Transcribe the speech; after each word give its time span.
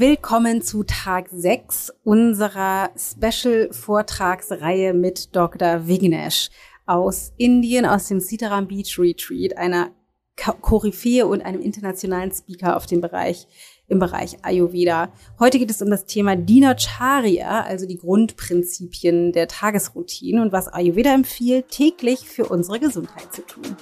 Willkommen 0.00 0.62
zu 0.62 0.84
Tag 0.84 1.28
6 1.28 1.92
unserer 2.04 2.90
Special-Vortragsreihe 2.96 4.94
mit 4.94 5.34
Dr. 5.34 5.88
Vignesh 5.88 6.50
aus 6.86 7.32
Indien, 7.36 7.84
aus 7.84 8.06
dem 8.06 8.20
Sitaram 8.20 8.68
Beach 8.68 8.96
Retreat, 8.96 9.56
einer 9.56 9.90
Koryphäe 10.36 11.26
und 11.26 11.42
einem 11.42 11.60
internationalen 11.60 12.30
Speaker 12.30 12.76
auf 12.76 12.86
dem 12.86 13.00
Bereich, 13.00 13.48
im 13.88 13.98
Bereich 13.98 14.36
Ayurveda. 14.42 15.12
Heute 15.40 15.58
geht 15.58 15.72
es 15.72 15.82
um 15.82 15.90
das 15.90 16.06
Thema 16.06 16.36
Dinacharya, 16.36 17.62
also 17.62 17.84
die 17.84 17.98
Grundprinzipien 17.98 19.32
der 19.32 19.48
Tagesroutine 19.48 20.40
und 20.42 20.52
was 20.52 20.68
Ayurveda 20.68 21.12
empfiehlt, 21.12 21.70
täglich 21.70 22.20
für 22.20 22.46
unsere 22.46 22.78
Gesundheit 22.78 23.34
zu 23.34 23.42
tun. 23.42 23.76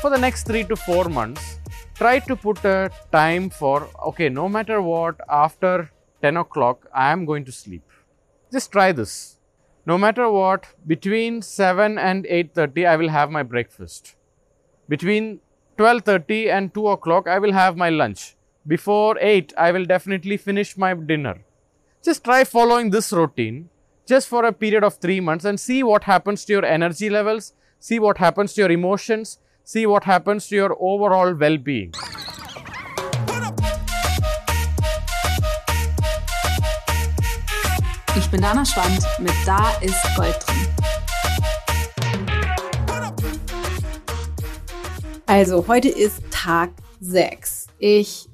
For 0.00 0.08
the 0.08 0.16
next 0.16 0.46
three 0.46 0.64
to 0.64 0.76
four 0.76 1.10
months, 1.10 1.58
try 1.94 2.20
to 2.20 2.34
put 2.34 2.64
a 2.64 2.90
time 3.12 3.50
for 3.50 3.86
okay, 4.06 4.30
no 4.30 4.48
matter 4.48 4.80
what, 4.80 5.20
after 5.28 5.90
10 6.22 6.38
o'clock, 6.38 6.86
I 6.94 7.12
am 7.12 7.26
going 7.26 7.44
to 7.44 7.52
sleep. 7.52 7.82
Just 8.50 8.72
try 8.72 8.92
this. 8.92 9.36
No 9.84 9.98
matter 9.98 10.30
what, 10.30 10.64
between 10.86 11.42
7 11.42 11.98
and 11.98 12.24
8.30, 12.24 12.88
I 12.88 12.96
will 12.96 13.10
have 13.10 13.30
my 13.30 13.42
breakfast. 13.42 14.14
Between 14.88 15.40
12.30 15.76 16.50
and 16.50 16.72
2 16.72 16.88
o'clock, 16.88 17.28
I 17.28 17.38
will 17.38 17.52
have 17.52 17.76
my 17.76 17.90
lunch. 17.90 18.36
Before 18.66 19.18
8, 19.20 19.52
I 19.58 19.70
will 19.70 19.84
definitely 19.84 20.38
finish 20.38 20.78
my 20.78 20.94
dinner. 20.94 21.44
Just 22.02 22.24
try 22.24 22.44
following 22.44 22.88
this 22.88 23.12
routine 23.12 23.68
just 24.06 24.28
for 24.28 24.46
a 24.46 24.52
period 24.52 24.82
of 24.82 24.94
3 24.94 25.20
months 25.20 25.44
and 25.44 25.60
see 25.60 25.82
what 25.82 26.04
happens 26.04 26.46
to 26.46 26.54
your 26.54 26.64
energy 26.64 27.10
levels, 27.10 27.52
see 27.78 27.98
what 27.98 28.16
happens 28.16 28.54
to 28.54 28.62
your 28.62 28.70
emotions, 28.70 29.38
see 29.70 29.86
what 29.86 30.02
happens 30.02 30.48
to 30.48 30.56
your 30.56 30.76
overall 30.80 31.32
well-being. 31.32 31.92
Ich 38.16 38.28
bin 38.32 38.40
Dana 38.40 38.64
Schwand 38.64 39.06
mit 39.20 39.32
Da 39.46 39.70
ist 39.80 40.16
Gold 40.16 40.36
drin. 40.44 40.66
Also, 45.26 45.64
heute 45.68 45.88
ist 45.88 46.20
Tag 46.32 46.70
6. 47.00 47.68
Ich 47.78 48.29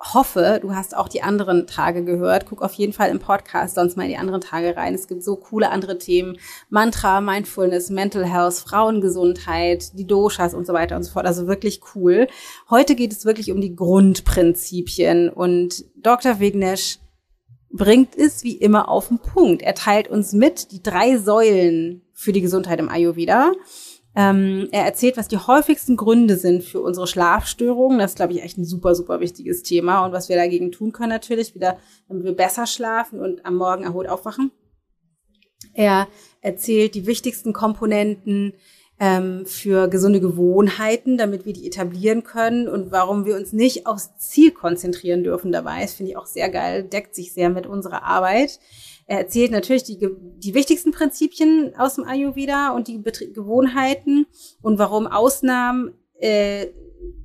hoffe, 0.00 0.58
du 0.62 0.74
hast 0.74 0.96
auch 0.96 1.08
die 1.08 1.22
anderen 1.22 1.66
Tage 1.66 2.04
gehört. 2.04 2.46
Guck 2.46 2.62
auf 2.62 2.72
jeden 2.72 2.92
Fall 2.92 3.10
im 3.10 3.18
Podcast 3.18 3.74
sonst 3.74 3.96
mal 3.96 4.04
in 4.04 4.08
die 4.08 4.16
anderen 4.16 4.40
Tage 4.40 4.76
rein. 4.76 4.94
Es 4.94 5.08
gibt 5.08 5.22
so 5.22 5.36
coole 5.36 5.70
andere 5.70 5.98
Themen. 5.98 6.38
Mantra, 6.70 7.20
Mindfulness, 7.20 7.90
Mental 7.90 8.24
Health, 8.24 8.54
Frauengesundheit, 8.54 9.98
die 9.98 10.06
Doshas 10.06 10.54
und 10.54 10.66
so 10.66 10.72
weiter 10.72 10.96
und 10.96 11.02
so 11.02 11.12
fort. 11.12 11.26
Also 11.26 11.46
wirklich 11.46 11.80
cool. 11.94 12.28
Heute 12.70 12.94
geht 12.94 13.12
es 13.12 13.26
wirklich 13.26 13.52
um 13.52 13.60
die 13.60 13.76
Grundprinzipien 13.76 15.28
und 15.28 15.84
Dr. 15.96 16.40
Vignesh 16.40 16.98
bringt 17.72 18.16
es 18.16 18.42
wie 18.42 18.56
immer 18.56 18.88
auf 18.88 19.08
den 19.08 19.18
Punkt. 19.18 19.62
Er 19.62 19.74
teilt 19.74 20.08
uns 20.08 20.32
mit 20.32 20.72
die 20.72 20.82
drei 20.82 21.18
Säulen 21.18 22.02
für 22.12 22.32
die 22.32 22.40
Gesundheit 22.40 22.80
im 22.80 22.88
Ayurveda. 22.88 23.52
Ähm, 24.16 24.68
er 24.72 24.84
erzählt, 24.84 25.16
was 25.16 25.28
die 25.28 25.38
häufigsten 25.38 25.96
Gründe 25.96 26.36
sind 26.36 26.64
für 26.64 26.80
unsere 26.80 27.06
Schlafstörungen. 27.06 27.98
Das 27.98 28.12
ist, 28.12 28.16
glaube 28.16 28.32
ich, 28.32 28.42
echt 28.42 28.58
ein 28.58 28.64
super, 28.64 28.94
super 28.94 29.20
wichtiges 29.20 29.62
Thema. 29.62 30.04
Und 30.04 30.12
was 30.12 30.28
wir 30.28 30.36
dagegen 30.36 30.72
tun 30.72 30.92
können 30.92 31.10
natürlich, 31.10 31.54
wieder, 31.54 31.78
damit 32.08 32.24
wir 32.24 32.34
besser 32.34 32.66
schlafen 32.66 33.20
und 33.20 33.46
am 33.46 33.56
Morgen 33.56 33.84
erholt 33.84 34.08
aufwachen. 34.08 34.50
Er 35.74 36.08
erzählt 36.40 36.94
die 36.94 37.06
wichtigsten 37.06 37.52
Komponenten 37.52 38.54
ähm, 38.98 39.46
für 39.46 39.88
gesunde 39.88 40.20
Gewohnheiten, 40.20 41.16
damit 41.16 41.46
wir 41.46 41.52
die 41.52 41.66
etablieren 41.66 42.22
können 42.22 42.68
und 42.68 42.92
warum 42.92 43.24
wir 43.24 43.36
uns 43.36 43.52
nicht 43.52 43.86
aufs 43.86 44.16
Ziel 44.18 44.50
konzentrieren 44.50 45.24
dürfen 45.24 45.52
dabei. 45.52 45.82
Das 45.82 45.94
finde 45.94 46.12
ich 46.12 46.18
auch 46.18 46.26
sehr 46.26 46.50
geil, 46.50 46.82
deckt 46.82 47.14
sich 47.14 47.32
sehr 47.32 47.48
mit 47.48 47.66
unserer 47.66 48.02
Arbeit. 48.02 48.60
Er 49.10 49.18
erzählt 49.18 49.50
natürlich 49.50 49.82
die, 49.82 49.98
die 49.98 50.54
wichtigsten 50.54 50.92
Prinzipien 50.92 51.74
aus 51.76 51.96
dem 51.96 52.04
Ayurveda 52.04 52.70
und 52.70 52.86
die 52.86 52.96
Betrie 52.96 53.32
Gewohnheiten 53.32 54.24
und 54.62 54.78
warum 54.78 55.08
Ausnahmen 55.08 55.94
äh, 56.20 56.68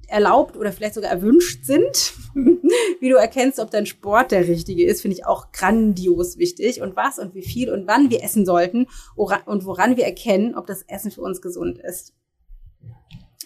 erlaubt 0.08 0.58
oder 0.58 0.72
vielleicht 0.72 0.96
sogar 0.96 1.12
erwünscht 1.12 1.64
sind. 1.64 2.16
wie 3.00 3.10
du 3.10 3.18
erkennst, 3.18 3.60
ob 3.60 3.70
dein 3.70 3.86
Sport 3.86 4.32
der 4.32 4.48
richtige 4.48 4.84
ist, 4.84 5.04
finde 5.04 5.18
ich 5.18 5.28
auch 5.28 5.52
grandios 5.52 6.40
wichtig. 6.40 6.82
Und 6.82 6.96
was 6.96 7.20
und 7.20 7.36
wie 7.36 7.44
viel 7.44 7.70
und 7.70 7.86
wann 7.86 8.10
wir 8.10 8.24
essen 8.24 8.48
sollten 8.48 8.88
und 9.16 9.66
woran 9.66 9.96
wir 9.96 10.06
erkennen, 10.06 10.56
ob 10.56 10.66
das 10.66 10.82
Essen 10.88 11.12
für 11.12 11.22
uns 11.22 11.40
gesund 11.40 11.78
ist. 11.78 12.16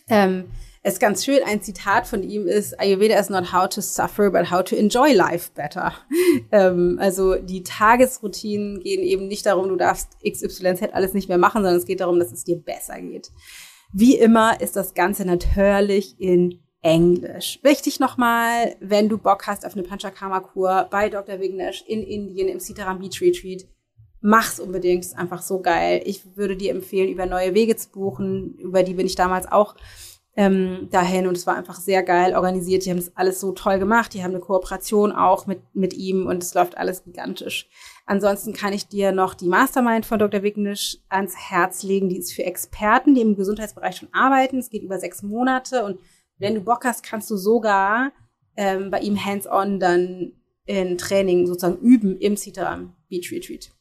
Ähm, 0.07 0.45
es 0.81 0.93
ist 0.93 0.99
ganz 0.99 1.25
schön, 1.25 1.39
ein 1.45 1.61
Zitat 1.61 2.07
von 2.07 2.23
ihm 2.23 2.47
ist, 2.47 2.79
Ayurveda 2.79 3.19
is 3.19 3.29
not 3.29 3.51
how 3.51 3.67
to 3.67 3.81
suffer, 3.81 4.31
but 4.31 4.49
how 4.49 4.63
to 4.63 4.75
enjoy 4.75 5.13
life 5.13 5.51
better. 5.53 5.93
ähm, 6.51 6.97
also 7.01 7.35
die 7.35 7.63
Tagesroutinen 7.63 8.79
gehen 8.79 9.03
eben 9.03 9.27
nicht 9.27 9.45
darum, 9.45 9.67
du 9.67 9.75
darfst 9.75 10.17
XYZ 10.23 10.93
alles 10.93 11.13
nicht 11.13 11.27
mehr 11.27 11.37
machen, 11.37 11.63
sondern 11.63 11.75
es 11.75 11.85
geht 11.85 11.99
darum, 11.99 12.19
dass 12.19 12.31
es 12.31 12.45
dir 12.45 12.55
besser 12.55 13.01
geht. 13.01 13.31
Wie 13.91 14.17
immer 14.17 14.61
ist 14.61 14.75
das 14.75 14.93
Ganze 14.93 15.25
natürlich 15.25 16.19
in 16.19 16.61
Englisch. 16.81 17.59
Wichtig 17.61 17.99
nochmal, 17.99 18.75
wenn 18.79 19.09
du 19.09 19.17
Bock 19.17 19.47
hast 19.47 19.65
auf 19.65 19.73
eine 19.73 19.83
Panchakarma-Kur 19.83 20.87
bei 20.89 21.09
Dr. 21.09 21.41
Vignesh 21.41 21.83
in 21.87 22.03
Indien 22.03 22.47
im 22.47 22.59
Sitaram 22.59 22.99
Beach 22.99 23.19
Retreat, 23.21 23.67
mach's 24.21 24.59
unbedingt, 24.61 25.03
ist 25.03 25.17
einfach 25.17 25.41
so 25.41 25.61
geil. 25.61 26.01
Ich 26.05 26.37
würde 26.37 26.55
dir 26.55 26.71
empfehlen, 26.71 27.09
über 27.09 27.25
neue 27.25 27.53
Wege 27.53 27.75
zu 27.75 27.89
buchen, 27.89 28.55
über 28.55 28.83
die 28.83 28.93
bin 28.93 29.05
ich 29.05 29.15
damals 29.15 29.51
auch 29.51 29.75
ähm, 30.39 30.87
dahin 30.89 31.27
und 31.27 31.35
es 31.35 31.45
war 31.45 31.57
einfach 31.57 31.75
sehr 31.75 32.01
geil 32.01 32.33
organisiert. 32.33 32.85
Die 32.85 32.91
haben 32.91 32.97
das 32.97 33.11
alles 33.17 33.41
so 33.41 33.51
toll 33.51 33.77
gemacht. 33.77 34.13
Die 34.13 34.23
haben 34.23 34.31
eine 34.31 34.39
Kooperation 34.39 35.11
auch 35.11 35.47
mit, 35.47 35.59
mit 35.75 35.93
ihm 35.93 36.27
und 36.27 36.41
es 36.41 36.53
läuft 36.53 36.77
alles 36.77 37.03
gigantisch. 37.03 37.67
Ansonsten 38.05 38.53
kann 38.53 38.71
ich 38.71 38.87
dir 38.87 39.11
noch 39.11 39.33
die 39.33 39.49
Mastermind 39.49 40.05
von 40.05 40.17
Dr. 40.17 40.41
Wignisch 40.41 40.99
ans 41.09 41.35
Herz 41.35 41.83
legen. 41.83 42.07
Die 42.07 42.17
ist 42.17 42.31
für 42.31 42.45
Experten, 42.45 43.15
die 43.15 43.21
im 43.21 43.35
Gesundheitsbereich 43.35 43.97
schon 43.97 44.13
arbeiten. 44.13 44.59
Es 44.59 44.69
geht 44.69 44.81
über 44.81 44.97
sechs 44.97 45.23
Monate 45.23 45.83
und 45.83 45.99
wenn 46.37 46.55
du 46.55 46.61
Bock 46.61 46.85
hast, 46.85 47.03
kannst 47.03 47.29
du 47.29 47.35
sogar 47.35 48.13
ähm, 48.55 48.91
bei 48.91 49.01
ihm 49.01 49.17
hands-on 49.23 49.77
dann 49.77 50.31
in 50.65 50.97
Training 50.97 51.47
sozusagen 51.47 51.81
üben 51.81 52.17
im 52.17 52.37
Citaram 52.37 52.95
Beach 53.09 53.29
Retreat. 53.29 53.71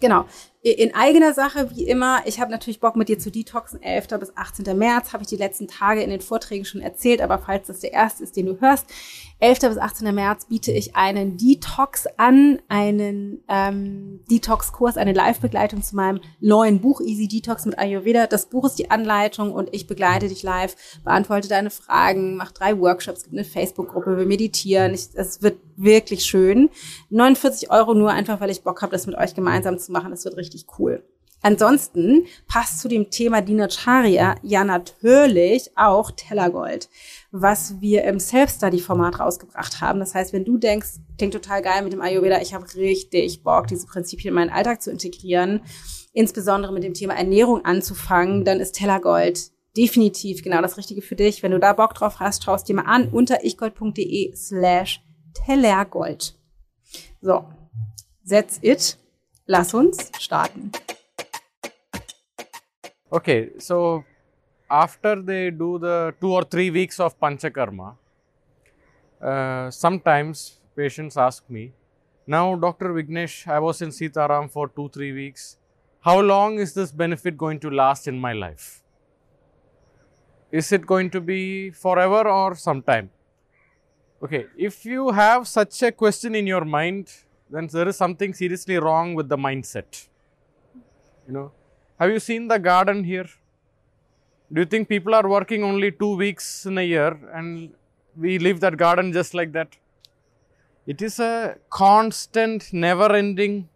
Genau. 0.00 0.26
In 0.62 0.94
eigener 0.94 1.32
Sache, 1.32 1.70
wie 1.74 1.84
immer, 1.84 2.20
ich 2.26 2.38
habe 2.38 2.50
natürlich 2.50 2.80
Bock 2.80 2.94
mit 2.94 3.08
dir 3.08 3.18
zu 3.18 3.30
detoxen. 3.30 3.82
11. 3.82 4.08
bis 4.20 4.36
18. 4.36 4.76
März 4.76 5.14
habe 5.14 5.22
ich 5.22 5.28
die 5.30 5.36
letzten 5.36 5.68
Tage 5.68 6.02
in 6.02 6.10
den 6.10 6.20
Vorträgen 6.20 6.66
schon 6.66 6.82
erzählt, 6.82 7.22
aber 7.22 7.38
falls 7.38 7.68
das 7.68 7.80
der 7.80 7.94
erste 7.94 8.24
ist, 8.24 8.36
den 8.36 8.44
du 8.44 8.60
hörst, 8.60 8.84
11. 9.38 9.60
bis 9.60 9.78
18. 9.78 10.14
März 10.14 10.44
biete 10.44 10.70
ich 10.70 10.94
einen 10.94 11.38
Detox 11.38 12.06
an, 12.18 12.60
einen 12.68 13.42
ähm, 13.48 14.20
Detox-Kurs, 14.30 14.98
eine 14.98 15.14
Live-Begleitung 15.14 15.82
zu 15.82 15.96
meinem 15.96 16.20
neuen 16.40 16.82
Buch 16.82 17.00
Easy 17.00 17.26
Detox 17.26 17.64
mit 17.64 17.78
Ayurveda. 17.78 18.26
Das 18.26 18.50
Buch 18.50 18.66
ist 18.66 18.78
die 18.78 18.90
Anleitung 18.90 19.52
und 19.52 19.70
ich 19.72 19.86
begleite 19.86 20.28
dich 20.28 20.42
live, 20.42 20.76
beantworte 21.02 21.48
deine 21.48 21.70
Fragen, 21.70 22.36
mache 22.36 22.52
drei 22.52 22.78
Workshops, 22.78 23.22
gibt 23.22 23.34
eine 23.34 23.46
Facebook-Gruppe, 23.46 24.18
wir 24.18 24.26
meditieren. 24.26 24.92
Es 24.92 25.40
wird 25.40 25.56
wirklich 25.80 26.24
schön. 26.24 26.68
49 27.08 27.70
Euro 27.70 27.94
nur 27.94 28.10
einfach, 28.10 28.40
weil 28.40 28.50
ich 28.50 28.62
Bock 28.62 28.82
habe, 28.82 28.92
das 28.92 29.06
mit 29.06 29.16
euch 29.16 29.34
gemeinsam 29.34 29.78
zu 29.78 29.90
machen. 29.92 30.10
Das 30.10 30.24
wird 30.26 30.36
richtig 30.36 30.49
cool. 30.78 31.02
Ansonsten 31.42 32.26
passt 32.46 32.80
zu 32.80 32.88
dem 32.88 33.10
Thema 33.10 33.40
Dinacharya 33.40 34.34
ja 34.42 34.62
natürlich 34.62 35.70
auch 35.74 36.10
Tellergold 36.10 36.88
was 37.32 37.80
wir 37.80 38.04
im 38.04 38.18
Self-Study-Format 38.18 39.20
rausgebracht 39.20 39.80
haben. 39.80 40.00
Das 40.00 40.14
heißt, 40.14 40.32
wenn 40.32 40.44
du 40.44 40.58
denkst, 40.58 40.98
klingt 41.16 41.32
total 41.32 41.62
geil 41.62 41.82
mit 41.82 41.92
dem 41.92 42.00
Ayurveda, 42.00 42.40
ich 42.40 42.54
habe 42.54 42.66
richtig 42.74 43.42
Bock, 43.42 43.68
diese 43.68 43.86
Prinzipien 43.86 44.30
in 44.30 44.34
meinen 44.34 44.50
Alltag 44.50 44.82
zu 44.82 44.90
integrieren, 44.90 45.62
insbesondere 46.12 46.72
mit 46.72 46.82
dem 46.82 46.94
Thema 46.94 47.14
Ernährung 47.14 47.64
anzufangen, 47.64 48.44
dann 48.44 48.60
ist 48.60 48.72
Tellergold 48.72 49.52
definitiv 49.76 50.42
genau 50.42 50.60
das 50.60 50.76
Richtige 50.76 51.02
für 51.02 51.14
dich. 51.14 51.44
Wenn 51.44 51.52
du 51.52 51.60
da 51.60 51.72
Bock 51.72 51.94
drauf 51.94 52.18
hast, 52.18 52.42
schaust 52.42 52.68
dir 52.68 52.74
mal 52.74 52.86
an 52.86 53.08
unter 53.08 53.44
ichgold.de 53.44 54.34
slash 54.34 55.00
Tellergold. 55.46 56.34
So, 57.20 57.44
that's 58.28 58.58
it. 58.62 58.98
Lass 59.50 59.74
uns 59.74 60.12
starten. 60.16 60.70
Okay, 63.12 63.50
so 63.58 64.04
after 64.70 65.20
they 65.20 65.50
do 65.50 65.76
the 65.76 66.14
two 66.20 66.32
or 66.32 66.44
three 66.44 66.70
weeks 66.70 67.00
of 67.00 67.18
panchakarma, 67.18 67.96
uh, 69.20 69.68
sometimes 69.72 70.60
patients 70.76 71.16
ask 71.16 71.50
me, 71.50 71.72
now 72.28 72.54
Dr. 72.54 72.90
Vignesh, 72.90 73.48
I 73.48 73.58
was 73.58 73.82
in 73.82 73.88
Sitaram 73.88 74.48
for 74.48 74.68
two, 74.68 74.88
three 74.88 75.12
weeks. 75.12 75.56
How 75.98 76.20
long 76.20 76.60
is 76.60 76.72
this 76.72 76.92
benefit 76.92 77.36
going 77.36 77.58
to 77.58 77.70
last 77.70 78.06
in 78.06 78.20
my 78.20 78.32
life? 78.32 78.84
Is 80.52 80.70
it 80.70 80.86
going 80.86 81.10
to 81.10 81.20
be 81.20 81.72
forever 81.72 82.28
or 82.28 82.54
sometime? 82.54 83.10
Okay, 84.22 84.46
if 84.56 84.84
you 84.84 85.10
have 85.10 85.48
such 85.48 85.82
a 85.82 85.90
question 85.90 86.36
in 86.36 86.46
your 86.46 86.64
mind, 86.64 87.12
then 87.50 87.66
there 87.66 87.88
is 87.88 87.96
something 87.96 88.32
seriously 88.32 88.78
wrong 88.78 89.14
with 89.14 89.28
the 89.28 89.36
mindset. 89.36 90.06
You 91.26 91.34
know, 91.34 91.52
have 91.98 92.10
you 92.10 92.20
seen 92.20 92.48
the 92.48 92.58
garden 92.58 93.04
here? 93.04 93.28
Do 94.52 94.60
you 94.62 94.66
think 94.66 94.88
people 94.88 95.14
are 95.14 95.28
working 95.28 95.62
only 95.62 95.90
two 95.92 96.16
weeks 96.16 96.66
in 96.66 96.78
a 96.78 96.82
year 96.82 97.18
and 97.34 97.72
we 98.16 98.38
leave 98.38 98.60
that 98.60 98.76
garden 98.76 99.12
just 99.12 99.34
like 99.34 99.52
that? 99.52 99.76
It 100.86 101.02
is 101.02 101.20
a 101.20 101.56
constant, 101.70 102.72
never 102.72 103.14
ending 103.14 103.68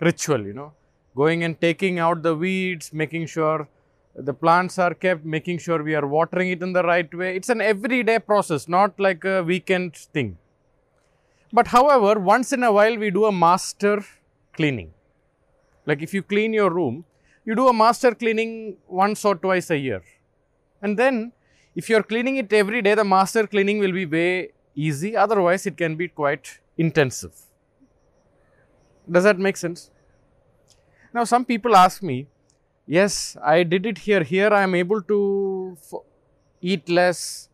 ritual, 0.00 0.46
you 0.46 0.52
know, 0.52 0.72
going 1.16 1.42
and 1.42 1.60
taking 1.60 1.98
out 1.98 2.22
the 2.22 2.36
weeds, 2.36 2.92
making 2.92 3.26
sure 3.26 3.68
the 4.14 4.34
plants 4.34 4.78
are 4.78 4.94
kept, 4.94 5.24
making 5.24 5.58
sure 5.58 5.82
we 5.82 5.94
are 5.94 6.06
watering 6.06 6.50
it 6.50 6.62
in 6.62 6.72
the 6.72 6.82
right 6.82 7.12
way. 7.14 7.36
It's 7.36 7.48
an 7.48 7.60
everyday 7.60 8.18
process, 8.18 8.68
not 8.68 8.98
like 8.98 9.24
a 9.24 9.42
weekend 9.42 9.96
thing. 9.96 10.38
But 11.52 11.68
however, 11.68 12.20
once 12.20 12.52
in 12.52 12.62
a 12.62 12.72
while 12.72 12.96
we 12.96 13.10
do 13.10 13.24
a 13.24 13.32
master 13.32 14.04
cleaning. 14.52 14.92
Like 15.86 16.02
if 16.02 16.14
you 16.14 16.22
clean 16.22 16.52
your 16.52 16.70
room, 16.70 17.04
you 17.44 17.54
do 17.54 17.68
a 17.68 17.72
master 17.72 18.14
cleaning 18.14 18.76
once 18.86 19.24
or 19.24 19.34
twice 19.34 19.70
a 19.70 19.78
year. 19.78 20.02
And 20.82 20.98
then 20.98 21.32
if 21.74 21.88
you 21.88 21.96
are 21.96 22.02
cleaning 22.02 22.36
it 22.36 22.52
every 22.52 22.82
day, 22.82 22.94
the 22.94 23.04
master 23.04 23.46
cleaning 23.46 23.78
will 23.78 23.92
be 23.92 24.06
way 24.06 24.50
easy. 24.74 25.16
Otherwise, 25.16 25.66
it 25.66 25.76
can 25.76 25.96
be 25.96 26.08
quite 26.08 26.60
intensive. 26.76 27.32
Does 29.10 29.24
that 29.24 29.38
make 29.38 29.56
sense? 29.56 29.90
Now, 31.12 31.24
some 31.24 31.44
people 31.44 31.74
ask 31.74 32.02
me, 32.02 32.28
yes, 32.86 33.36
I 33.42 33.64
did 33.64 33.86
it 33.86 33.98
here. 33.98 34.22
Here 34.22 34.50
I 34.50 34.62
am 34.62 34.74
able 34.74 35.02
to 35.02 35.76
eat 36.60 36.88
less. 36.88 37.48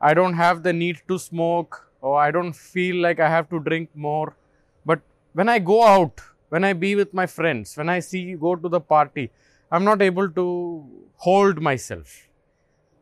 I 0.00 0.14
don't 0.14 0.34
have 0.34 0.62
the 0.62 0.72
need 0.72 1.02
to 1.08 1.18
smoke 1.18 1.89
or 2.00 2.20
I 2.20 2.30
don't 2.30 2.52
feel 2.52 2.96
like 2.96 3.20
I 3.20 3.28
have 3.28 3.48
to 3.50 3.60
drink 3.60 3.90
more. 3.94 4.36
But 4.84 5.00
when 5.32 5.48
I 5.48 5.58
go 5.58 5.82
out, 5.84 6.20
when 6.48 6.64
I 6.64 6.72
be 6.72 6.94
with 6.94 7.14
my 7.14 7.26
friends, 7.26 7.76
when 7.76 7.88
I 7.88 8.00
see 8.00 8.34
go 8.34 8.56
to 8.56 8.68
the 8.68 8.80
party, 8.80 9.30
I'm 9.70 9.84
not 9.84 10.02
able 10.02 10.28
to 10.30 10.84
hold 11.16 11.60
myself. 11.60 12.28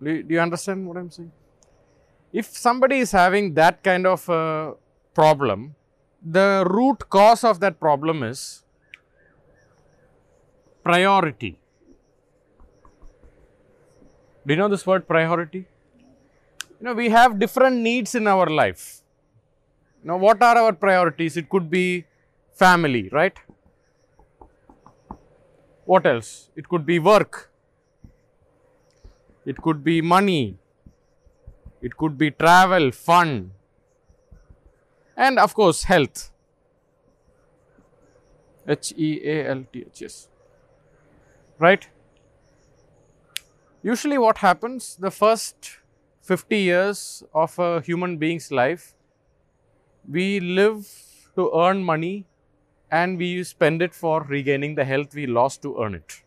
Do 0.03 0.25
you 0.29 0.41
understand 0.41 0.87
what 0.87 0.97
I'm 0.97 1.11
saying? 1.11 1.33
If 2.33 2.47
somebody 2.47 2.99
is 2.99 3.13
having 3.13 3.55
that 3.55 3.83
kind 3.83 4.07
of 4.07 4.29
a 4.29 4.75
problem, 5.15 5.75
the 6.23 6.67
root 6.69 7.09
cause 7.09 7.43
of 7.45 7.61
that 7.61 7.81
problem 7.81 8.23
is 8.23 8.65
priority. 10.83 11.59
Do 14.47 14.55
you 14.55 14.59
know 14.59 14.69
this 14.69 14.87
word 14.87 15.07
priority? 15.09 15.67
You 16.81 16.87
know, 16.87 16.95
we 16.95 17.09
have 17.11 17.39
different 17.39 17.77
needs 17.79 18.15
in 18.15 18.29
our 18.29 18.47
life. 18.47 19.03
Now, 20.05 20.17
what 20.17 20.41
are 20.43 20.57
our 20.57 20.73
priorities? 20.73 21.37
It 21.37 21.49
could 21.49 21.69
be 21.69 22.05
family, 22.55 23.09
right? 23.11 23.37
What 25.85 26.07
else? 26.07 26.51
It 26.55 26.69
could 26.69 26.87
be 26.87 26.99
work. 26.99 27.51
It 29.45 29.57
could 29.57 29.83
be 29.83 30.01
money. 30.01 30.59
It 31.81 31.97
could 31.97 32.17
be 32.17 32.31
travel, 32.31 32.93
fun. 32.93 33.53
And 35.17 35.39
of 35.39 35.55
course, 35.55 35.85
health. 35.85 36.31
H 38.69 38.93
E 38.97 39.21
A 39.25 39.49
L 39.49 39.65
T 39.73 39.85
H 39.87 40.03
S. 40.03 40.29
Right? 41.59 41.89
Usually, 43.83 44.19
what 44.19 44.39
happens 44.39 44.97
the 44.97 45.11
first 45.11 45.78
50 46.29 46.59
years 46.59 47.23
of 47.33 47.59
a 47.59 47.81
human 47.81 48.19
being's 48.19 48.53
life, 48.53 48.95
we 50.07 50.41
live 50.41 50.87
to 51.37 51.51
earn 51.55 51.83
money 51.83 52.27
and 52.91 53.17
we 53.17 53.43
spend 53.45 53.81
it 53.81 53.95
for 53.95 54.23
regaining 54.25 54.75
the 54.75 54.85
health 54.85 55.15
we 55.15 55.27
lost 55.27 55.63
to 55.63 55.75
earn 55.83 55.95
it. 55.95 56.23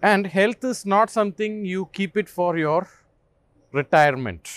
And 0.00 0.26
health 0.26 0.64
is 0.64 0.86
not 0.86 1.10
something 1.10 1.64
you 1.66 1.90
keep 1.92 2.16
it 2.16 2.28
for 2.28 2.56
your 2.56 2.88
retirement. 3.72 4.48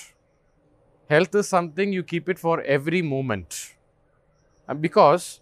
Health 1.10 1.36
is 1.36 1.50
something 1.50 1.92
you 1.92 2.04
keep 2.04 2.30
it 2.30 2.40
for 2.40 2.62
every 2.62 3.02
moment. 3.02 3.74
Uh, 4.70 4.74
because, 4.74 5.42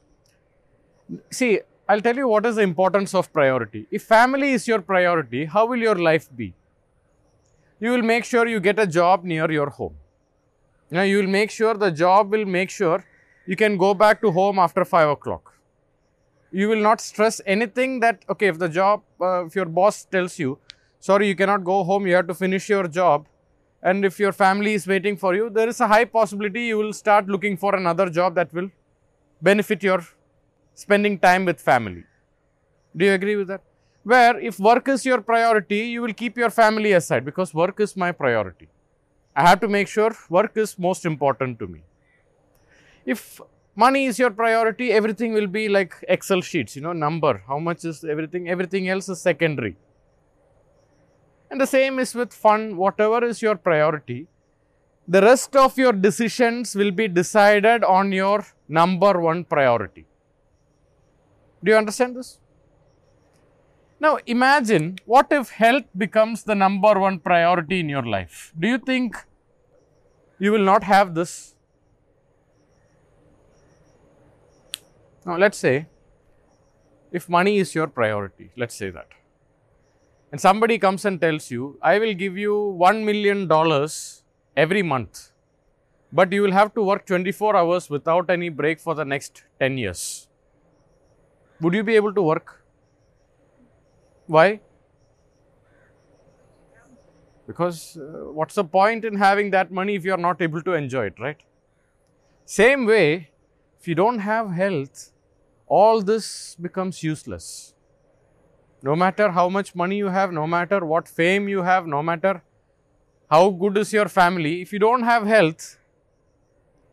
see, 1.30 1.60
I'll 1.88 2.01
tell 2.01 2.15
you 2.15 2.27
what 2.27 2.48
is 2.48 2.56
the 2.56 2.63
importance 2.63 3.13
of 3.13 3.31
priority. 3.31 3.86
If 3.92 4.04
family 4.04 4.54
is 4.54 4.68
your 4.68 4.81
priority, 4.81 5.45
how 5.45 5.68
will 5.68 5.77
your 5.77 5.95
life 5.95 6.30
be? 6.36 6.56
You 7.79 7.91
will 7.91 8.01
make 8.01 8.25
sure 8.25 8.47
you 8.47 8.59
get 8.59 8.79
a 8.79 8.87
job 8.87 9.23
near 9.23 9.49
your 9.51 9.69
home. 9.69 9.95
Now, 10.91 11.03
you 11.03 11.17
will 11.17 11.27
make 11.27 11.51
sure 11.51 11.75
the 11.75 11.91
job 11.91 12.31
will 12.31 12.45
make 12.45 12.69
sure 12.69 13.05
you 13.45 13.55
can 13.55 13.77
go 13.77 13.93
back 13.93 14.21
to 14.21 14.31
home 14.31 14.59
after 14.59 14.83
5 14.83 15.09
o'clock. 15.09 15.53
You 16.51 16.67
will 16.67 16.81
not 16.81 16.99
stress 16.99 17.41
anything 17.45 17.99
that, 17.99 18.25
okay, 18.29 18.47
if 18.47 18.57
the 18.57 18.67
job, 18.67 19.03
uh, 19.21 19.45
if 19.45 19.55
your 19.55 19.65
boss 19.65 20.05
tells 20.05 20.39
you, 20.39 20.57
sorry, 20.99 21.27
you 21.27 21.35
cannot 21.35 21.63
go 21.63 21.83
home, 21.83 22.07
you 22.07 22.15
have 22.15 22.27
to 22.27 22.33
finish 22.33 22.69
your 22.69 22.87
job, 22.87 23.27
and 23.81 24.03
if 24.03 24.19
your 24.19 24.31
family 24.31 24.73
is 24.73 24.87
waiting 24.87 25.15
for 25.15 25.35
you, 25.35 25.49
there 25.49 25.69
is 25.69 25.79
a 25.79 25.87
high 25.87 26.05
possibility 26.05 26.63
you 26.63 26.77
will 26.77 26.91
start 26.91 27.27
looking 27.27 27.55
for 27.55 27.75
another 27.75 28.09
job 28.09 28.35
that 28.35 28.51
will 28.53 28.69
benefit 29.41 29.83
your 29.83 30.03
spending 30.73 31.17
time 31.19 31.45
with 31.45 31.61
family. 31.61 32.03
Do 32.95 33.05
you 33.05 33.13
agree 33.13 33.35
with 33.35 33.47
that? 33.47 33.61
Where 34.04 34.40
if 34.40 34.60
work 34.60 34.88
is 34.88 35.06
your 35.06 35.22
priority, 35.22 35.80
you 35.80 36.01
will 36.01 36.13
keep 36.13 36.38
your 36.38 36.50
family 36.50 36.94
aside 36.94 37.25
because 37.25 37.54
work 37.54 37.80
is 37.80 37.96
my 37.98 38.12
priority. 38.12 38.68
I 39.36 39.48
have 39.48 39.60
to 39.62 39.68
make 39.68 39.88
sure 39.88 40.12
work 40.30 40.57
is 40.57 40.78
most 40.78 41.06
important 41.06 41.60
to 41.60 41.68
me. 41.68 41.81
If 43.06 43.42
money 43.75 44.06
is 44.06 44.19
your 44.19 44.31
priority, 44.31 44.92
everything 44.92 45.34
will 45.34 45.48
be 45.48 45.69
like 45.69 45.94
Excel 46.07 46.42
sheets, 46.42 46.75
you 46.75 46.81
know, 46.81 46.94
number, 46.94 47.44
how 47.48 47.60
much 47.60 47.86
is 47.86 48.04
everything, 48.04 48.50
everything 48.50 48.90
else 48.90 49.10
is 49.10 49.22
secondary. 49.22 49.75
And 51.51 51.60
the 51.60 51.68
same 51.68 52.00
is 52.00 52.13
with 52.13 52.34
fun, 52.34 52.78
whatever 52.78 53.24
is 53.24 53.42
your 53.42 53.56
priority, 53.56 54.28
the 55.07 55.22
rest 55.22 55.56
of 55.56 55.78
your 55.78 55.92
decisions 55.92 56.75
will 56.75 56.92
be 56.92 57.07
decided 57.07 57.84
on 57.84 58.12
your 58.12 58.46
number 58.68 59.19
one 59.19 59.44
priority. 59.44 60.06
Do 61.63 61.72
you 61.72 61.78
understand 61.78 62.16
this? 62.16 62.38
Now, 64.01 64.18
imagine 64.25 64.98
what 65.06 65.28
if 65.31 65.50
health 65.50 65.86
becomes 65.98 66.44
the 66.44 66.56
number 66.56 66.98
one 66.98 67.19
priority 67.19 67.81
in 67.81 67.90
your 67.90 68.06
life? 68.06 68.54
Do 68.57 68.68
you 68.68 68.78
think 68.78 69.18
you 70.40 70.54
will 70.54 70.63
not 70.63 70.84
have 70.84 71.16
this? 71.16 71.56
Now, 75.25 75.38
let's 75.38 75.57
say 75.57 75.88
if 77.12 77.28
money 77.28 77.57
is 77.57 77.75
your 77.75 77.88
priority, 77.88 78.51
let's 78.56 78.75
say 78.75 78.90
that, 78.90 79.07
and 80.31 80.40
somebody 80.40 80.80
comes 80.80 81.04
and 81.04 81.19
tells 81.19 81.51
you, 81.51 81.78
I 81.81 82.00
will 82.00 82.13
give 82.13 82.38
you 82.38 82.53
$1 82.79 83.03
million 83.03 83.50
every 84.56 84.82
month, 84.82 85.32
but 86.13 86.32
you 86.32 86.41
will 86.41 86.51
have 86.51 86.74
to 86.75 86.84
work 86.84 87.06
24 87.06 87.56
hours 87.56 87.89
without 87.89 88.29
any 88.29 88.48
break 88.48 88.79
for 88.79 88.96
the 88.96 89.03
next 89.03 89.44
10 89.60 89.77
years. 89.77 90.27
Would 91.60 91.74
you 91.74 91.84
be 91.84 91.96
able 91.96 92.13
to 92.13 92.22
work? 92.22 92.59
Why? 94.29 94.59
Because 97.48 97.98
uh, 97.98 98.31
what's 98.31 98.53
the 98.53 98.63
point 98.63 99.03
in 99.03 99.15
having 99.15 99.50
that 99.51 99.71
money 99.71 99.95
if 99.95 100.05
you 100.05 100.13
are 100.13 100.24
not 100.25 100.39
able 100.39 100.62
to 100.62 100.74
enjoy 100.74 101.05
it, 101.07 101.19
right? 101.19 101.38
Same 102.45 102.86
way, 102.86 103.29
if 103.79 103.88
you 103.88 103.95
don't 103.95 104.19
have 104.19 104.51
health, 104.51 105.13
all 105.65 106.03
this 106.03 106.55
becomes 106.62 107.01
useless. 107.01 107.74
No 108.83 108.95
matter 108.95 109.31
how 109.31 109.50
much 109.50 109.74
money 109.74 109.98
you 109.98 110.09
have, 110.09 110.31
no 110.31 110.45
matter 110.45 110.86
what 110.86 111.07
fame 111.07 111.50
you 111.50 111.63
have, 111.63 111.88
no 111.88 112.03
matter 112.03 112.43
how 113.31 113.50
good 113.50 113.77
is 113.79 113.91
your 113.91 114.07
family, 114.09 114.62
if 114.62 114.71
you 114.71 114.77
don't 114.77 115.01
have 115.01 115.25
health, 115.25 115.79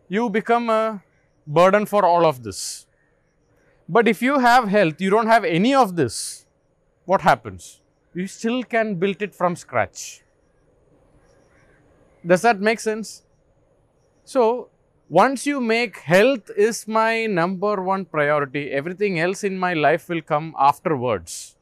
you 0.09 0.31
become 0.31 0.71
a 0.71 1.03
burden 1.47 1.85
for 1.85 2.07
all 2.07 2.25
of 2.25 2.43
this. 2.43 2.87
But 3.87 4.09
if 4.09 4.23
you 4.23 4.39
have 4.39 4.69
health, 4.69 5.03
you 5.03 5.11
don't 5.11 5.27
have 5.27 5.45
any 5.45 5.75
of 5.75 5.97
this, 5.97 6.46
what 7.07 7.23
happens? 7.23 7.81
You 8.15 8.27
still 8.27 8.63
can 8.63 8.97
build 8.97 9.23
it 9.23 9.35
from 9.35 9.57
scratch. 9.57 10.23
Does 12.27 12.43
that 12.43 12.61
make 12.61 12.81
sense? 12.81 13.23
So, 14.25 14.69
once 15.09 15.47
you 15.47 15.61
make 15.61 15.99
health 15.99 16.51
is 16.57 16.89
my 16.89 17.27
number 17.27 17.81
one 17.81 18.05
priority, 18.05 18.73
everything 18.73 19.21
else 19.21 19.45
in 19.45 19.57
my 19.57 19.73
life 19.73 20.09
will 20.09 20.21
come 20.21 20.55
afterwards. 20.59 21.57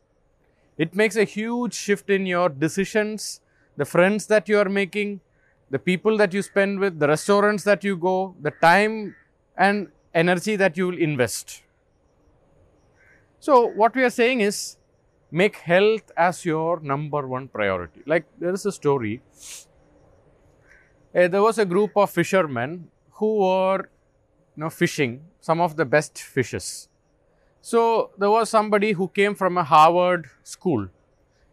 It 0.78 0.94
makes 0.94 1.16
a 1.16 1.24
huge 1.24 1.74
shift 1.74 2.08
in 2.08 2.24
your 2.24 2.48
decisions, 2.48 3.40
the 3.76 3.84
friends 3.84 4.26
that 4.28 4.48
you 4.48 4.58
are 4.58 4.68
making, 4.68 5.20
the 5.70 5.78
people 5.78 6.16
that 6.16 6.32
you 6.32 6.40
spend 6.40 6.80
with, 6.80 6.98
the 6.98 7.08
restaurants 7.08 7.64
that 7.64 7.84
you 7.84 7.96
go, 7.96 8.34
the 8.40 8.50
time 8.50 9.14
and 9.58 9.88
energy 10.14 10.56
that 10.56 10.76
you 10.78 10.86
will 10.86 10.98
invest. 10.98 11.62
So, 13.40 13.66
what 13.66 13.94
we 13.94 14.02
are 14.04 14.10
saying 14.10 14.40
is 14.40 14.78
make 15.40 15.56
health 15.56 16.12
as 16.16 16.44
your 16.44 16.80
number 16.80 17.26
one 17.26 17.48
priority. 17.48 18.02
Like 18.06 18.24
there 18.38 18.54
is 18.54 18.64
a 18.66 18.72
story. 18.72 19.20
Uh, 21.14 21.28
there 21.28 21.42
was 21.42 21.58
a 21.58 21.64
group 21.64 21.96
of 21.96 22.10
fishermen 22.10 22.88
who 23.14 23.38
were 23.38 23.88
you 24.56 24.62
know, 24.62 24.70
fishing 24.70 25.22
some 25.40 25.60
of 25.60 25.76
the 25.76 25.84
best 25.84 26.18
fishes. 26.18 26.88
So 27.60 28.10
there 28.16 28.30
was 28.30 28.48
somebody 28.48 28.92
who 28.92 29.08
came 29.08 29.34
from 29.34 29.58
a 29.58 29.64
Harvard 29.64 30.26
school 30.44 30.88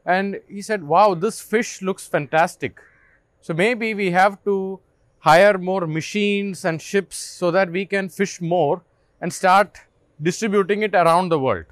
and 0.05 0.39
he 0.47 0.61
said, 0.61 0.83
Wow, 0.83 1.15
this 1.15 1.41
fish 1.41 1.81
looks 1.81 2.07
fantastic. 2.07 2.79
So 3.41 3.53
maybe 3.53 3.93
we 3.95 4.11
have 4.11 4.43
to 4.43 4.79
hire 5.19 5.57
more 5.57 5.88
machines 5.88 6.65
and 6.65 6.81
ships 6.81 7.17
so 7.17 7.50
that 7.51 7.71
we 7.71 7.85
can 7.85 8.09
fish 8.09 8.41
more 8.41 8.83
and 9.19 9.33
start 9.33 9.79
distributing 10.21 10.83
it 10.83 10.93
around 10.93 11.29
the 11.29 11.39
world. 11.39 11.65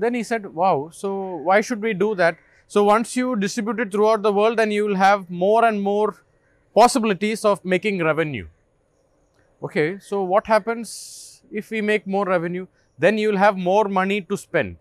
Then 0.00 0.14
he 0.14 0.22
said, 0.22 0.54
Wow, 0.54 0.90
so 0.92 1.36
why 1.36 1.60
should 1.60 1.80
we 1.80 1.94
do 1.94 2.14
that? 2.16 2.36
So 2.68 2.84
once 2.84 3.16
you 3.16 3.36
distribute 3.36 3.80
it 3.80 3.92
throughout 3.92 4.22
the 4.22 4.32
world, 4.32 4.58
then 4.58 4.70
you 4.70 4.84
will 4.84 4.96
have 4.96 5.30
more 5.30 5.64
and 5.64 5.80
more 5.80 6.16
possibilities 6.74 7.44
of 7.44 7.64
making 7.64 8.02
revenue. 8.02 8.48
Okay, 9.62 9.98
so 9.98 10.22
what 10.22 10.46
happens 10.46 11.42
if 11.50 11.70
we 11.70 11.80
make 11.80 12.06
more 12.06 12.26
revenue? 12.26 12.66
Then 12.98 13.18
you 13.18 13.30
will 13.30 13.38
have 13.38 13.56
more 13.56 13.84
money 13.84 14.20
to 14.22 14.36
spend. 14.36 14.76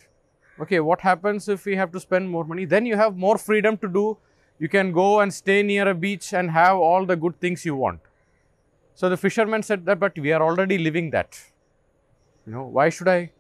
Okay, 0.60 0.79
what 0.79 1.01
happens 1.01 1.48
if 1.48 1.65
we 1.65 1.75
have 1.75 1.91
to 1.91 2.00
spend 2.00 2.29
more 2.29 2.43
money? 2.43 2.65
Then 2.65 2.86
you 2.86 2.95
have 2.95 3.15
more 3.15 3.38
freedom 3.38 3.77
to 3.77 3.88
do. 3.88 4.17
You 4.60 4.69
can 4.69 4.91
go 4.91 5.19
and 5.19 5.34
stay 5.34 5.62
near 5.63 5.88
a 5.88 5.93
beach 5.93 6.34
and 6.34 6.51
have 6.51 6.77
all 6.77 7.05
the 7.05 7.15
good 7.15 7.39
things 7.39 7.65
you 7.65 7.75
want. 7.75 8.00
So 8.93 9.10
the 9.10 9.17
fisherman 9.17 9.63
said 9.63 9.86
that, 9.86 10.00
but 10.00 10.17
we 10.17 10.31
are 10.31 10.41
already 10.41 10.77
living 10.77 11.12
that. 11.12 11.39
You 12.45 12.53
know, 12.53 12.63
why 12.63 12.89
should 12.89 13.10
I 13.10 13.31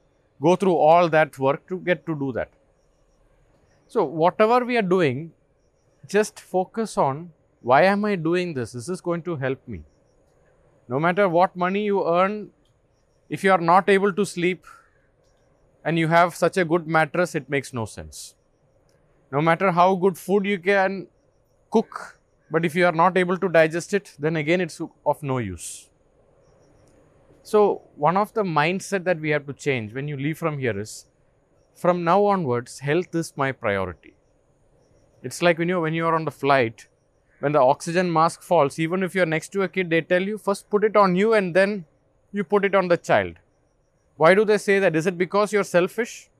go 0.41 0.55
through 0.55 0.75
all 0.75 1.09
that 1.09 1.37
work 1.39 1.67
to 1.67 1.79
get 1.79 2.05
to 2.05 2.15
do 2.15 2.31
that? 2.33 2.49
So, 3.87 4.03
whatever 4.03 4.65
we 4.65 4.77
are 4.77 4.81
doing, 4.81 5.31
just 6.07 6.39
focus 6.39 6.97
on 6.97 7.31
why 7.61 7.83
am 7.83 8.05
I 8.05 8.15
doing 8.15 8.53
this? 8.53 8.73
This 8.73 8.89
is 8.89 9.01
going 9.01 9.23
to 9.23 9.35
help 9.35 9.67
me. 9.67 9.83
No 10.87 10.99
matter 10.99 11.27
what 11.27 11.55
money 11.55 11.85
you 11.85 12.07
earn, 12.07 12.51
if 13.27 13.43
you 13.43 13.51
are 13.51 13.63
not 13.69 13.89
able 13.89 14.13
to 14.13 14.25
sleep 14.25 14.65
and 15.83 15.97
you 15.97 16.07
have 16.07 16.35
such 16.35 16.57
a 16.57 16.65
good 16.65 16.87
mattress, 16.87 17.33
it 17.33 17.49
makes 17.49 17.73
no 17.73 17.85
sense. 17.85 18.35
No 19.31 19.41
matter 19.41 19.71
how 19.71 19.95
good 19.95 20.17
food 20.17 20.45
you 20.45 20.59
can 20.59 21.07
cook, 21.71 22.19
but 22.51 22.65
if 22.65 22.75
you 22.75 22.85
are 22.85 22.91
not 22.91 23.17
able 23.17 23.37
to 23.37 23.49
digest 23.49 23.93
it, 23.93 24.15
then 24.19 24.35
again 24.35 24.61
it's 24.61 24.79
of 25.05 25.23
no 25.23 25.39
use. 25.39 25.89
So, 27.45 27.83
one 27.95 28.17
of 28.17 28.33
the 28.33 28.41
mindset 28.41 29.03
that 29.03 29.19
we 29.19 29.29
have 29.29 29.45
to 29.45 29.53
change 29.53 29.93
when 29.93 30.07
you 30.07 30.17
leave 30.17 30.35
from 30.35 30.57
here 30.57 30.79
is 30.79 31.05
from 31.75 32.03
now 32.03 32.25
onwards, 32.25 32.79
health 32.79 33.13
is 33.13 33.33
my 33.37 33.51
priority. 33.51 34.15
It's 35.21 35.43
like 35.43 35.59
when 35.59 35.69
you 35.69 35.79
when 35.79 35.93
you 35.93 36.07
are 36.07 36.15
on 36.15 36.25
the 36.25 36.31
flight, 36.31 36.87
when 37.41 37.51
the 37.51 37.61
oxygen 37.61 38.11
mask 38.11 38.41
falls, 38.41 38.79
even 38.79 39.03
if 39.03 39.13
you're 39.13 39.27
next 39.27 39.49
to 39.49 39.61
a 39.61 39.67
kid, 39.67 39.91
they 39.91 40.01
tell 40.01 40.23
you 40.23 40.39
first 40.39 40.71
put 40.71 40.83
it 40.83 40.95
on 40.95 41.15
you 41.15 41.35
and 41.35 41.55
then 41.55 41.85
you 42.31 42.43
put 42.43 42.65
it 42.65 42.73
on 42.73 42.87
the 42.87 42.97
child. 42.97 43.35
Why 44.17 44.33
do 44.33 44.43
they 44.43 44.57
say 44.57 44.79
that? 44.79 44.95
Is 44.95 45.05
it 45.05 45.15
because 45.15 45.53
you're 45.53 45.63
selfish? 45.63 46.31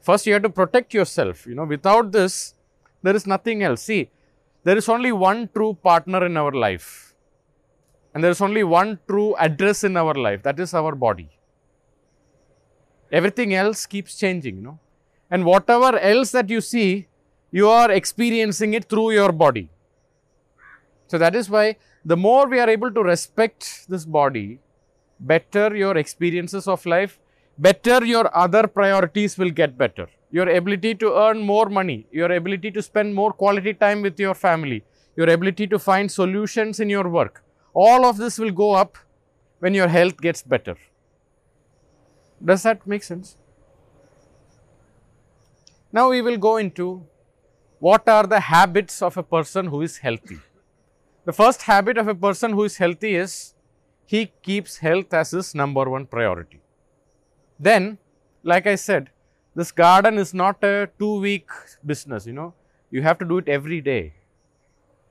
First, 0.00 0.26
you 0.26 0.32
have 0.32 0.42
to 0.44 0.48
protect 0.48 0.94
yourself. 0.94 1.46
You 1.46 1.54
know, 1.54 1.64
without 1.64 2.12
this, 2.12 2.54
there 3.02 3.14
is 3.14 3.26
nothing 3.26 3.62
else. 3.62 3.82
See, 3.82 4.08
there 4.64 4.78
is 4.78 4.88
only 4.88 5.12
one 5.12 5.50
true 5.52 5.74
partner 5.74 6.24
in 6.24 6.38
our 6.38 6.52
life, 6.52 7.05
and 8.16 8.24
there 8.24 8.30
is 8.30 8.40
only 8.40 8.64
one 8.64 8.98
true 9.06 9.36
address 9.46 9.84
in 9.84 9.94
our 10.02 10.14
life 10.14 10.42
that 10.42 10.58
is 10.58 10.72
our 10.72 10.94
body. 10.94 11.28
Everything 13.12 13.52
else 13.52 13.84
keeps 13.84 14.16
changing, 14.16 14.56
you 14.56 14.62
know. 14.62 14.78
And 15.30 15.44
whatever 15.44 15.98
else 15.98 16.30
that 16.30 16.48
you 16.48 16.62
see, 16.62 17.08
you 17.50 17.68
are 17.68 17.90
experiencing 17.90 18.72
it 18.72 18.86
through 18.86 19.10
your 19.10 19.32
body. 19.32 19.68
So 21.08 21.18
that 21.18 21.36
is 21.36 21.50
why 21.50 21.76
the 22.06 22.16
more 22.16 22.48
we 22.48 22.58
are 22.58 22.70
able 22.70 22.90
to 22.90 23.02
respect 23.02 23.86
this 23.90 24.06
body, 24.06 24.60
better 25.20 25.76
your 25.76 25.98
experiences 25.98 26.66
of 26.66 26.86
life, 26.86 27.18
better 27.58 28.02
your 28.02 28.34
other 28.34 28.66
priorities 28.66 29.36
will 29.36 29.50
get 29.50 29.76
better. 29.76 30.08
Your 30.30 30.48
ability 30.48 30.94
to 30.94 31.14
earn 31.14 31.42
more 31.42 31.68
money, 31.68 32.06
your 32.10 32.32
ability 32.32 32.70
to 32.70 32.80
spend 32.80 33.14
more 33.14 33.34
quality 33.34 33.74
time 33.74 34.00
with 34.00 34.18
your 34.18 34.32
family, 34.32 34.84
your 35.16 35.28
ability 35.28 35.66
to 35.66 35.78
find 35.78 36.10
solutions 36.10 36.80
in 36.80 36.88
your 36.88 37.10
work, 37.10 37.42
all 37.84 38.06
of 38.06 38.16
this 38.16 38.38
will 38.38 38.54
go 38.62 38.72
up 38.72 38.96
when 39.58 39.74
your 39.74 39.88
health 39.88 40.20
gets 40.26 40.42
better. 40.42 40.76
Does 42.50 42.62
that 42.62 42.86
make 42.86 43.02
sense? 43.02 43.36
Now 45.92 46.08
we 46.10 46.22
will 46.22 46.38
go 46.38 46.56
into 46.56 47.04
what 47.78 48.08
are 48.08 48.26
the 48.26 48.40
habits 48.40 49.02
of 49.02 49.18
a 49.18 49.22
person 49.22 49.66
who 49.66 49.82
is 49.82 49.98
healthy. 49.98 50.38
The 51.26 51.34
first 51.34 51.62
habit 51.62 51.98
of 51.98 52.08
a 52.08 52.14
person 52.14 52.52
who 52.52 52.64
is 52.64 52.78
healthy 52.78 53.14
is 53.14 53.54
he 54.06 54.32
keeps 54.42 54.78
health 54.78 55.12
as 55.12 55.32
his 55.32 55.54
number 55.54 55.84
one 55.90 56.06
priority. 56.06 56.60
Then, 57.58 57.98
like 58.42 58.66
I 58.66 58.76
said, 58.76 59.10
this 59.54 59.72
garden 59.72 60.18
is 60.18 60.32
not 60.32 60.62
a 60.64 60.88
two 60.98 61.20
week 61.20 61.48
business, 61.84 62.26
you 62.26 62.32
know, 62.32 62.54
you 62.90 63.02
have 63.02 63.18
to 63.18 63.24
do 63.24 63.38
it 63.38 63.48
every 63.48 63.80
day. 63.80 64.14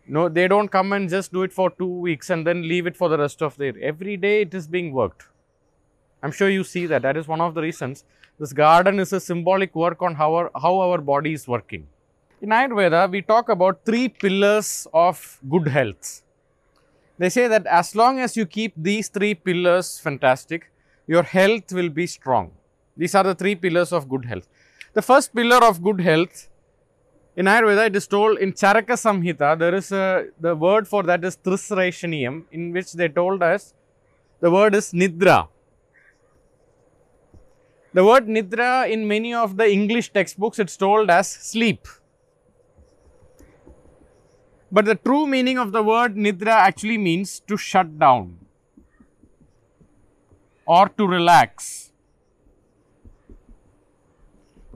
No, 0.07 0.29
they 0.29 0.47
don't 0.47 0.69
come 0.69 0.93
and 0.93 1.09
just 1.09 1.33
do 1.33 1.43
it 1.43 1.51
for 1.51 1.69
two 1.71 1.87
weeks 1.87 2.29
and 2.29 2.45
then 2.45 2.67
leave 2.67 2.85
it 2.85 2.95
for 2.95 3.09
the 3.09 3.17
rest 3.17 3.41
of 3.41 3.57
the 3.57 3.65
year. 3.65 3.75
Every 3.81 4.17
day 4.17 4.41
it 4.41 4.53
is 4.53 4.67
being 4.67 4.93
worked. 4.93 5.23
I'm 6.21 6.31
sure 6.31 6.49
you 6.49 6.63
see 6.63 6.85
that. 6.85 7.01
That 7.01 7.17
is 7.17 7.27
one 7.27 7.41
of 7.41 7.55
the 7.55 7.61
reasons. 7.61 8.03
This 8.39 8.53
garden 8.53 8.99
is 8.99 9.13
a 9.13 9.19
symbolic 9.19 9.73
work 9.75 10.01
on 10.01 10.15
how 10.15 10.33
our, 10.35 10.51
how 10.61 10.79
our 10.79 10.99
body 10.99 11.33
is 11.33 11.47
working. 11.47 11.87
In 12.41 12.49
Ayurveda, 12.49 13.09
we 13.09 13.21
talk 13.21 13.49
about 13.49 13.83
three 13.85 14.09
pillars 14.09 14.87
of 14.93 15.39
good 15.49 15.67
health. 15.67 16.21
They 17.17 17.29
say 17.29 17.47
that 17.47 17.65
as 17.65 17.95
long 17.95 18.19
as 18.19 18.35
you 18.35 18.45
keep 18.45 18.73
these 18.75 19.07
three 19.07 19.33
pillars 19.33 19.99
fantastic, 19.99 20.69
your 21.07 21.23
health 21.23 21.71
will 21.71 21.89
be 21.89 22.05
strong. 22.05 22.51
These 22.97 23.15
are 23.15 23.23
the 23.23 23.35
three 23.35 23.55
pillars 23.55 23.91
of 23.91 24.09
good 24.09 24.25
health. 24.25 24.47
The 24.93 25.01
first 25.01 25.33
pillar 25.33 25.63
of 25.63 25.81
good 25.81 26.01
health 26.01 26.49
in 27.35 27.45
Ayurveda, 27.45 27.87
it 27.87 27.95
is 27.95 28.07
told 28.07 28.37
in 28.37 28.53
Charaka 28.53 28.95
Samhita, 28.95 29.57
there 29.59 29.75
is 29.75 29.91
a, 29.91 30.27
the 30.39 30.55
word 30.55 30.87
for 30.87 31.03
that 31.03 31.23
is 31.23 31.37
Trisraishaniyam, 31.37 32.43
in 32.51 32.71
which 32.71 32.93
they 32.93 33.09
told 33.09 33.43
us 33.43 33.73
the 34.39 34.49
word 34.49 34.75
is 34.75 34.91
Nidra. 34.93 35.47
The 37.95 38.03
word 38.03 38.27
nidra 38.27 38.89
in 38.91 39.07
many 39.07 39.33
of 39.33 39.55
the 39.55 39.71
English 39.71 40.11
textbooks 40.11 40.59
it's 40.59 40.75
told 40.75 41.09
as 41.09 41.29
sleep. 41.29 41.87
But 44.69 44.83
the 44.83 44.95
true 44.95 45.25
meaning 45.25 45.57
of 45.57 45.71
the 45.71 45.81
word 45.81 46.17
nidra 46.17 46.55
actually 46.69 46.97
means 46.97 47.39
to 47.47 47.55
shut 47.55 47.97
down 47.97 48.37
or 50.65 50.89
to 50.89 51.07
relax. 51.07 51.93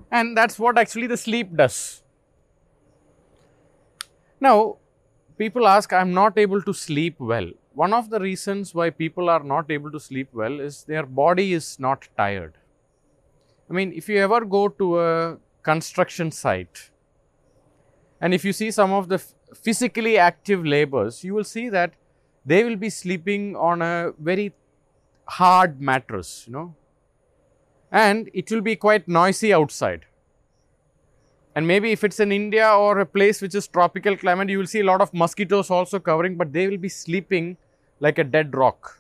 And 0.10 0.38
that's 0.38 0.58
what 0.58 0.78
actually 0.78 1.08
the 1.08 1.18
sleep 1.18 1.54
does. 1.54 2.02
Now, 4.40 4.78
people 5.38 5.68
ask, 5.68 5.92
I'm 5.92 6.14
not 6.14 6.38
able 6.38 6.62
to 6.62 6.74
sleep 6.74 7.16
well. 7.20 7.50
One 7.74 7.94
of 7.94 8.10
the 8.10 8.20
reasons 8.20 8.74
why 8.74 8.90
people 8.90 9.30
are 9.30 9.44
not 9.44 9.70
able 9.72 9.92
to 9.92 10.00
sleep 10.00 10.30
well 10.34 10.60
is 10.60 10.84
their 10.84 11.06
body 11.06 11.54
is 11.54 11.80
not 11.80 12.08
tired. 12.18 12.56
I 13.70 13.74
mean, 13.74 13.94
if 13.94 14.10
you 14.10 14.18
ever 14.18 14.44
go 14.46 14.68
to 14.68 15.00
a 15.00 15.38
construction 15.64 16.32
site 16.32 16.90
and 18.22 18.34
if 18.34 18.44
you 18.44 18.52
see 18.52 18.72
some 18.72 18.92
of 18.92 19.08
the 19.08 19.20
physically 19.56 20.18
active 20.18 20.66
laborers, 20.66 21.24
you 21.24 21.34
will 21.34 21.44
see 21.44 21.70
that 21.70 21.94
they 22.46 22.64
will 22.64 22.76
be 22.76 22.90
sleeping 22.90 23.56
on 23.56 23.82
a 23.82 24.14
very 24.20 24.54
hard 25.28 25.80
mattress, 25.80 26.46
you 26.48 26.54
know, 26.54 26.76
and 27.92 28.30
it 28.34 28.52
will 28.52 28.62
be 28.62 28.76
quite 28.76 29.08
noisy 29.08 29.54
outside. 29.54 30.06
And 31.56 31.68
maybe 31.68 31.92
if 31.92 32.04
it's 32.04 32.20
in 32.20 32.32
India 32.32 32.70
or 32.72 33.00
a 33.00 33.06
place 33.06 33.42
which 33.42 33.56
is 33.56 33.68
tropical 33.68 34.16
climate, 34.16 34.50
you 34.50 34.60
will 34.60 34.68
see 34.68 34.82
a 34.82 34.84
lot 34.84 35.02
of 35.02 35.14
mosquitoes 35.14 35.70
also 35.70 36.00
covering, 36.00 36.36
but 36.36 36.54
they 36.54 36.68
will 36.68 36.78
be 36.78 36.90
sleeping 36.90 37.58
like 38.00 38.18
a 38.18 38.24
dead 38.24 38.56
rock. 38.56 39.00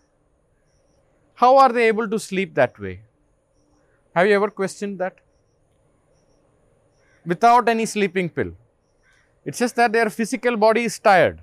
How 1.35 1.57
are 1.57 1.71
they 1.71 1.87
able 1.87 2.09
to 2.09 2.19
sleep 2.19 2.55
that 2.55 2.77
way? 2.79 3.01
Have 4.15 4.27
you 4.27 4.33
ever 4.33 4.49
questioned 4.49 4.99
that? 4.99 5.15
Without 7.25 7.69
any 7.69 7.85
sleeping 7.85 8.29
pill. 8.29 8.53
It's 9.45 9.59
just 9.59 9.75
that 9.77 9.93
their 9.93 10.09
physical 10.09 10.57
body 10.57 10.83
is 10.83 10.99
tired. 10.99 11.41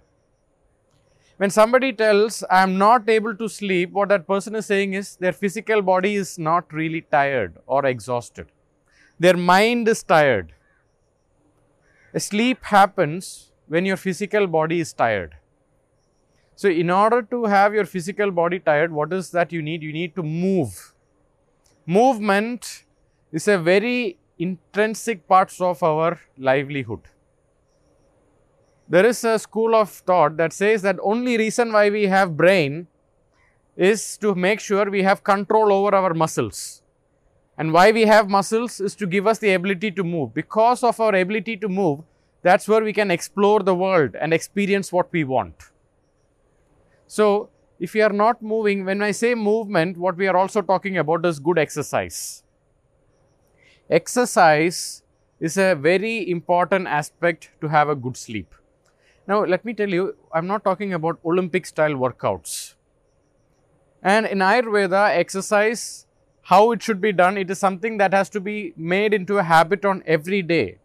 When 1.39 1.51
somebody 1.51 1.93
tells, 1.93 2.43
I 2.51 2.63
am 2.63 2.79
not 2.79 3.09
able 3.09 3.35
to 3.37 3.49
sleep, 3.49 3.93
what 3.93 4.09
that 4.09 4.27
person 4.27 4.55
is 4.55 4.67
saying 4.67 4.95
is 4.95 5.17
their 5.17 5.33
physical 5.33 5.83
body 5.83 6.17
is 6.17 6.39
not 6.39 6.73
really 6.73 7.03
tired 7.03 7.59
or 7.67 7.87
exhausted. 7.87 8.49
Their 9.19 9.37
mind 9.37 9.87
is 9.89 10.03
tired. 10.03 10.53
Sleep 12.19 12.65
happens 12.65 13.53
when 13.69 13.85
your 13.85 13.97
physical 13.97 14.47
body 14.47 14.81
is 14.81 14.93
tired. 14.93 15.37
So, 16.55 16.69
in 16.69 16.89
order 16.91 17.23
to 17.23 17.45
have 17.45 17.75
your 17.75 17.85
physical 17.85 18.31
body 18.31 18.59
tired, 18.59 18.91
what 18.93 19.13
is 19.13 19.31
that 19.33 19.53
you 19.53 19.61
need? 19.61 19.83
You 19.83 19.93
need 19.93 20.15
to 20.17 20.23
move 20.23 20.95
movement 21.87 22.85
is 23.33 23.47
a 23.47 23.57
very 23.57 24.19
intrinsic 24.39 25.27
part 25.29 25.53
of 25.61 25.83
our 25.83 26.21
livelihood. 26.37 27.01
There 28.89 29.07
is 29.07 29.25
a 29.25 29.39
school 29.39 29.75
of 29.75 29.91
thought 29.91 30.37
that 30.37 30.53
says 30.53 30.83
that 30.83 30.97
only 31.03 31.39
reason 31.39 31.73
why 31.73 31.91
we 31.91 32.05
have 32.05 32.37
brain 32.37 32.89
is 33.77 34.17
to 34.19 34.35
make 34.35 34.61
sure 34.61 34.91
we 34.91 35.03
have 35.03 35.23
control 35.23 35.73
over 35.73 35.95
our 35.95 36.15
muscles. 36.15 36.83
And 37.59 37.73
why 37.73 37.91
we 37.91 38.03
have 38.03 38.29
muscles 38.29 38.81
is 38.81 38.95
to 38.97 39.07
give 39.07 39.27
us 39.27 39.39
the 39.39 39.55
ability 39.55 39.91
to 39.93 40.05
move. 40.05 40.35
Because 40.35 40.83
of 40.83 41.01
our 41.01 41.15
ability 41.15 41.57
to 41.59 41.69
move, 41.69 42.01
that's 42.43 42.69
where 42.69 42.83
we 42.83 42.93
can 42.93 43.11
explore 43.11 43.61
the 43.61 43.75
world 43.75 44.15
and 44.21 44.33
experience 44.33 44.93
what 44.93 45.11
we 45.13 45.25
want. 45.25 45.55
So, 47.07 47.51
if 47.79 47.95
you 47.95 48.03
are 48.03 48.13
not 48.13 48.43
moving, 48.43 48.85
when 48.85 49.03
I 49.03 49.11
say 49.11 49.35
movement, 49.35 49.97
what 49.97 50.17
we 50.17 50.27
are 50.27 50.37
also 50.37 50.63
talking 50.63 50.99
about 50.99 51.25
is 51.27 51.39
good 51.39 51.59
exercise. 51.59 52.43
Exercise 53.89 55.03
is 55.41 55.57
a 55.57 55.75
very 55.75 56.31
important 56.31 56.87
aspect 56.87 57.51
to 57.61 57.69
have 57.69 57.89
a 57.89 57.95
good 57.95 58.17
sleep. 58.17 58.55
Now, 59.29 59.45
let 59.45 59.65
me 59.65 59.75
tell 59.75 59.89
you, 59.89 60.17
I'm 60.33 60.47
not 60.47 60.65
talking 60.65 60.93
about 60.95 61.19
Olympic 61.25 61.67
style 61.67 61.95
workouts. 61.95 62.75
And 64.03 64.27
in 64.27 64.39
Ayurveda, 64.39 65.17
exercise, 65.17 66.06
how 66.49 66.71
it 66.71 66.81
should 66.81 67.01
be 67.01 67.11
done, 67.11 67.37
it 67.37 67.51
is 67.51 67.59
something 67.59 67.97
that 67.99 68.13
has 68.13 68.29
to 68.31 68.41
be 68.41 68.73
made 68.77 69.13
into 69.13 69.39
a 69.39 69.43
habit 69.43 69.85
on 69.85 70.01
every 70.07 70.43
day. 70.43 70.79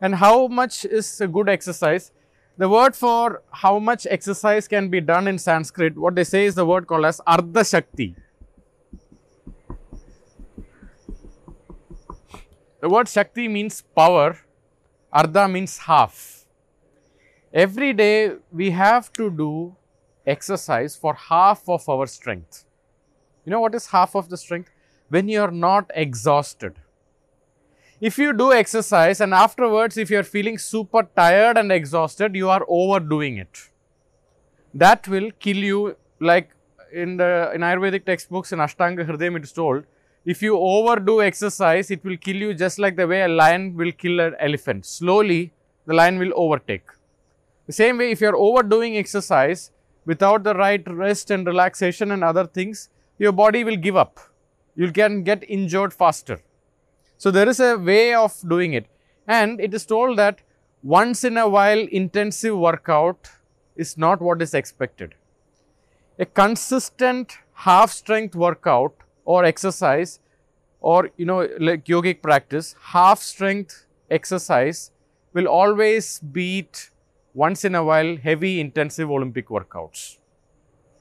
And 0.00 0.14
how 0.14 0.46
much 0.46 0.84
is 0.84 1.20
a 1.20 1.26
good 1.26 1.48
exercise? 1.48 2.12
The 2.56 2.68
word 2.68 2.94
for 2.94 3.42
how 3.50 3.80
much 3.80 4.06
exercise 4.08 4.68
can 4.68 4.88
be 4.88 5.00
done 5.00 5.26
in 5.26 5.38
Sanskrit, 5.38 5.96
what 5.96 6.14
they 6.14 6.22
say 6.22 6.44
is 6.44 6.54
the 6.54 6.64
word 6.64 6.86
called 6.86 7.06
as 7.06 7.20
Ardha 7.26 7.68
Shakti. 7.68 8.14
The 12.80 12.88
word 12.88 13.08
Shakti 13.08 13.48
means 13.48 13.82
power, 13.96 14.38
Ardha 15.12 15.50
means 15.50 15.78
half. 15.78 16.44
Every 17.52 17.92
day 17.92 18.36
we 18.52 18.70
have 18.70 19.12
to 19.14 19.28
do 19.28 19.74
exercise 20.24 20.94
for 20.94 21.14
half 21.14 21.68
of 21.68 21.88
our 21.88 22.06
strength. 22.06 22.65
You 23.46 23.52
know 23.52 23.60
what 23.60 23.76
is 23.76 23.86
half 23.86 24.16
of 24.16 24.28
the 24.28 24.36
strength? 24.36 24.70
When 25.08 25.28
you 25.28 25.40
are 25.40 25.52
not 25.52 25.90
exhausted. 25.94 26.74
If 28.00 28.18
you 28.18 28.32
do 28.32 28.52
exercise 28.52 29.20
and 29.20 29.32
afterwards, 29.32 29.96
if 29.96 30.10
you 30.10 30.18
are 30.18 30.24
feeling 30.24 30.58
super 30.58 31.04
tired 31.16 31.56
and 31.56 31.70
exhausted, 31.70 32.34
you 32.34 32.50
are 32.50 32.64
overdoing 32.68 33.38
it. 33.38 33.70
That 34.74 35.06
will 35.08 35.30
kill 35.38 35.56
you, 35.56 35.96
like 36.20 36.50
in 36.92 37.16
the 37.16 37.52
in 37.54 37.60
Ayurvedic 37.60 38.04
textbooks 38.04 38.52
in 38.52 38.58
Ashtanga 38.58 39.06
Hridayam, 39.06 39.36
it 39.36 39.44
is 39.44 39.52
told 39.52 39.84
if 40.24 40.42
you 40.42 40.58
overdo 40.58 41.22
exercise, 41.22 41.90
it 41.92 42.04
will 42.04 42.16
kill 42.16 42.36
you 42.36 42.52
just 42.52 42.80
like 42.80 42.96
the 42.96 43.06
way 43.06 43.22
a 43.22 43.28
lion 43.28 43.76
will 43.76 43.92
kill 43.92 44.18
an 44.18 44.34
elephant. 44.40 44.84
Slowly, 44.84 45.52
the 45.86 45.94
lion 45.94 46.18
will 46.18 46.32
overtake. 46.34 46.88
The 47.68 47.72
same 47.72 47.96
way, 47.98 48.10
if 48.10 48.20
you 48.20 48.28
are 48.28 48.36
overdoing 48.36 48.96
exercise 48.96 49.70
without 50.04 50.42
the 50.42 50.54
right 50.54 50.82
rest 50.88 51.30
and 51.30 51.46
relaxation 51.46 52.10
and 52.10 52.24
other 52.24 52.44
things, 52.44 52.88
your 53.18 53.32
body 53.32 53.64
will 53.64 53.76
give 53.76 53.96
up. 53.96 54.18
You 54.74 54.92
can 54.92 55.22
get 55.22 55.48
injured 55.48 55.92
faster. 55.92 56.40
So, 57.18 57.30
there 57.30 57.48
is 57.48 57.60
a 57.60 57.76
way 57.76 58.14
of 58.14 58.34
doing 58.46 58.74
it. 58.74 58.86
And 59.26 59.60
it 59.60 59.72
is 59.74 59.86
told 59.86 60.18
that 60.18 60.40
once 60.82 61.24
in 61.24 61.36
a 61.36 61.48
while 61.48 61.78
intensive 61.78 62.56
workout 62.56 63.28
is 63.74 63.96
not 63.96 64.20
what 64.20 64.42
is 64.42 64.54
expected. 64.54 65.14
A 66.18 66.26
consistent 66.26 67.38
half 67.54 67.90
strength 67.90 68.34
workout 68.34 68.94
or 69.24 69.44
exercise 69.44 70.20
or 70.80 71.10
you 71.16 71.26
know 71.26 71.48
like 71.58 71.84
yogic 71.86 72.22
practice, 72.22 72.74
half 72.80 73.20
strength 73.20 73.86
exercise 74.10 74.90
will 75.32 75.48
always 75.48 76.20
beat 76.20 76.90
once 77.34 77.64
in 77.64 77.74
a 77.74 77.84
while 77.84 78.16
heavy 78.16 78.60
intensive 78.60 79.10
Olympic 79.10 79.48
workouts. 79.48 80.18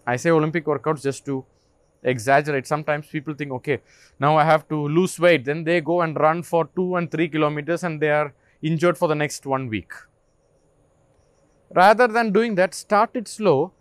I 0.08 0.16
say 0.16 0.32
Olympic 0.32 0.66
workouts 0.66 1.04
just 1.04 1.26
to 1.26 1.46
exaggerate. 2.06 2.66
Sometimes 2.66 3.08
people 3.08 3.34
think, 3.34 3.52
okay, 3.52 3.80
now 4.20 4.38
I 4.38 4.46
have 4.46 4.68
to 4.70 4.88
lose 4.88 5.20
weight. 5.20 5.44
Then 5.46 5.64
they 5.64 5.82
go 5.82 6.02
and 6.02 6.18
run 6.18 6.44
for 6.44 6.70
two 6.76 6.96
and 6.96 7.12
three 7.12 7.28
kilometers 7.28 7.84
and 7.84 8.02
they 8.02 8.12
are 8.12 8.34
injured 8.62 8.98
for 8.98 9.10
the 9.10 9.16
next 9.16 9.46
one 9.46 9.68
week. 9.68 9.92
Rather 11.74 12.08
than 12.08 12.32
doing 12.32 12.56
that, 12.56 12.74
start 12.74 13.10
it 13.16 13.28
slow 13.28 13.74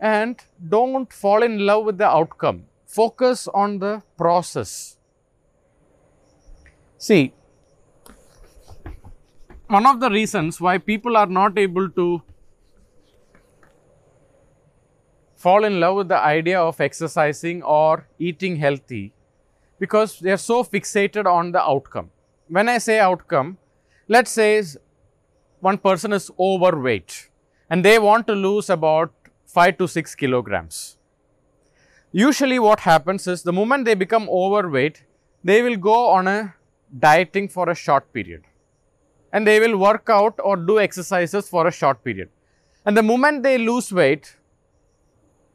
and 0.00 0.42
don't 0.68 1.12
fall 1.12 1.42
in 1.42 1.66
love 1.66 1.84
with 1.84 1.98
the 1.98 2.06
outcome 2.06 2.64
focus 2.86 3.48
on 3.48 3.78
the 3.78 4.02
process. 4.16 4.96
See, 6.98 7.34
one 9.66 9.86
of 9.86 10.00
the 10.00 10.10
reasons 10.10 10.60
why 10.60 10.78
people 10.78 11.16
are 11.16 11.26
not 11.26 11.58
able 11.58 11.90
to 11.90 12.22
fall 15.36 15.64
in 15.64 15.78
love 15.80 15.96
with 15.96 16.08
the 16.08 16.18
idea 16.18 16.60
of 16.60 16.80
exercising 16.80 17.62
or 17.62 18.06
eating 18.18 18.56
healthy 18.56 19.12
because 19.78 20.18
they 20.18 20.32
are 20.32 20.38
so 20.38 20.64
fixated 20.64 21.26
on 21.26 21.52
the 21.52 21.62
outcome. 21.62 22.10
When 22.48 22.68
I 22.68 22.78
say 22.78 22.98
outcome, 22.98 23.58
let's 24.08 24.30
say 24.30 24.62
one 25.60 25.78
person 25.78 26.12
is 26.12 26.30
overweight 26.38 27.28
and 27.68 27.84
they 27.84 27.98
want 27.98 28.26
to 28.28 28.32
lose 28.32 28.70
about 28.70 29.12
5 29.46 29.78
to 29.78 29.88
6 29.88 30.14
kilograms. 30.14 30.96
Usually 32.12 32.58
what 32.58 32.80
happens 32.80 33.26
is 33.26 33.42
the 33.42 33.52
moment 33.52 33.84
they 33.84 33.94
become 33.94 34.28
overweight, 34.30 35.04
they 35.44 35.60
will 35.62 35.76
go 35.76 36.08
on 36.08 36.26
a 36.26 36.54
dieting 36.98 37.48
for 37.48 37.68
a 37.68 37.74
short 37.74 38.12
period 38.12 38.44
and 39.32 39.46
they 39.46 39.60
will 39.60 39.76
work 39.76 40.08
out 40.08 40.34
or 40.42 40.56
do 40.56 40.78
exercises 40.78 41.48
for 41.48 41.66
a 41.66 41.70
short 41.70 42.02
period. 42.02 42.30
And 42.86 42.96
the 42.96 43.02
moment 43.02 43.42
they 43.42 43.58
lose 43.58 43.92
weight, 43.92 44.36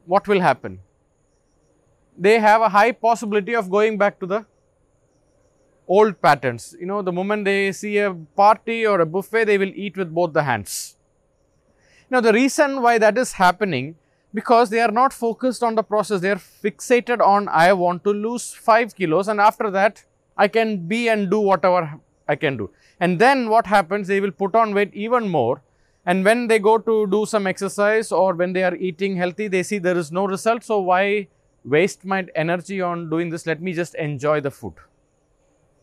what 0.06 0.28
will 0.28 0.40
happen? 0.40 0.80
They 2.16 2.38
have 2.38 2.60
a 2.60 2.68
high 2.68 2.92
possibility 2.92 3.54
of 3.54 3.70
going 3.70 3.98
back 3.98 4.20
to 4.20 4.26
the 4.26 4.46
old 5.88 6.20
patterns. 6.20 6.74
You 6.78 6.86
know, 6.86 7.02
the 7.02 7.12
moment 7.12 7.44
they 7.44 7.72
see 7.72 7.98
a 7.98 8.12
party 8.12 8.86
or 8.86 9.00
a 9.00 9.06
buffet, 9.06 9.44
they 9.44 9.58
will 9.58 9.72
eat 9.74 9.96
with 9.96 10.14
both 10.14 10.32
the 10.32 10.42
hands. 10.42 10.96
Now, 12.10 12.20
the 12.20 12.32
reason 12.32 12.82
why 12.82 12.98
that 12.98 13.16
is 13.16 13.32
happening 13.32 13.96
because 14.34 14.70
they 14.70 14.80
are 14.80 14.90
not 14.90 15.12
focused 15.12 15.62
on 15.62 15.74
the 15.74 15.82
process. 15.82 16.20
They 16.20 16.30
are 16.30 16.36
fixated 16.36 17.20
on 17.20 17.48
I 17.48 17.72
want 17.72 18.04
to 18.04 18.10
lose 18.10 18.52
5 18.52 18.94
kilos 18.94 19.28
and 19.28 19.40
after 19.40 19.70
that 19.70 20.04
I 20.36 20.48
can 20.48 20.86
be 20.86 21.08
and 21.08 21.30
do 21.30 21.40
whatever 21.40 22.00
I 22.28 22.36
can 22.36 22.56
do. 22.56 22.70
And 23.00 23.18
then 23.18 23.48
what 23.48 23.66
happens? 23.66 24.08
They 24.08 24.20
will 24.20 24.30
put 24.30 24.54
on 24.54 24.74
weight 24.74 24.94
even 24.94 25.28
more. 25.28 25.62
And 26.04 26.24
when 26.24 26.48
they 26.48 26.58
go 26.58 26.78
to 26.78 27.06
do 27.06 27.26
some 27.26 27.46
exercise 27.46 28.10
or 28.10 28.34
when 28.34 28.52
they 28.52 28.64
are 28.64 28.74
eating 28.74 29.16
healthy, 29.16 29.46
they 29.48 29.62
see 29.62 29.78
there 29.78 29.96
is 29.96 30.10
no 30.10 30.24
result. 30.26 30.64
So 30.64 30.80
why 30.80 31.28
waste 31.64 32.04
my 32.04 32.26
energy 32.34 32.80
on 32.80 33.08
doing 33.08 33.30
this? 33.30 33.46
Let 33.46 33.62
me 33.62 33.72
just 33.72 33.94
enjoy 33.94 34.40
the 34.40 34.50
food. 34.50 34.74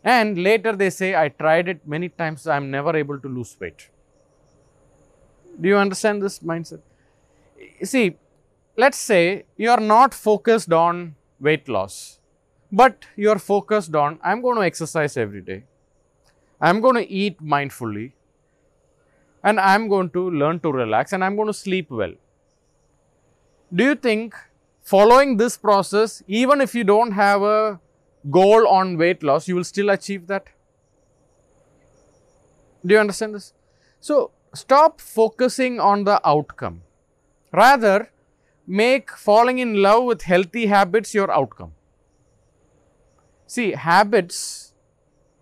And 0.04 0.38
later 0.38 0.76
they 0.76 0.90
say, 0.90 1.16
I 1.16 1.30
tried 1.30 1.70
it 1.70 1.88
many 1.88 2.10
times, 2.10 2.48
I 2.48 2.58
am 2.58 2.70
never 2.72 2.96
able 2.96 3.20
to 3.20 3.28
lose 3.28 3.56
weight. 3.60 3.90
Do 5.60 5.68
you 5.68 5.78
understand 5.78 6.22
this 6.22 6.40
mindset? 6.40 6.82
See, 7.84 8.16
let's 8.78 8.98
say 8.98 9.44
you 9.58 9.70
are 9.72 9.80
not 9.80 10.14
focused 10.14 10.72
on 10.72 11.16
weight 11.40 11.68
loss, 11.68 12.20
but 12.72 13.06
you 13.16 13.30
are 13.30 13.40
focused 13.40 13.94
on 13.96 14.20
I'm 14.24 14.42
going 14.42 14.56
to 14.56 14.64
exercise 14.64 15.18
every 15.18 15.42
day, 15.42 15.64
I'm 16.62 16.80
going 16.80 16.96
to 16.96 17.10
eat 17.10 17.42
mindfully, 17.42 18.14
and 19.44 19.60
I'm 19.60 19.88
going 19.88 20.10
to 20.12 20.30
learn 20.30 20.60
to 20.62 20.72
relax 20.72 21.14
and 21.14 21.24
I'm 21.24 21.36
going 21.36 21.48
to 21.48 21.54
sleep 21.54 21.90
well. 21.90 22.14
Do 23.74 23.84
you 23.84 23.96
think 23.96 24.36
following 24.82 25.38
this 25.38 25.58
process, 25.58 26.24
even 26.28 26.62
if 26.62 26.74
you 26.74 26.84
don't 26.84 27.12
have 27.12 27.42
a 27.42 27.80
goal 28.30 28.68
on 28.68 28.98
weight 28.98 29.24
loss, 29.24 29.48
you 29.48 29.56
will 29.56 29.64
still 29.64 29.90
achieve 29.90 30.28
that? 30.28 30.48
Do 32.86 32.94
you 32.94 33.00
understand 33.00 33.36
this? 33.36 33.54
So, 34.00 34.32
stop 34.54 35.02
focusing 35.02 35.80
on 35.80 36.06
the 36.06 36.20
outcome. 36.28 36.82
Rather, 37.52 38.10
make 38.66 39.12
falling 39.12 39.60
in 39.60 39.82
love 39.82 40.04
with 40.06 40.22
healthy 40.24 40.68
habits 40.68 41.14
your 41.14 41.32
outcome. 41.32 41.74
See, 43.48 43.72
habits 43.72 44.74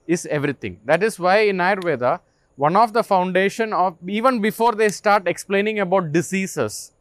is 0.08 0.26
everything. 0.28 0.80
That 0.86 1.04
is 1.04 1.20
why 1.20 1.40
in 1.40 1.58
Ayurveda, 1.58 2.22
one 2.58 2.76
of 2.76 2.92
the 2.92 3.04
foundation 3.04 3.72
of 3.72 3.96
even 4.08 4.42
before 4.42 4.74
they 4.74 4.90
start 4.90 5.28
explaining 5.28 5.80
about 5.80 6.12
diseases, 6.12 6.92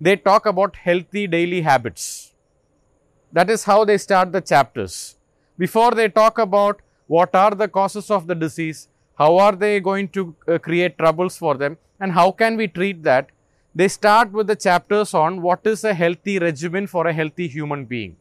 they 0.00 0.16
talk 0.16 0.44
about 0.44 0.74
healthy 0.74 1.28
daily 1.28 1.60
habits. 1.62 2.32
That 3.32 3.48
is 3.48 3.62
how 3.62 3.84
they 3.84 3.96
start 3.96 4.32
the 4.32 4.40
chapters. 4.40 5.14
Before 5.56 5.92
they 5.92 6.08
talk 6.08 6.38
about 6.38 6.82
what 7.06 7.32
are 7.34 7.52
the 7.52 7.68
causes 7.68 8.10
of 8.10 8.26
the 8.26 8.34
disease, 8.34 8.88
how 9.16 9.38
are 9.38 9.52
they 9.52 9.78
going 9.78 10.08
to 10.08 10.34
uh, 10.48 10.58
create 10.58 10.98
troubles 10.98 11.38
for 11.38 11.54
them, 11.54 11.78
and 12.00 12.10
how 12.10 12.32
can 12.32 12.56
we 12.56 12.66
treat 12.66 13.04
that, 13.04 13.30
they 13.72 13.86
start 13.86 14.32
with 14.32 14.48
the 14.48 14.56
chapters 14.56 15.14
on 15.14 15.42
what 15.42 15.64
is 15.64 15.84
a 15.84 15.94
healthy 15.94 16.40
regimen 16.40 16.88
for 16.88 17.06
a 17.06 17.12
healthy 17.12 17.46
human 17.46 17.84
being. 17.84 18.16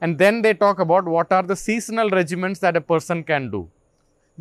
And 0.00 0.18
then 0.18 0.42
they 0.42 0.54
talk 0.54 0.78
about 0.78 1.04
what 1.04 1.32
are 1.32 1.42
the 1.42 1.56
seasonal 1.56 2.10
regimens 2.10 2.60
that 2.60 2.76
a 2.76 2.80
person 2.80 3.24
can 3.24 3.50
do. 3.50 3.68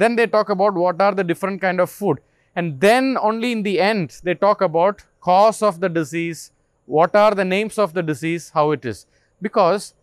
Then 0.01 0.15
they 0.15 0.25
talk 0.25 0.49
about 0.49 0.73
what 0.73 0.99
are 1.05 1.13
the 1.13 1.23
different 1.23 1.61
kind 1.61 1.79
of 1.79 1.89
food. 1.89 2.19
And 2.55 2.81
then 2.81 3.17
only 3.21 3.51
in 3.51 3.61
the 3.61 3.79
end, 3.79 4.19
they 4.23 4.33
talk 4.33 4.61
about 4.61 5.03
cause 5.21 5.61
of 5.61 5.79
the 5.79 5.89
disease, 5.89 6.51
what 6.85 7.15
are 7.15 7.35
the 7.35 7.45
names 7.45 7.77
of 7.77 7.93
the 7.93 8.01
disease, 8.01 8.49
how 8.55 8.71
it 8.71 8.83
is. 8.83 9.05
Because 9.41 9.93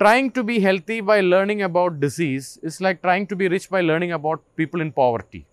trying 0.00 0.32
to 0.32 0.42
be 0.42 0.58
healthy 0.58 1.00
by 1.00 1.20
learning 1.20 1.62
about 1.62 2.00
disease 2.00 2.58
is 2.64 2.80
like 2.80 3.00
trying 3.00 3.28
to 3.28 3.36
be 3.36 3.46
rich 3.46 3.70
by 3.70 3.80
learning 3.80 4.10
about 4.10 4.42
people 4.56 4.80
in 4.80 4.90
poverty. 4.90 5.46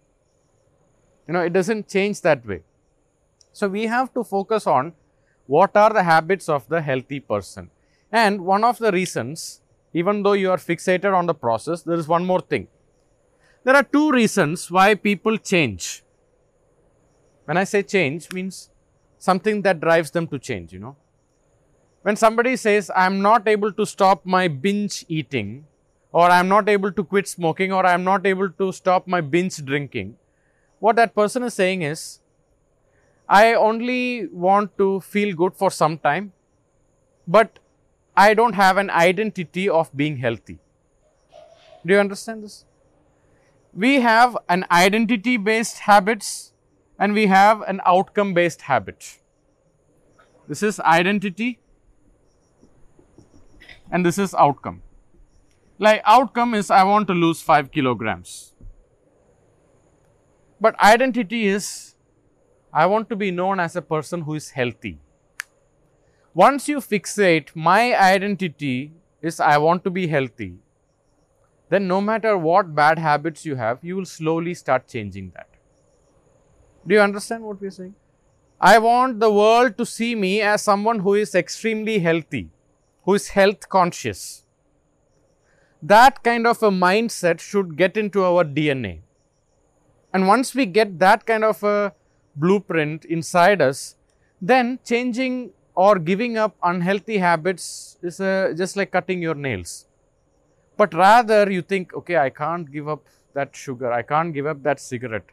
You 1.27 1.33
know, 1.35 1.41
it 1.41 1.53
doesn't 1.53 1.87
change 1.87 2.21
that 2.21 2.45
way. 2.45 2.61
So, 3.53 3.67
we 3.67 3.83
have 3.83 4.13
to 4.15 4.23
focus 4.23 4.67
on 4.67 4.93
what 5.45 5.77
are 5.77 5.91
the 5.91 6.03
habits 6.03 6.49
of 6.49 6.67
the 6.69 6.81
healthy 6.81 7.19
person. 7.19 7.69
And 8.11 8.41
one 8.41 8.63
of 8.63 8.79
the 8.79 8.91
reasons, 8.91 9.61
even 9.93 10.23
though 10.23 10.33
you 10.33 10.49
are 10.49 10.57
fixated 10.57 11.13
on 11.19 11.27
the 11.27 11.35
process, 11.35 11.83
there 11.83 11.99
is 12.03 12.07
one 12.07 12.25
more 12.25 12.41
thing. 12.41 12.67
There 13.65 13.75
are 13.75 13.81
two 13.81 14.11
reasons 14.11 14.69
why 14.69 14.93
people 14.93 15.37
change. 15.37 16.03
When 17.45 17.57
I 17.57 17.63
say 17.63 17.81
change, 17.81 18.31
means 18.31 18.69
something 19.17 19.63
that 19.63 19.79
drives 19.79 20.11
them 20.11 20.27
to 20.27 20.37
change, 20.37 20.71
you 20.71 20.77
know. 20.77 20.95
When 22.03 22.15
somebody 22.15 22.57
says, 22.57 22.91
I 22.91 23.07
am 23.07 23.23
not 23.23 23.47
able 23.47 23.71
to 23.73 23.85
stop 23.87 24.23
my 24.23 24.47
binge 24.47 25.03
eating, 25.07 25.65
or 26.11 26.29
I 26.29 26.39
am 26.39 26.47
not 26.47 26.69
able 26.69 26.91
to 26.91 27.03
quit 27.03 27.27
smoking, 27.27 27.73
or 27.73 27.83
I 27.83 27.93
am 27.93 28.03
not 28.03 28.27
able 28.27 28.51
to 28.51 28.71
stop 28.71 29.07
my 29.07 29.19
binge 29.19 29.57
drinking, 29.65 30.15
what 30.77 30.95
that 30.97 31.15
person 31.15 31.41
is 31.41 31.55
saying 31.55 31.81
is, 31.81 32.19
I 33.27 33.55
only 33.55 34.27
want 34.27 34.77
to 34.77 34.99
feel 34.99 35.35
good 35.35 35.55
for 35.55 35.71
some 35.71 35.97
time, 35.97 36.33
but 37.27 37.57
I 38.15 38.35
don't 38.35 38.53
have 38.53 38.77
an 38.77 38.91
identity 38.91 39.67
of 39.67 39.89
being 39.97 40.17
healthy. 40.17 40.59
Do 41.83 41.95
you 41.95 41.99
understand 41.99 42.43
this? 42.43 42.65
We 43.75 43.99
have 43.99 44.37
an 44.47 44.65
identity 44.71 45.35
based 45.35 45.79
habits 45.79 46.53
and 46.97 47.13
we 47.13 47.27
have 47.27 47.61
an 47.61 47.81
outcome 47.85 48.33
based 48.33 48.61
habit. 48.61 49.19
This 50.47 50.63
is 50.63 50.79
identity 50.79 51.59
and 53.91 54.05
this 54.05 54.17
is 54.17 54.33
outcome. 54.33 54.81
Like 55.77 56.01
outcome 56.05 56.53
is 56.53 56.71
I 56.71 56.83
want 56.83 57.07
to 57.09 57.13
lose 57.13 57.41
5 57.41 57.69
kilograms. 57.71 58.53
But 60.61 60.79
identity 60.81 61.45
is 61.45 61.95
I 62.71 62.85
want 62.85 63.09
to 63.09 63.17
be 63.17 63.29
known 63.29 63.59
as 63.59 63.75
a 63.75 63.81
person 63.81 64.21
who 64.21 64.35
is 64.35 64.51
healthy. 64.51 64.99
Once 66.33 66.69
you 66.69 66.77
fixate 66.77 67.53
my 67.53 67.93
identity 67.97 68.93
is 69.21 69.41
I 69.41 69.57
want 69.57 69.83
to 69.83 69.89
be 69.89 70.07
healthy, 70.07 70.53
then 71.75 71.87
no 71.89 71.99
matter 71.99 72.37
what 72.37 72.73
bad 72.73 72.97
habits 72.97 73.45
you 73.45 73.55
have, 73.55 73.79
you 73.83 73.97
will 73.97 74.05
slowly 74.05 74.53
start 74.53 74.87
changing 74.87 75.31
that. 75.35 75.49
Do 76.87 76.95
you 76.95 77.01
understand 77.01 77.43
what 77.43 77.59
we 77.59 77.67
are 77.67 77.71
saying? 77.71 77.95
I 78.61 78.77
want 78.77 79.19
the 79.19 79.31
world 79.31 79.77
to 79.79 79.85
see 79.85 80.15
me 80.15 80.41
as 80.41 80.61
someone 80.61 80.99
who 80.99 81.15
is 81.15 81.35
extremely 81.35 81.99
healthy, 81.99 82.49
who 83.03 83.15
is 83.15 83.27
health 83.27 83.67
conscious. 83.67 84.45
That 85.81 86.23
kind 86.23 86.47
of 86.47 86.63
a 86.63 86.71
mindset 86.71 87.41
should 87.41 87.75
get 87.75 87.97
into 87.97 88.23
our 88.23 88.45
DNA. 88.45 89.01
And 90.13 90.27
once 90.27 90.55
we 90.55 90.65
get 90.65 90.97
that 90.99 91.25
kind 91.25 91.43
of 91.43 91.61
a 91.63 91.93
blueprint 92.37 93.03
inside 93.03 93.61
us, 93.61 93.97
then 94.41 94.79
changing 94.85 95.51
or 95.75 95.99
giving 95.99 96.37
up 96.37 96.55
unhealthy 96.63 97.17
habits 97.17 97.97
is 98.01 98.17
just 98.57 98.77
like 98.77 98.91
cutting 98.91 99.21
your 99.21 99.35
nails. 99.35 99.84
But 100.77 100.93
rather 100.93 101.49
you 101.51 101.61
think, 101.61 101.93
okay, 101.93 102.17
I 102.17 102.29
can't 102.29 102.71
give 102.71 102.87
up 102.87 103.03
that 103.33 103.55
sugar, 103.55 103.91
I 103.91 104.01
can't 104.01 104.33
give 104.33 104.45
up 104.45 104.63
that 104.63 104.79
cigarette 104.79 105.29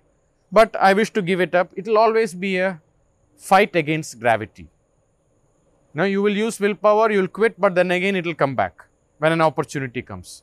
but 0.52 0.76
I 0.76 0.92
wish 0.92 1.10
to 1.14 1.22
give 1.22 1.40
it 1.40 1.54
up, 1.54 1.72
it 1.74 1.86
will 1.86 1.96
always 1.96 2.34
be 2.34 2.58
a 2.58 2.80
fight 3.36 3.74
against 3.74 4.20
gravity. 4.20 4.68
Now, 5.94 6.04
you 6.04 6.22
will 6.22 6.36
use 6.36 6.60
willpower, 6.60 7.10
you 7.10 7.20
will 7.20 7.28
quit, 7.28 7.58
but 7.58 7.74
then 7.74 7.90
again 7.90 8.16
it 8.16 8.26
will 8.26 8.34
come 8.34 8.54
back 8.54 8.84
when 9.18 9.32
an 9.32 9.40
opportunity 9.40 10.02
comes. 10.02 10.42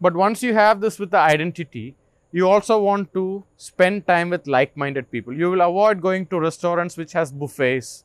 But 0.00 0.14
once 0.14 0.42
you 0.42 0.54
have 0.54 0.80
this 0.80 0.98
with 0.98 1.12
the 1.12 1.18
identity, 1.18 1.94
you 2.32 2.48
also 2.48 2.80
want 2.80 3.14
to 3.14 3.44
spend 3.56 4.08
time 4.08 4.30
with 4.30 4.48
like-minded 4.48 5.10
people. 5.10 5.32
You 5.32 5.52
will 5.52 5.60
avoid 5.60 6.00
going 6.00 6.26
to 6.26 6.40
restaurants 6.40 6.96
which 6.96 7.12
has 7.12 7.30
buffets. 7.30 8.04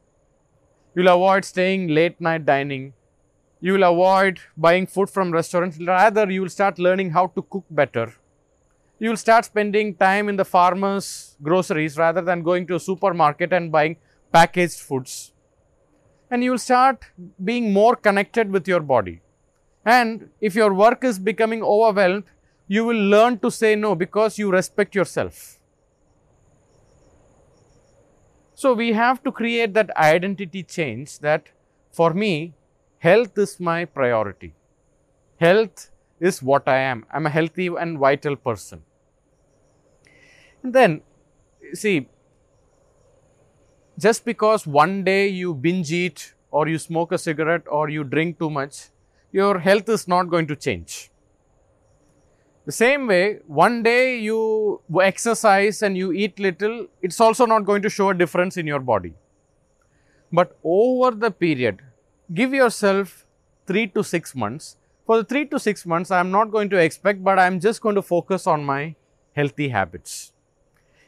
You 0.95 1.03
will 1.03 1.13
avoid 1.13 1.45
staying 1.45 1.87
late 1.87 2.21
night 2.21 2.45
dining. 2.45 2.93
You 3.61 3.73
will 3.73 3.83
avoid 3.83 4.39
buying 4.57 4.87
food 4.87 5.09
from 5.09 5.31
restaurants. 5.31 5.77
Rather, 5.79 6.29
you 6.31 6.41
will 6.41 6.49
start 6.49 6.79
learning 6.79 7.11
how 7.11 7.27
to 7.27 7.41
cook 7.41 7.65
better 7.69 8.13
you 8.99 9.09
will 9.09 9.17
start 9.17 9.45
spending 9.45 9.95
time 9.95 10.27
in 10.27 10.35
the 10.35 10.45
farmer's 10.45 11.37
groceries 11.41 11.97
rather 11.97 12.21
than 12.21 12.43
going 12.43 12.67
to 12.67 12.75
a 12.75 12.79
supermarket 12.79 13.53
and 13.53 13.71
buying 13.71 13.95
packaged 14.31 14.81
foods. 14.81 15.31
And 16.29 16.43
you 16.43 16.51
will 16.51 16.59
start 16.59 17.05
being 17.43 17.71
more 17.73 17.95
connected 17.95 18.51
with 18.51 18.67
your 18.67 18.81
body. 18.81 19.21
And 19.85 20.29
if 20.41 20.53
your 20.53 20.73
work 20.73 21.03
is 21.03 21.17
becoming 21.17 21.63
overwhelmed, 21.63 22.25
you 22.67 22.83
will 22.85 23.01
learn 23.15 23.39
to 23.39 23.49
say 23.49 23.75
no 23.75 23.95
because 23.95 24.37
you 24.37 24.51
respect 24.51 24.93
yourself. 24.93 25.55
So, 28.53 28.73
we 28.73 28.91
have 28.91 29.23
to 29.23 29.31
create 29.31 29.73
that 29.75 29.95
identity 29.95 30.63
change 30.63 31.19
that 31.19 31.47
for 31.93 32.13
me, 32.13 32.53
health 32.99 33.37
is 33.37 33.59
my 33.59 33.85
priority. 33.85 34.53
Health 35.37 35.89
is 36.19 36.43
what 36.43 36.67
I 36.67 36.77
am. 36.77 37.05
I 37.11 37.17
am 37.17 37.25
a 37.25 37.29
healthy 37.29 37.67
and 37.67 37.97
vital 37.97 38.35
person. 38.35 38.83
And 40.63 40.73
then, 40.73 41.01
see, 41.73 42.07
just 43.97 44.25
because 44.25 44.67
one 44.67 45.03
day 45.03 45.27
you 45.27 45.53
binge 45.53 45.91
eat 45.91 46.33
or 46.51 46.67
you 46.67 46.77
smoke 46.77 47.11
a 47.11 47.17
cigarette 47.17 47.63
or 47.67 47.89
you 47.89 48.03
drink 48.03 48.39
too 48.39 48.49
much, 48.49 48.89
your 49.31 49.59
health 49.59 49.87
is 49.89 50.07
not 50.07 50.29
going 50.29 50.47
to 50.47 50.55
change. 50.55 51.11
The 52.65 52.71
same 52.73 53.07
way, 53.07 53.39
one 53.47 53.81
day 53.83 54.19
you 54.19 54.81
exercise 55.01 55.81
and 55.81 55.97
you 55.97 56.11
eat 56.11 56.39
little, 56.39 56.87
it's 57.01 57.19
also 57.19 57.45
not 57.45 57.65
going 57.65 57.81
to 57.81 57.89
show 57.89 58.09
a 58.09 58.13
difference 58.13 58.57
in 58.57 58.67
your 58.67 58.79
body. 58.79 59.13
But 60.31 60.57
over 60.63 61.15
the 61.15 61.31
period, 61.31 61.81
give 62.33 62.53
yourself 62.53 63.25
three 63.65 63.87
to 63.87 64.03
six 64.03 64.35
months. 64.35 64.77
For 65.05 65.17
the 65.17 65.23
three 65.23 65.45
to 65.47 65.59
six 65.59 65.85
months, 65.85 66.11
I 66.11 66.19
am 66.19 66.31
not 66.31 66.51
going 66.51 66.69
to 66.69 66.77
expect, 66.77 67.23
but 67.23 67.39
I 67.39 67.47
am 67.47 67.59
just 67.59 67.81
going 67.81 67.95
to 67.95 68.01
focus 68.01 68.45
on 68.45 68.63
my 68.63 68.95
healthy 69.33 69.69
habits 69.69 70.33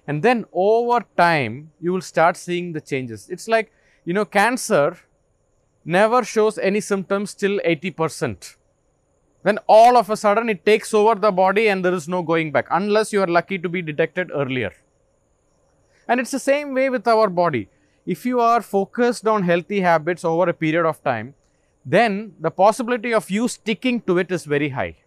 and 0.08 0.24
then 0.24 0.46
over 0.52 1.06
time 1.18 1.72
you 1.80 1.94
will 1.94 2.02
start 2.02 2.38
seeing 2.38 2.74
the 2.74 2.82
changes. 2.82 3.30
It's 3.30 3.48
like, 3.48 3.72
you 4.06 4.14
know, 4.14 4.26
cancer 4.26 4.98
never 5.86 6.24
shows 6.24 6.58
any 6.58 6.82
symptoms 6.82 7.34
till 7.34 7.60
80%. 7.60 8.56
Then 9.44 9.60
all 9.68 9.98
of 9.98 10.10
a 10.10 10.18
sudden 10.18 10.50
it 10.50 10.66
takes 10.66 10.94
over 10.94 11.16
the 11.16 11.32
body 11.32 11.68
and 11.68 11.84
there 11.84 11.94
is 11.94 12.08
no 12.08 12.22
going 12.22 12.52
back 12.52 12.68
unless 12.72 13.12
you 13.14 13.22
are 13.22 13.28
lucky 13.28 13.58
to 13.58 13.70
be 13.70 13.82
detected 13.82 14.32
earlier. 14.34 14.72
And 16.08 16.20
it's 16.20 16.32
the 16.32 16.40
same 16.40 16.74
way 16.74 16.90
with 16.90 17.08
our 17.08 17.30
body. 17.30 17.70
If 18.06 18.26
you 18.26 18.40
are 18.40 18.62
focused 18.62 19.28
on 19.28 19.44
healthy 19.44 19.82
habits 19.82 20.26
over 20.26 20.50
a 20.50 20.54
period 20.54 20.86
of 20.86 21.04
time, 21.04 21.36
then 21.86 22.34
the 22.40 22.52
possibility 22.52 23.14
of 23.14 23.30
you 23.30 23.48
sticking 23.48 24.02
to 24.02 24.18
it 24.18 24.32
is 24.32 24.46
very 24.46 24.70
high. 24.70 24.98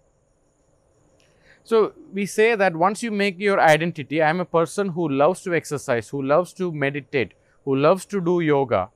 So, 1.64 1.94
we 2.12 2.26
say 2.26 2.54
that 2.57 2.76
once 2.76 3.02
you 3.02 3.11
make 3.11 3.38
your 3.38 3.59
identity, 3.59 4.20
I 4.20 4.28
am 4.28 4.40
a 4.40 4.44
person 4.44 4.90
who 4.90 5.09
loves 5.09 5.40
to 5.42 5.54
exercise, 5.54 6.11
who 6.11 6.22
loves 6.22 6.52
to 6.54 6.70
meditate, 6.70 7.33
who 7.64 7.74
loves 7.74 8.04
to 8.07 8.20
do 8.20 8.40
yoga. 8.40 8.90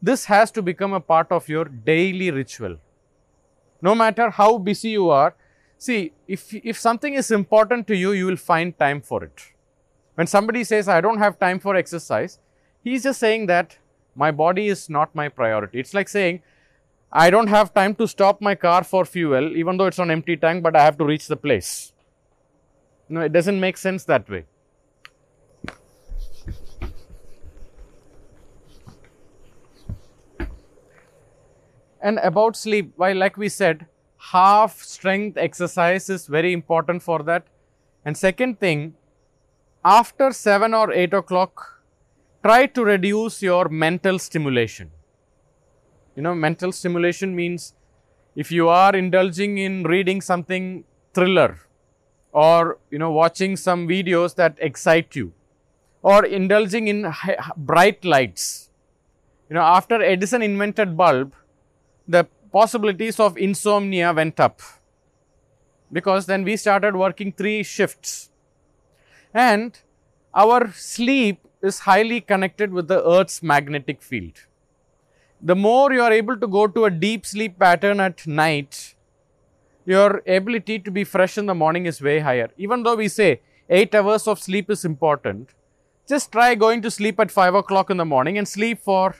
This 0.00 0.24
has 0.24 0.50
to 0.52 0.62
become 0.62 0.94
a 0.94 1.00
part 1.00 1.30
of 1.30 1.48
your 1.48 1.66
daily 1.66 2.30
ritual. 2.30 2.78
No 3.82 3.94
matter 3.94 4.30
how 4.30 4.56
busy 4.56 4.90
you 4.90 5.10
are, 5.10 5.34
see, 5.76 6.12
if, 6.26 6.54
if 6.54 6.78
something 6.78 7.14
is 7.14 7.30
important 7.30 7.86
to 7.88 7.96
you, 7.96 8.12
you 8.12 8.26
will 8.26 8.36
find 8.36 8.78
time 8.78 9.02
for 9.02 9.22
it. 9.22 9.52
When 10.14 10.26
somebody 10.26 10.64
says, 10.64 10.88
I 10.88 11.02
don't 11.02 11.18
have 11.18 11.38
time 11.38 11.60
for 11.60 11.76
exercise, 11.76 12.38
he's 12.86 13.02
just 13.02 13.18
saying 13.18 13.46
that 13.46 13.78
my 14.14 14.30
body 14.30 14.68
is 14.68 14.88
not 14.88 15.14
my 15.14 15.28
priority. 15.28 15.80
It's 15.80 15.92
like 15.92 16.08
saying, 16.08 16.42
I 17.12 17.30
don't 17.30 17.48
have 17.48 17.74
time 17.74 17.94
to 17.96 18.06
stop 18.06 18.40
my 18.40 18.54
car 18.54 18.84
for 18.84 19.04
fuel, 19.04 19.56
even 19.56 19.76
though 19.76 19.86
it's 19.86 19.98
on 19.98 20.10
empty 20.10 20.36
tank, 20.36 20.62
but 20.62 20.76
I 20.76 20.84
have 20.84 20.96
to 20.98 21.04
reach 21.04 21.26
the 21.26 21.36
place. 21.36 21.92
No, 23.08 23.20
it 23.22 23.32
doesn't 23.32 23.58
make 23.58 23.76
sense 23.76 24.04
that 24.04 24.28
way. 24.28 24.44
And 32.00 32.18
about 32.18 32.56
sleep, 32.56 32.92
why, 32.96 33.12
like 33.12 33.36
we 33.36 33.48
said, 33.48 33.86
half 34.18 34.80
strength 34.80 35.36
exercise 35.36 36.08
is 36.08 36.26
very 36.26 36.52
important 36.52 37.02
for 37.02 37.22
that. 37.24 37.46
And 38.04 38.16
second 38.16 38.60
thing, 38.60 38.94
after 39.84 40.30
7 40.30 40.72
or 40.72 40.92
8 40.92 41.14
o'clock, 41.14 41.75
try 42.46 42.66
to 42.66 42.84
reduce 42.84 43.42
your 43.42 43.68
mental 43.68 44.18
stimulation. 44.18 44.90
You 46.14 46.22
know, 46.22 46.34
mental 46.34 46.72
stimulation 46.72 47.34
means 47.34 47.74
if 48.36 48.52
you 48.52 48.68
are 48.68 48.94
indulging 48.94 49.58
in 49.58 49.82
reading 49.82 50.20
something 50.20 50.84
thriller 51.14 51.58
or 52.32 52.78
you 52.90 52.98
know 52.98 53.10
watching 53.10 53.56
some 53.56 53.88
videos 53.88 54.34
that 54.34 54.54
excite 54.68 55.16
you 55.16 55.32
or 56.02 56.24
indulging 56.38 56.88
in 56.88 57.10
bright 57.56 58.04
lights 58.04 58.68
you 59.48 59.54
know 59.54 59.62
after 59.62 60.02
edison 60.02 60.42
invented 60.42 60.96
bulb 60.98 61.32
the 62.06 62.24
possibilities 62.52 63.18
of 63.18 63.38
insomnia 63.38 64.12
went 64.12 64.38
up 64.38 64.60
because 65.90 66.26
then 66.26 66.44
we 66.44 66.56
started 66.56 66.94
working 67.04 67.32
three 67.32 67.62
shifts 67.62 68.30
and 69.32 69.80
our 70.34 70.70
sleep 70.72 71.45
is 71.62 71.80
highly 71.80 72.20
connected 72.20 72.72
with 72.72 72.88
the 72.88 73.04
earth's 73.06 73.42
magnetic 73.42 74.02
field. 74.02 74.46
The 75.40 75.56
more 75.56 75.92
you 75.92 76.02
are 76.02 76.12
able 76.12 76.36
to 76.38 76.46
go 76.46 76.66
to 76.66 76.84
a 76.84 76.90
deep 76.90 77.26
sleep 77.26 77.58
pattern 77.58 78.00
at 78.00 78.26
night 78.26 78.94
your 79.84 80.22
ability 80.26 80.80
to 80.80 80.90
be 80.90 81.04
fresh 81.04 81.38
in 81.38 81.46
the 81.46 81.54
morning 81.54 81.86
is 81.86 82.02
way 82.02 82.18
higher. 82.18 82.50
Even 82.56 82.82
though 82.82 82.96
we 82.96 83.06
say 83.06 83.40
8 83.70 83.94
hours 83.94 84.26
of 84.26 84.40
sleep 84.40 84.68
is 84.70 84.84
important 84.84 85.50
just 86.08 86.30
try 86.30 86.54
going 86.54 86.82
to 86.82 86.90
sleep 86.90 87.18
at 87.18 87.30
5 87.30 87.54
o'clock 87.54 87.90
in 87.90 87.96
the 87.96 88.04
morning 88.04 88.38
and 88.38 88.46
sleep 88.46 88.80
for 88.80 89.16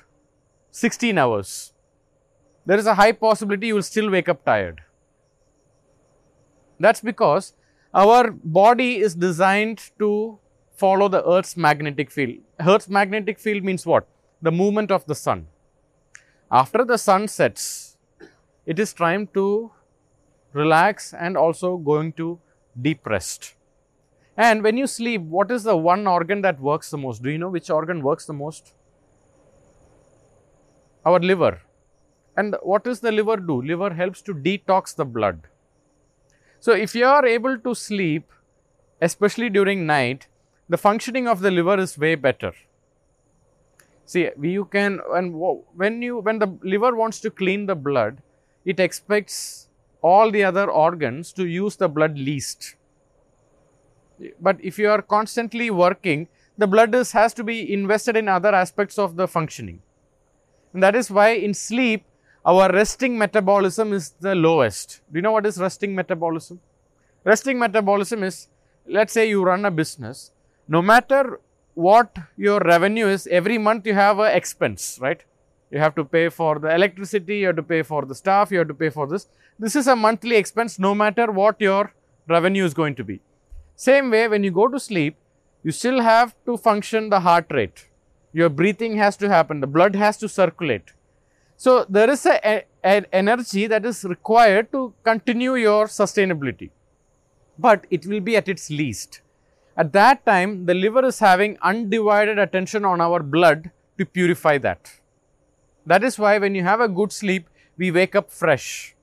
16 0.70 1.18
hours. 1.18 1.72
There 2.64 2.78
is 2.78 2.86
a 2.86 2.94
high 2.94 3.12
possibility 3.12 3.68
you 3.68 3.74
will 3.74 3.82
still 3.82 4.10
wake 4.10 4.28
up 4.28 4.44
tired. 4.44 4.82
That's 6.78 7.00
because 7.00 7.54
our 7.92 8.30
body 8.30 8.98
is 8.98 9.14
designed 9.14 9.90
to 9.98 10.38
follow 10.76 11.08
the 11.08 11.26
Earth's 11.26 11.56
magnetic 11.56 12.10
field. 12.10 12.38
Earth's 12.60 12.88
magnetic 12.88 13.38
field 13.38 13.64
means 13.64 13.84
what? 13.84 14.06
The 14.42 14.52
movement 14.52 14.90
of 14.90 15.04
the 15.06 15.14
sun. 15.14 15.48
After 16.50 16.84
the 16.84 16.98
sun 16.98 17.28
sets, 17.28 17.96
it 18.66 18.78
is 18.78 18.92
time 18.92 19.28
to 19.34 19.72
relax 20.52 21.12
and 21.14 21.36
also 21.36 21.76
going 21.76 22.12
to 22.14 22.38
deep 22.80 23.06
rest. 23.06 23.54
And 24.36 24.62
when 24.62 24.76
you 24.76 24.86
sleep, 24.86 25.22
what 25.22 25.50
is 25.50 25.64
the 25.64 25.76
one 25.76 26.06
organ 26.06 26.42
that 26.42 26.60
works 26.60 26.90
the 26.90 26.98
most? 26.98 27.22
Do 27.22 27.30
you 27.30 27.38
know 27.38 27.48
which 27.48 27.70
organ 27.70 28.02
works 28.02 28.26
the 28.26 28.34
most? 28.34 28.74
Our 31.06 31.18
liver. 31.20 31.62
And 32.36 32.54
what 32.62 32.84
does 32.84 33.00
the 33.00 33.10
liver 33.10 33.38
do? 33.38 33.62
Liver 33.62 33.94
helps 33.94 34.20
to 34.22 34.34
detox 34.34 34.94
the 34.94 35.06
blood. 35.06 35.40
So, 36.60 36.72
if 36.72 36.94
you 36.94 37.06
are 37.06 37.24
able 37.24 37.58
to 37.58 37.74
sleep, 37.74 38.30
especially 39.00 39.48
during 39.48 39.86
night, 39.86 40.26
the 40.68 40.78
functioning 40.78 41.28
of 41.28 41.40
the 41.40 41.50
liver 41.50 41.78
is 41.78 41.96
way 41.96 42.14
better. 42.14 42.52
See, 44.04 44.30
you 44.40 44.64
can, 44.66 45.00
and 45.12 45.34
when 45.74 46.02
you, 46.02 46.18
when 46.18 46.38
the 46.38 46.56
liver 46.62 46.94
wants 46.94 47.20
to 47.20 47.30
clean 47.30 47.66
the 47.66 47.74
blood, 47.74 48.22
it 48.64 48.78
expects 48.78 49.68
all 50.02 50.30
the 50.30 50.44
other 50.44 50.70
organs 50.70 51.32
to 51.32 51.46
use 51.46 51.76
the 51.76 51.88
blood 51.88 52.16
least. 52.16 52.76
But 54.40 54.58
if 54.62 54.78
you 54.78 54.90
are 54.90 55.02
constantly 55.02 55.70
working, 55.70 56.28
the 56.56 56.66
blood 56.66 56.94
is, 56.94 57.12
has 57.12 57.34
to 57.34 57.44
be 57.44 57.72
invested 57.72 58.16
in 58.16 58.28
other 58.28 58.54
aspects 58.54 58.98
of 58.98 59.16
the 59.16 59.28
functioning. 59.28 59.82
And 60.72 60.82
that 60.82 60.94
is 60.96 61.10
why 61.10 61.30
in 61.30 61.54
sleep, 61.54 62.04
our 62.44 62.70
resting 62.72 63.18
metabolism 63.18 63.92
is 63.92 64.10
the 64.20 64.34
lowest. 64.34 65.00
Do 65.12 65.18
you 65.18 65.22
know 65.22 65.32
what 65.32 65.46
is 65.46 65.58
resting 65.58 65.94
metabolism? 65.94 66.60
Resting 67.24 67.58
metabolism 67.58 68.22
is, 68.22 68.48
let's 68.86 69.12
say 69.12 69.28
you 69.28 69.42
run 69.42 69.64
a 69.64 69.70
business, 69.70 70.30
no 70.68 70.82
matter 70.82 71.40
what 71.74 72.16
your 72.36 72.60
revenue 72.60 73.06
is, 73.06 73.26
every 73.26 73.58
month 73.58 73.86
you 73.86 73.94
have 73.94 74.18
an 74.18 74.34
expense, 74.34 74.98
right? 75.00 75.22
You 75.70 75.78
have 75.78 75.94
to 75.96 76.04
pay 76.04 76.28
for 76.28 76.58
the 76.58 76.74
electricity, 76.74 77.38
you 77.38 77.46
have 77.48 77.56
to 77.56 77.62
pay 77.62 77.82
for 77.82 78.04
the 78.04 78.14
staff, 78.14 78.50
you 78.50 78.58
have 78.58 78.68
to 78.68 78.74
pay 78.74 78.88
for 78.88 79.06
this. 79.06 79.26
This 79.58 79.76
is 79.76 79.86
a 79.86 79.96
monthly 79.96 80.36
expense 80.36 80.78
no 80.78 80.94
matter 80.94 81.30
what 81.30 81.60
your 81.60 81.92
revenue 82.28 82.64
is 82.64 82.74
going 82.74 82.94
to 82.96 83.04
be. 83.04 83.20
Same 83.74 84.10
way, 84.10 84.26
when 84.28 84.42
you 84.42 84.50
go 84.50 84.68
to 84.68 84.80
sleep, 84.80 85.16
you 85.62 85.72
still 85.72 86.00
have 86.00 86.34
to 86.46 86.56
function 86.56 87.10
the 87.10 87.20
heart 87.20 87.46
rate. 87.50 87.88
Your 88.32 88.48
breathing 88.48 88.96
has 88.96 89.16
to 89.18 89.28
happen, 89.28 89.60
the 89.60 89.66
blood 89.66 89.94
has 89.96 90.16
to 90.18 90.28
circulate. 90.28 90.92
So, 91.56 91.86
there 91.88 92.10
is 92.10 92.26
a, 92.26 92.64
an 92.82 93.06
energy 93.12 93.66
that 93.66 93.84
is 93.84 94.04
required 94.04 94.70
to 94.72 94.92
continue 95.02 95.54
your 95.54 95.86
sustainability, 95.86 96.70
but 97.58 97.86
it 97.90 98.06
will 98.06 98.20
be 98.20 98.36
at 98.36 98.48
its 98.48 98.70
least. 98.70 99.20
At 99.76 99.92
that 99.92 100.24
time, 100.24 100.66
the 100.66 100.74
liver 100.74 101.04
is 101.04 101.18
having 101.18 101.58
undivided 101.60 102.38
attention 102.38 102.84
on 102.84 103.00
our 103.00 103.22
blood 103.22 103.70
to 103.98 104.06
purify 104.06 104.58
that. 104.58 104.90
That 105.84 106.02
is 106.02 106.18
why 106.18 106.38
when 106.38 106.54
you 106.54 106.62
have 106.62 106.80
a 106.80 106.88
good 106.88 107.12
sleep, 107.12 107.48
we 107.76 107.90
wake 107.90 108.16
up 108.16 108.30
fresh. 108.30 108.94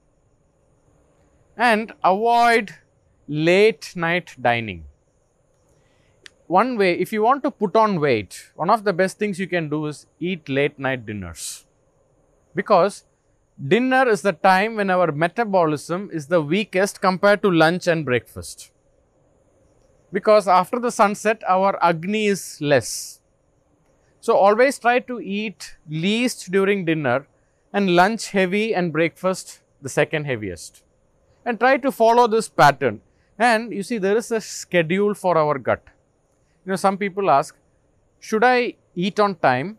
And 1.56 1.94
avoid 2.04 2.74
late 3.28 3.94
night 3.96 4.36
dining. 4.42 4.86
One 6.48 6.78
way, 6.78 7.00
if 7.00 7.14
you 7.14 7.22
want 7.22 7.44
to 7.44 7.52
put 7.52 7.76
on 7.76 8.00
weight, 8.00 8.52
one 8.56 8.70
of 8.70 8.84
the 8.84 8.94
best 8.94 9.18
things 9.18 9.40
you 9.40 9.48
can 9.48 9.70
do 9.70 9.86
is 9.86 10.08
eat 10.20 10.50
late 10.50 10.78
night 10.78 11.06
dinners 11.06 11.66
because 12.56 13.06
dinner 13.68 14.08
is 14.08 14.22
the 14.22 14.34
time 14.34 14.76
when 14.76 14.90
our 14.90 15.12
metabolism 15.12 16.10
is 16.12 16.28
the 16.28 16.42
weakest 16.42 17.02
compared 17.02 17.42
to 17.44 17.50
lunch 17.50 17.88
and 17.88 18.06
breakfast. 18.06 18.73
Because 20.14 20.48
after 20.48 20.80
the 20.80 20.92
sunset, 20.92 21.42
our 21.48 21.78
Agni 21.84 22.28
is 22.28 22.60
less. 22.62 23.20
So, 24.22 24.38
always 24.38 24.80
try 24.80 25.00
to 25.00 25.20
eat 25.20 25.76
least 25.90 26.52
during 26.52 26.86
dinner 26.86 27.28
and 27.74 27.96
lunch 27.96 28.30
heavy 28.30 28.74
and 28.74 28.94
breakfast 28.94 29.60
the 29.82 29.90
second 29.90 30.26
heaviest. 30.26 30.84
And 31.46 31.60
try 31.60 31.76
to 31.78 31.92
follow 31.92 32.28
this 32.28 32.48
pattern. 32.48 33.02
And 33.38 33.74
you 33.74 33.84
see, 33.84 33.98
there 33.98 34.16
is 34.16 34.32
a 34.32 34.40
schedule 34.40 35.14
for 35.14 35.38
our 35.38 35.58
gut. 35.58 35.84
You 36.66 36.70
know, 36.70 36.76
some 36.78 36.98
people 36.98 37.30
ask, 37.30 37.58
should 38.22 38.46
I 38.46 38.76
eat 38.96 39.20
on 39.20 39.36
time 39.36 39.78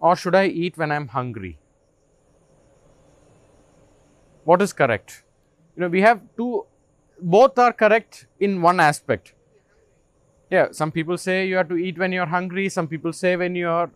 or 0.00 0.16
should 0.16 0.34
I 0.34 0.46
eat 0.46 0.76
when 0.76 0.90
I 0.90 0.96
am 0.96 1.08
hungry? 1.08 1.58
what 4.48 4.62
is 4.62 4.72
correct? 4.72 5.24
You 5.76 5.82
know, 5.82 5.88
we 5.88 6.00
have 6.00 6.20
two, 6.36 6.64
both 7.20 7.58
are 7.58 7.72
correct 7.72 8.26
in 8.40 8.62
one 8.62 8.80
aspect. 8.80 9.34
Yeah, 10.50 10.68
some 10.72 10.90
people 10.90 11.18
say 11.18 11.46
you 11.46 11.56
have 11.56 11.68
to 11.68 11.76
eat 11.76 11.98
when 11.98 12.12
you 12.12 12.22
are 12.22 12.26
hungry, 12.26 12.68
some 12.68 12.88
people 12.88 13.12
say 13.12 13.36
when 13.36 13.54
you 13.54 13.68
are 13.68 13.90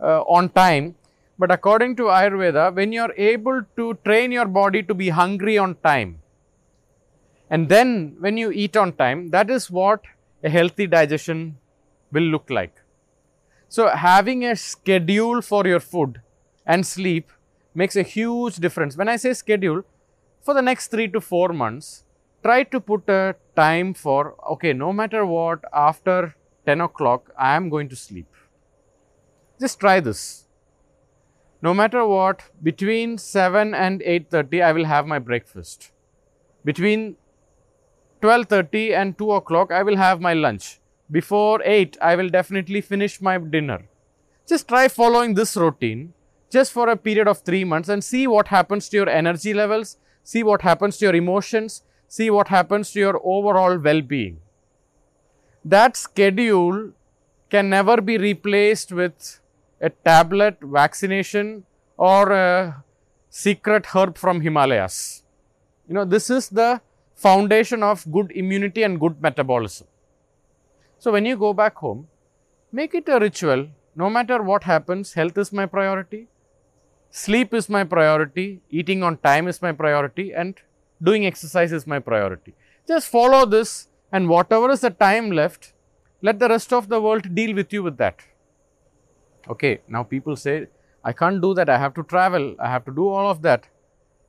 uh, 0.00 0.20
on 0.22 0.50
time. 0.50 0.96
But 1.38 1.50
according 1.50 1.96
to 1.96 2.04
Ayurveda, 2.04 2.74
when 2.74 2.92
you 2.92 3.02
are 3.02 3.14
able 3.16 3.62
to 3.76 3.94
train 4.04 4.30
your 4.30 4.46
body 4.46 4.82
to 4.82 4.94
be 4.94 5.08
hungry 5.08 5.58
on 5.58 5.74
time, 5.76 6.20
and 7.50 7.68
then 7.68 8.16
when 8.20 8.36
you 8.36 8.50
eat 8.50 8.76
on 8.76 8.92
time, 8.92 9.30
that 9.30 9.50
is 9.50 9.70
what 9.70 10.02
a 10.42 10.50
healthy 10.50 10.86
digestion 10.86 11.56
will 12.12 12.22
look 12.22 12.50
like. 12.50 12.74
So, 13.68 13.88
having 13.88 14.44
a 14.44 14.54
schedule 14.54 15.42
for 15.42 15.66
your 15.66 15.80
food 15.80 16.20
and 16.64 16.86
sleep 16.86 17.30
makes 17.74 17.96
a 17.96 18.02
huge 18.02 18.56
difference. 18.56 18.96
When 18.96 19.08
I 19.08 19.16
say 19.16 19.32
schedule, 19.32 19.82
for 20.42 20.54
the 20.54 20.62
next 20.62 20.88
three 20.88 21.08
to 21.08 21.20
four 21.20 21.48
months, 21.48 22.04
try 22.44 22.62
to 22.62 22.78
put 22.80 23.08
a 23.08 23.34
time 23.56 23.94
for, 23.94 24.34
okay, 24.52 24.72
no 24.72 24.92
matter 24.92 25.24
what, 25.24 25.64
after 25.72 26.36
10 26.66 26.82
o'clock, 26.82 27.30
I 27.38 27.56
am 27.56 27.70
going 27.70 27.88
to 27.88 27.96
sleep. 27.96 28.26
Just 29.58 29.80
try 29.80 30.00
this. 30.00 30.46
No 31.62 31.72
matter 31.72 32.06
what, 32.06 32.42
between 32.62 33.16
7 33.16 33.72
and 33.72 34.02
8.30, 34.02 34.62
I 34.62 34.72
will 34.72 34.84
have 34.84 35.06
my 35.06 35.18
breakfast. 35.18 35.92
Between 36.64 37.16
12.30 38.20 38.92
and 38.92 39.16
2 39.16 39.32
o'clock, 39.32 39.72
I 39.72 39.82
will 39.82 39.96
have 39.96 40.20
my 40.20 40.34
lunch. 40.34 40.80
Before 41.10 41.62
8, 41.64 41.96
I 42.02 42.16
will 42.16 42.28
definitely 42.28 42.82
finish 42.82 43.20
my 43.22 43.38
dinner. 43.38 43.86
Just 44.46 44.68
try 44.68 44.88
following 44.88 45.32
this 45.34 45.56
routine 45.56 46.12
just 46.50 46.72
for 46.72 46.90
a 46.90 46.96
period 46.96 47.26
of 47.26 47.38
3 47.38 47.64
months 47.64 47.88
and 47.88 48.04
see 48.04 48.26
what 48.26 48.48
happens 48.48 48.88
to 48.90 48.98
your 48.98 49.08
energy 49.08 49.54
levels, 49.54 49.96
see 50.22 50.42
what 50.42 50.60
happens 50.62 50.98
to 50.98 51.06
your 51.06 51.14
emotions, 51.14 51.82
see 52.08 52.30
what 52.30 52.48
happens 52.48 52.92
to 52.92 53.00
your 53.00 53.20
overall 53.24 53.78
well 53.78 54.00
being. 54.00 54.38
That 55.64 55.96
schedule 55.96 56.92
can 57.50 57.70
never 57.70 58.00
be 58.00 58.18
replaced 58.18 58.92
with 58.92 59.40
a 59.80 59.90
tablet, 59.90 60.58
vaccination, 60.60 61.64
or 61.96 62.32
a 62.32 62.84
secret 63.30 63.86
herb 63.86 64.16
from 64.16 64.40
Himalayas. 64.40 65.22
You 65.88 65.94
know, 65.94 66.04
this 66.04 66.30
is 66.30 66.48
the 66.48 66.80
foundation 67.14 67.82
of 67.82 68.10
good 68.10 68.30
immunity 68.32 68.82
and 68.82 68.98
good 68.98 69.20
metabolism. 69.20 69.86
So, 70.98 71.12
when 71.12 71.26
you 71.26 71.36
go 71.36 71.52
back 71.52 71.76
home, 71.76 72.08
make 72.72 72.94
it 72.94 73.08
a 73.08 73.18
ritual. 73.18 73.68
No 73.94 74.10
matter 74.10 74.42
what 74.42 74.64
happens, 74.64 75.12
health 75.12 75.38
is 75.38 75.52
my 75.52 75.66
priority. 75.66 76.28
Sleep 77.10 77.54
is 77.54 77.68
my 77.68 77.84
priority, 77.84 78.60
eating 78.70 79.02
on 79.04 79.18
time 79.18 79.46
is 79.46 79.62
my 79.62 79.72
priority, 79.72 80.32
and 80.34 80.60
doing 81.02 81.26
exercise 81.26 81.72
is 81.72 81.86
my 81.86 81.98
priority. 81.98 82.54
Just 82.86 83.08
follow 83.08 83.46
this, 83.46 83.88
and 84.12 84.28
whatever 84.28 84.70
is 84.70 84.80
the 84.80 84.90
time 84.90 85.30
left, 85.30 85.72
let 86.22 86.38
the 86.38 86.48
rest 86.48 86.72
of 86.72 86.88
the 86.88 87.00
world 87.00 87.34
deal 87.34 87.54
with 87.54 87.72
you 87.72 87.82
with 87.82 87.96
that. 87.98 88.20
Okay, 89.48 89.80
now 89.88 90.02
people 90.02 90.36
say, 90.36 90.68
I 91.02 91.12
can't 91.12 91.40
do 91.40 91.52
that, 91.54 91.68
I 91.68 91.78
have 91.78 91.94
to 91.94 92.02
travel, 92.02 92.56
I 92.58 92.70
have 92.70 92.84
to 92.86 92.94
do 92.94 93.08
all 93.08 93.30
of 93.30 93.42
that. 93.42 93.68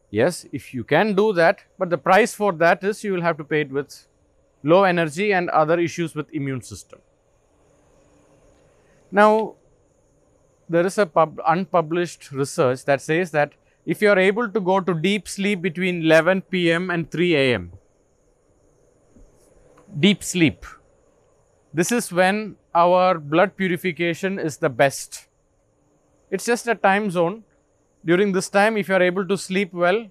Yes, 0.09 0.45
if 0.51 0.73
you 0.73 0.83
can 0.83 1.15
do 1.15 1.33
that, 1.33 1.63
but 1.77 1.89
the 1.89 1.97
price 1.97 2.33
for 2.33 2.51
that 2.53 2.83
is 2.83 3.03
you 3.03 3.13
will 3.13 3.21
have 3.21 3.37
to 3.37 3.43
pay 3.43 3.61
it 3.61 3.71
with 3.71 4.07
low 4.63 4.83
energy 4.83 5.31
and 5.31 5.49
other 5.49 5.79
issues 5.79 6.15
with 6.15 6.33
immune 6.33 6.61
system. 6.61 6.99
Now, 9.11 9.55
there 10.67 10.85
is 10.85 10.97
a 10.97 11.05
pub, 11.05 11.39
unpublished 11.47 12.31
research 12.31 12.85
that 12.85 13.01
says 13.01 13.31
that 13.31 13.53
if 13.85 14.01
you 14.01 14.09
are 14.09 14.17
able 14.19 14.49
to 14.49 14.59
go 14.59 14.79
to 14.79 14.93
deep 14.93 15.27
sleep 15.27 15.61
between 15.61 16.03
11 16.03 16.41
pm 16.41 16.89
and 16.89 17.09
3 17.11 17.35
am. 17.35 17.71
Deep 19.99 20.23
sleep. 20.23 20.65
This 21.73 21.91
is 21.91 22.11
when 22.11 22.55
our 22.73 23.19
blood 23.19 23.55
purification 23.55 24.39
is 24.39 24.57
the 24.57 24.69
best. 24.69 25.27
It's 26.31 26.45
just 26.45 26.67
a 26.67 26.75
time 26.75 27.11
zone. 27.11 27.43
During 28.03 28.31
this 28.31 28.49
time, 28.49 28.77
if 28.77 28.89
you 28.89 28.95
are 28.95 29.01
able 29.01 29.27
to 29.27 29.37
sleep 29.37 29.73
well, 29.73 30.07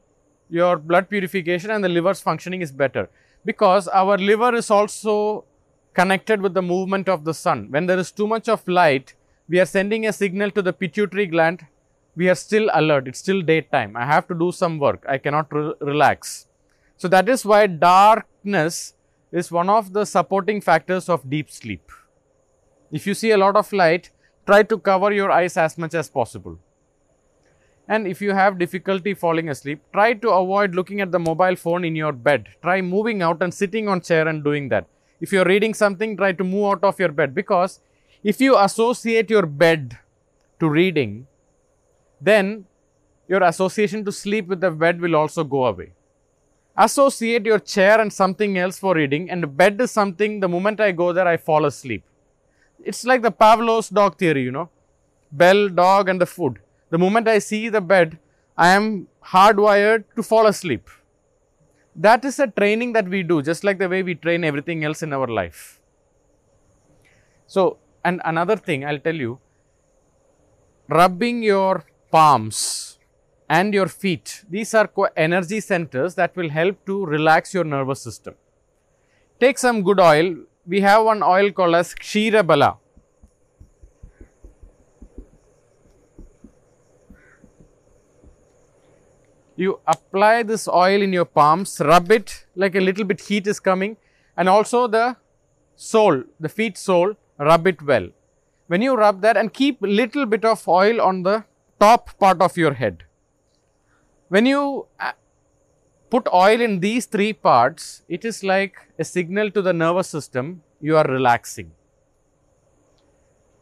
your 0.48 0.76
blood 0.76 1.08
purification 1.08 1.70
and 1.70 1.82
the 1.82 1.88
liver's 1.88 2.20
functioning 2.20 2.62
is 2.62 2.70
better 2.70 3.08
because 3.44 3.88
our 3.88 4.16
liver 4.16 4.54
is 4.54 4.70
also 4.70 5.44
connected 5.94 6.40
with 6.40 6.54
the 6.54 6.62
movement 6.62 7.08
of 7.08 7.24
the 7.24 7.34
sun. 7.34 7.68
When 7.70 7.86
there 7.86 7.98
is 7.98 8.10
too 8.12 8.26
much 8.26 8.48
of 8.48 8.66
light, 8.68 9.14
we 9.48 9.60
are 9.60 9.66
sending 9.66 10.06
a 10.06 10.12
signal 10.12 10.50
to 10.52 10.62
the 10.62 10.72
pituitary 10.72 11.26
gland. 11.26 11.66
We 12.16 12.28
are 12.28 12.34
still 12.34 12.70
alert. 12.72 13.08
It's 13.08 13.18
still 13.18 13.42
daytime. 13.42 13.96
I 13.96 14.06
have 14.06 14.28
to 14.28 14.34
do 14.34 14.52
some 14.52 14.78
work. 14.78 15.04
I 15.08 15.18
cannot 15.18 15.52
re 15.52 15.72
relax. 15.80 16.46
So 16.96 17.08
that 17.08 17.28
is 17.28 17.44
why 17.44 17.66
darkness 17.66 18.94
is 19.32 19.50
one 19.50 19.68
of 19.68 19.92
the 19.92 20.04
supporting 20.04 20.60
factors 20.60 21.08
of 21.08 21.28
deep 21.28 21.50
sleep. 21.50 21.90
If 22.92 23.06
you 23.06 23.14
see 23.14 23.32
a 23.32 23.38
lot 23.38 23.56
of 23.56 23.72
light, 23.72 24.10
try 24.46 24.62
to 24.62 24.78
cover 24.78 25.12
your 25.12 25.30
eyes 25.30 25.56
as 25.56 25.76
much 25.76 25.94
as 25.94 26.08
possible. 26.08 26.58
And 27.88 28.06
if 28.06 28.22
you 28.22 28.32
have 28.32 28.58
difficulty 28.58 29.12
falling 29.12 29.48
asleep, 29.48 29.80
try 29.92 30.14
to 30.14 30.30
avoid 30.30 30.74
looking 30.74 31.00
at 31.00 31.10
the 31.12 31.18
mobile 31.18 31.56
phone 31.56 31.84
in 31.84 31.96
your 31.96 32.12
bed. 32.12 32.48
Try 32.62 32.80
moving 32.80 33.20
out 33.22 33.42
and 33.42 33.52
sitting 33.52 33.88
on 33.88 34.00
chair 34.00 34.28
and 34.28 34.42
doing 34.42 34.68
that. 34.68 34.86
If 35.20 35.32
you 35.32 35.42
are 35.42 35.44
reading 35.44 35.74
something, 35.74 36.16
try 36.16 36.32
to 36.32 36.44
move 36.44 36.64
out 36.66 36.84
of 36.84 36.98
your 36.98 37.10
bed 37.10 37.34
because 37.34 37.80
if 38.22 38.40
you 38.40 38.56
associate 38.56 39.28
your 39.28 39.46
bed 39.46 39.98
to 40.60 40.68
reading, 40.68 41.26
then 42.24 42.66
your 43.28 43.42
association 43.42 44.04
to 44.04 44.12
sleep 44.12 44.48
with 44.48 44.60
the 44.60 44.70
bed 44.70 45.00
will 45.00 45.16
also 45.16 45.44
go 45.44 45.66
away. 45.66 45.92
Associate 46.76 47.44
your 47.44 47.58
chair 47.58 48.00
and 48.00 48.12
something 48.12 48.58
else 48.58 48.78
for 48.78 48.94
reading, 48.94 49.30
and 49.30 49.56
bed 49.56 49.80
is 49.80 49.90
something 49.90 50.40
the 50.40 50.48
moment 50.48 50.80
I 50.80 50.90
go 50.92 51.12
there, 51.12 51.28
I 51.28 51.36
fall 51.36 51.66
asleep. 51.66 52.04
It's 52.82 53.04
like 53.04 53.22
the 53.22 53.30
Pavlov's 53.30 53.88
dog 53.88 54.18
theory, 54.18 54.42
you 54.42 54.50
know 54.50 54.68
bell, 55.42 55.68
dog, 55.68 56.08
and 56.08 56.20
the 56.20 56.26
food. 56.26 56.60
The 56.90 56.98
moment 56.98 57.28
I 57.28 57.38
see 57.38 57.68
the 57.68 57.80
bed, 57.80 58.18
I 58.56 58.68
am 58.68 59.08
hardwired 59.32 60.04
to 60.16 60.22
fall 60.22 60.46
asleep. 60.46 60.88
That 61.96 62.24
is 62.24 62.38
a 62.38 62.46
training 62.46 62.92
that 62.92 63.08
we 63.08 63.22
do, 63.22 63.42
just 63.42 63.64
like 63.64 63.78
the 63.78 63.88
way 63.88 64.02
we 64.02 64.14
train 64.14 64.44
everything 64.44 64.84
else 64.84 65.02
in 65.02 65.12
our 65.12 65.26
life. 65.26 65.80
So, 67.46 67.78
and 68.04 68.20
another 68.24 68.56
thing 68.56 68.84
I'll 68.84 68.98
tell 68.98 69.14
you 69.14 69.38
rubbing 70.88 71.42
your 71.42 71.84
palms 72.14 72.98
and 73.48 73.74
your 73.74 73.88
feet, 73.88 74.44
these 74.48 74.72
are 74.74 74.88
energy 75.16 75.60
centers 75.60 76.14
that 76.14 76.36
will 76.36 76.48
help 76.48 76.86
to 76.86 77.04
relax 77.04 77.52
your 77.52 77.64
nervous 77.64 78.00
system. 78.00 78.34
Take 79.40 79.58
some 79.58 79.82
good 79.82 80.00
oil. 80.00 80.36
We 80.66 80.80
have 80.80 81.04
one 81.04 81.22
oil 81.22 81.50
called 81.50 81.74
as 81.74 81.94
Kshira 81.94 82.46
Bala. 82.46 82.78
you 89.56 89.78
apply 89.86 90.42
this 90.42 90.66
oil 90.66 91.02
in 91.02 91.12
your 91.12 91.24
palms, 91.24 91.80
rub 91.80 92.10
it 92.10 92.44
like 92.56 92.74
a 92.74 92.80
little 92.80 93.04
bit 93.04 93.20
heat 93.20 93.46
is 93.46 93.60
coming 93.60 93.96
and 94.36 94.48
also 94.48 94.86
the 94.88 95.16
sole, 95.76 96.22
the 96.40 96.48
feet 96.48 96.76
sole, 96.76 97.14
rub 97.38 97.66
it 97.66 97.80
well. 97.82 98.08
When 98.66 98.82
you 98.82 98.96
rub 98.96 99.20
that 99.20 99.36
and 99.36 99.52
keep 99.52 99.80
little 99.80 100.26
bit 100.26 100.44
of 100.44 100.66
oil 100.66 101.00
on 101.00 101.22
the 101.22 101.44
top 101.84 102.16
part 102.18 102.40
of 102.40 102.56
your 102.56 102.72
head. 102.74 103.04
When 104.28 104.46
you 104.46 104.86
uh, 104.98 105.12
put 106.10 106.28
oil 106.32 106.60
in 106.60 106.80
these 106.80 107.06
three 107.06 107.32
parts, 107.32 108.02
it 108.08 108.24
is 108.24 108.42
like 108.42 108.76
a 108.98 109.04
signal 109.04 109.50
to 109.50 109.62
the 109.62 109.72
nervous 109.72 110.08
system 110.08 110.62
you 110.80 110.96
are 110.96 111.04
relaxing. 111.04 111.72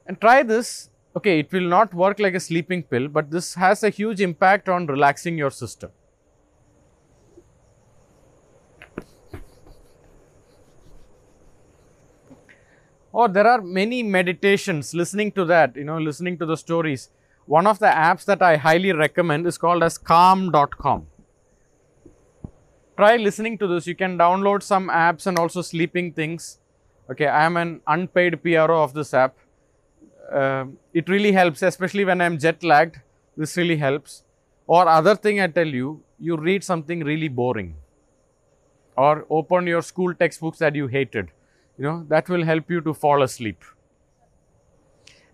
And 0.06 0.20
try 0.20 0.42
this 0.42 0.88
okay, 1.16 1.38
it 1.40 1.52
will 1.52 1.68
not 1.68 1.94
work 1.94 2.18
like 2.18 2.34
a 2.34 2.40
sleeping 2.40 2.82
pill, 2.82 3.08
but 3.08 3.30
this 3.30 3.54
has 3.54 3.82
a 3.82 3.90
huge 3.90 4.20
impact 4.20 4.68
on 4.68 4.86
relaxing 4.86 5.36
your 5.36 5.50
system. 5.50 5.90
Or 13.12 13.28
there 13.28 13.46
are 13.46 13.60
many 13.60 14.02
meditations, 14.02 14.94
listening 14.94 15.32
to 15.32 15.44
that, 15.44 15.76
you 15.76 15.84
know, 15.84 15.98
listening 15.98 16.38
to 16.38 16.46
the 16.46 16.56
stories. 16.56 17.10
One 17.46 17.66
of 17.66 17.78
the 17.78 17.86
apps 17.86 18.24
that 18.26 18.42
I 18.42 18.56
highly 18.56 18.92
recommend 18.92 19.46
is 19.46 19.58
called 19.58 19.82
as 19.82 19.98
calm.com. 19.98 21.06
Try 22.96 23.16
listening 23.16 23.58
to 23.58 23.66
this. 23.66 23.86
You 23.86 23.94
can 23.94 24.18
download 24.18 24.62
some 24.62 24.88
apps 24.88 25.26
and 25.26 25.38
also 25.38 25.62
sleeping 25.62 26.12
things. 26.12 26.58
Okay, 27.10 27.26
I 27.26 27.44
am 27.44 27.56
an 27.56 27.80
unpaid 27.86 28.42
PRO 28.42 28.82
of 28.82 28.94
this 28.94 29.12
app 29.12 29.36
uh, 30.32 30.66
it 30.92 31.08
really 31.08 31.32
helps, 31.32 31.62
especially 31.62 32.04
when 32.04 32.20
I'm 32.20 32.38
jet 32.38 32.62
lagged. 32.62 33.00
This 33.36 33.56
really 33.56 33.76
helps. 33.76 34.22
Or 34.66 34.88
other 34.88 35.14
thing 35.14 35.40
I 35.40 35.46
tell 35.48 35.66
you, 35.66 36.02
you 36.18 36.36
read 36.36 36.64
something 36.64 37.00
really 37.00 37.28
boring, 37.28 37.74
or 38.96 39.26
open 39.28 39.66
your 39.66 39.82
school 39.82 40.14
textbooks 40.14 40.58
that 40.58 40.74
you 40.74 40.86
hated. 40.86 41.30
You 41.76 41.84
know 41.84 42.06
that 42.08 42.28
will 42.28 42.44
help 42.44 42.70
you 42.70 42.80
to 42.82 42.94
fall 42.94 43.22
asleep. 43.22 43.64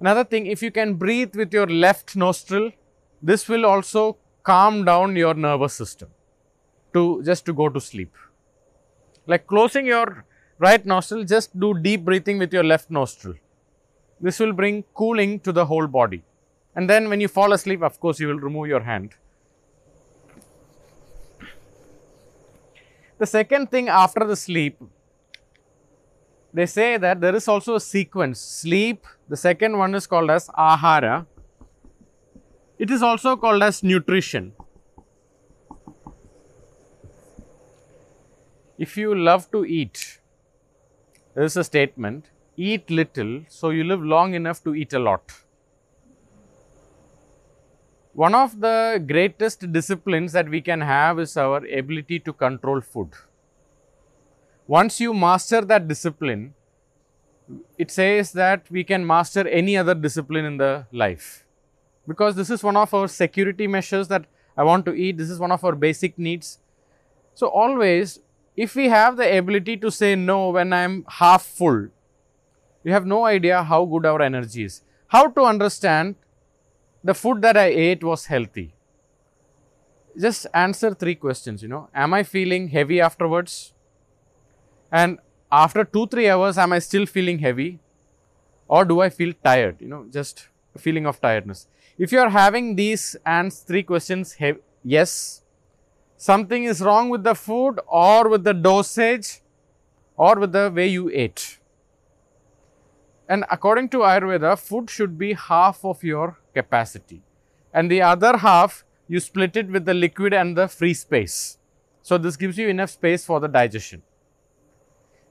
Another 0.01 0.25
thing, 0.25 0.47
if 0.47 0.63
you 0.63 0.71
can 0.71 0.95
breathe 0.95 1.35
with 1.35 1.53
your 1.53 1.67
left 1.67 2.15
nostril, 2.15 2.71
this 3.23 3.49
will 3.49 3.67
also 3.67 4.17
calm 4.43 4.85
down 4.85 5.17
your 5.17 5.35
nervous 5.35 5.75
system 5.75 6.09
to 6.93 7.23
just 7.25 7.45
to 7.47 7.53
go 7.53 7.69
to 7.69 7.81
sleep. 7.81 8.15
Like 9.27 9.47
closing 9.47 9.87
your 9.87 10.25
right 10.59 10.85
nostril, 10.87 11.25
just 11.25 11.59
do 11.59 11.75
deep 11.75 12.05
breathing 12.05 12.39
with 12.39 12.53
your 12.53 12.65
left 12.65 12.91
nostril 12.91 13.35
this 14.21 14.39
will 14.41 14.53
bring 14.53 14.83
cooling 14.95 15.41
to 15.41 15.53
the 15.53 15.65
whole 15.65 15.87
body. 15.87 16.23
And 16.75 16.89
then 16.89 17.09
when 17.09 17.21
you 17.21 17.29
fall 17.29 17.53
asleep, 17.53 17.83
of 17.83 17.99
course, 18.01 18.21
you 18.21 18.29
will 18.29 18.39
remove 18.41 18.67
your 18.67 18.81
hand. 18.81 19.15
The 23.19 23.27
second 23.27 23.71
thing 23.71 23.89
after 23.89 24.25
the 24.25 24.37
sleep, 24.37 24.81
they 26.53 26.67
say 26.67 26.97
that 26.97 27.21
there 27.21 27.35
is 27.35 27.47
also 27.49 27.75
a 27.75 27.81
sequence. 27.81 28.41
Sleep, 28.41 29.07
the 29.29 29.37
second 29.37 29.77
one 29.77 29.95
is 29.95 30.07
called 30.07 30.31
as 30.31 30.49
ahara. 30.49 31.27
It 32.79 32.91
is 32.91 33.03
also 33.03 33.37
called 33.37 33.63
as 33.63 33.83
nutrition. 33.83 34.53
If 38.79 38.97
you 38.97 39.15
love 39.15 39.51
to 39.51 39.65
eat, 39.65 40.21
there 41.35 41.45
is 41.45 41.57
a 41.57 41.65
statement 41.65 42.31
eat 42.57 42.91
little 42.91 43.45
so 43.49 43.71
you 43.71 43.85
live 43.85 44.03
long 44.03 44.35
enough 44.35 44.63
to 44.65 44.75
eat 44.75 44.93
a 44.93 44.99
lot. 44.99 45.33
One 48.15 48.35
of 48.35 48.61
the 48.61 49.03
greatest 49.07 49.71
disciplines 49.73 50.33
that 50.33 50.49
we 50.49 50.61
can 50.61 50.81
have 50.81 51.21
is 51.21 51.37
our 51.37 51.59
ability 51.59 52.19
to 52.21 52.33
control 52.33 52.81
food. 52.81 53.11
Once 54.69 55.01
you 55.01 55.15
master 55.15 55.63
that 55.63 55.89
discipline, 55.89 56.55
it 57.79 57.91
says 57.91 58.33
that 58.33 58.71
we 58.71 58.85
can 58.85 59.07
master 59.07 59.49
any 59.49 59.79
other 59.79 59.95
discipline 59.95 60.45
in 60.45 60.59
the 60.59 60.87
life. 60.93 61.47
Because 62.07 62.37
this 62.37 62.51
is 62.51 62.63
one 62.63 62.77
of 62.77 62.93
our 62.93 63.09
security 63.09 63.67
measures 63.67 64.09
that 64.09 64.27
I 64.59 64.65
want 64.65 64.85
to 64.85 64.93
eat, 64.93 65.17
this 65.17 65.31
is 65.31 65.39
one 65.39 65.53
of 65.53 65.65
our 65.65 65.75
basic 65.75 66.19
needs. 66.19 66.59
So, 67.35 67.47
always, 67.47 68.21
if 68.57 68.75
we 68.75 68.89
have 68.89 69.17
the 69.17 69.39
ability 69.39 69.79
to 69.79 69.91
say 69.91 70.15
no 70.15 70.51
when 70.51 70.73
I 70.75 70.83
am 70.83 71.07
half 71.09 71.47
full, 71.47 71.89
you 72.85 72.93
have 72.93 73.07
no 73.07 73.25
idea 73.25 73.63
how 73.63 73.87
good 73.87 74.05
our 74.05 74.21
energy 74.21 74.65
is. 74.65 74.83
How 75.07 75.29
to 75.29 75.43
understand 75.45 76.17
the 77.03 77.15
food 77.15 77.41
that 77.41 77.57
I 77.57 77.67
ate 77.67 78.05
was 78.05 78.27
healthy? 78.27 78.75
Just 80.21 80.47
answer 80.53 80.93
three 80.93 81.15
questions, 81.15 81.63
you 81.63 81.69
know. 81.69 81.89
Am 81.95 82.13
I 82.13 82.23
feeling 82.23 82.69
heavy 82.69 83.01
afterwards? 83.01 83.73
And 84.91 85.19
after 85.51 85.85
two, 85.85 86.07
three 86.07 86.29
hours, 86.29 86.59
am 86.59 86.73
I 86.73 86.79
still 86.79 87.07
feeling 87.07 87.39
heavy? 87.39 87.79
Or 88.67 88.85
do 88.85 89.01
I 89.01 89.09
feel 89.09 89.33
tired? 89.45 89.77
You 89.81 89.89
know, 89.89 90.07
just 90.11 90.49
a 90.75 90.79
feeling 90.79 91.07
of 91.07 91.21
tiredness. 91.21 91.67
If 91.99 92.13
you 92.13 92.21
are 92.21 92.29
having 92.29 92.77
these 92.77 93.17
and 93.25 93.53
three 93.53 93.83
questions, 93.83 94.37
yes, 94.85 95.43
something 96.17 96.65
is 96.65 96.81
wrong 96.81 97.09
with 97.09 97.25
the 97.25 97.35
food 97.35 97.81
or 97.87 98.29
with 98.29 98.45
the 98.45 98.55
dosage 98.55 99.41
or 100.17 100.39
with 100.39 100.53
the 100.53 100.71
way 100.75 100.87
you 100.89 101.11
ate. 101.11 101.59
And 103.29 103.45
according 103.51 103.91
to 103.91 103.99
Ayurveda, 103.99 104.59
food 104.59 104.89
should 104.89 105.19
be 105.19 105.35
half 105.35 105.85
of 105.85 106.03
your 106.03 106.39
capacity. 106.55 107.23
And 107.73 107.91
the 107.91 108.03
other 108.03 108.39
half, 108.39 108.85
you 109.07 109.21
split 109.21 109.57
it 109.57 109.69
with 109.69 109.85
the 109.85 109.95
liquid 109.95 110.33
and 110.33 110.57
the 110.57 110.69
free 110.69 110.95
space. 110.95 111.59
So, 112.03 112.17
this 112.17 112.37
gives 112.37 112.57
you 112.57 112.69
enough 112.69 112.91
space 112.91 113.27
for 113.27 113.39
the 113.39 113.49
digestion. 113.49 114.03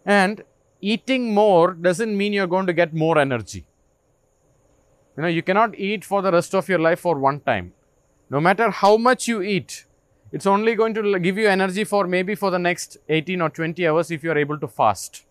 And 0.07 0.43
eating 0.79 1.33
more 1.33 1.73
doesn't 1.73 2.17
mean 2.17 2.31
you're 2.31 2.47
going 2.47 2.65
to 2.65 2.73
get 2.73 2.93
more 2.93 3.19
energy. 3.19 3.67
You 5.17 5.23
know, 5.23 5.29
you 5.29 5.43
cannot 5.43 5.77
eat 5.77 6.05
for 6.05 6.21
the 6.21 6.31
rest 6.31 6.55
of 6.55 6.69
your 6.69 6.79
life 6.79 7.01
for 7.01 7.19
one 7.19 7.41
time. 7.41 7.73
No 8.29 8.39
matter 8.39 8.69
how 8.69 8.95
much 8.95 9.27
you 9.27 9.41
eat, 9.41 9.85
it's 10.31 10.45
only 10.45 10.75
going 10.75 10.93
to 10.93 11.19
give 11.19 11.37
you 11.37 11.49
energy 11.49 11.83
for 11.83 12.07
maybe 12.07 12.35
for 12.35 12.51
the 12.51 12.59
next 12.59 12.97
18 13.09 13.41
or 13.41 13.49
20 13.49 13.85
hours 13.87 14.09
if 14.09 14.23
you 14.23 14.31
are 14.31 14.37
able 14.37 14.57
to 14.59 14.67
fast. 14.67 15.25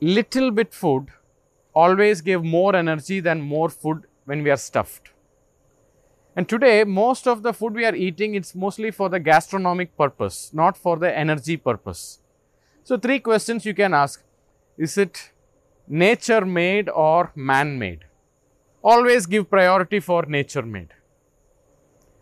Little 0.00 0.50
bit 0.50 0.74
food 0.74 1.08
always 1.72 2.20
give 2.20 2.44
more 2.44 2.74
energy 2.74 3.20
than 3.20 3.40
more 3.40 3.68
food 3.68 4.06
when 4.24 4.42
we 4.42 4.50
are 4.50 4.56
stuffed. 4.56 5.10
And 6.34 6.48
today, 6.48 6.82
most 6.82 7.28
of 7.28 7.42
the 7.44 7.52
food 7.52 7.74
we 7.74 7.84
are 7.84 7.94
eating, 7.94 8.34
it's 8.34 8.56
mostly 8.56 8.90
for 8.90 9.08
the 9.08 9.20
gastronomic 9.20 9.96
purpose, 9.96 10.50
not 10.52 10.76
for 10.76 10.96
the 10.96 11.16
energy 11.16 11.56
purpose. 11.56 12.18
So, 12.84 12.98
three 12.98 13.18
questions 13.18 13.64
you 13.64 13.72
can 13.72 13.94
ask. 13.94 14.22
Is 14.76 14.98
it 14.98 15.30
nature 15.88 16.44
made 16.44 16.90
or 16.90 17.32
man 17.34 17.78
made? 17.78 18.00
Always 18.82 19.24
give 19.24 19.48
priority 19.48 20.00
for 20.00 20.24
nature 20.26 20.62
made. 20.62 20.92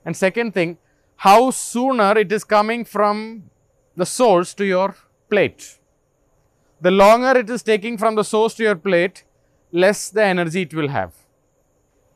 And 0.04 0.16
second 0.16 0.54
thing, 0.54 0.78
how 1.16 1.50
sooner 1.50 2.16
it 2.16 2.30
is 2.30 2.44
coming 2.44 2.84
from 2.84 3.50
the 3.96 4.06
source 4.06 4.54
to 4.54 4.64
your 4.64 4.94
plate. 5.28 5.78
The 6.80 6.92
longer 6.92 7.36
it 7.40 7.50
is 7.50 7.64
taking 7.64 7.98
from 7.98 8.14
the 8.14 8.22
source 8.22 8.54
to 8.54 8.62
your 8.62 8.76
plate, 8.76 9.24
less 9.72 10.10
the 10.10 10.22
energy 10.22 10.62
it 10.62 10.74
will 10.74 10.88
have. 10.88 11.12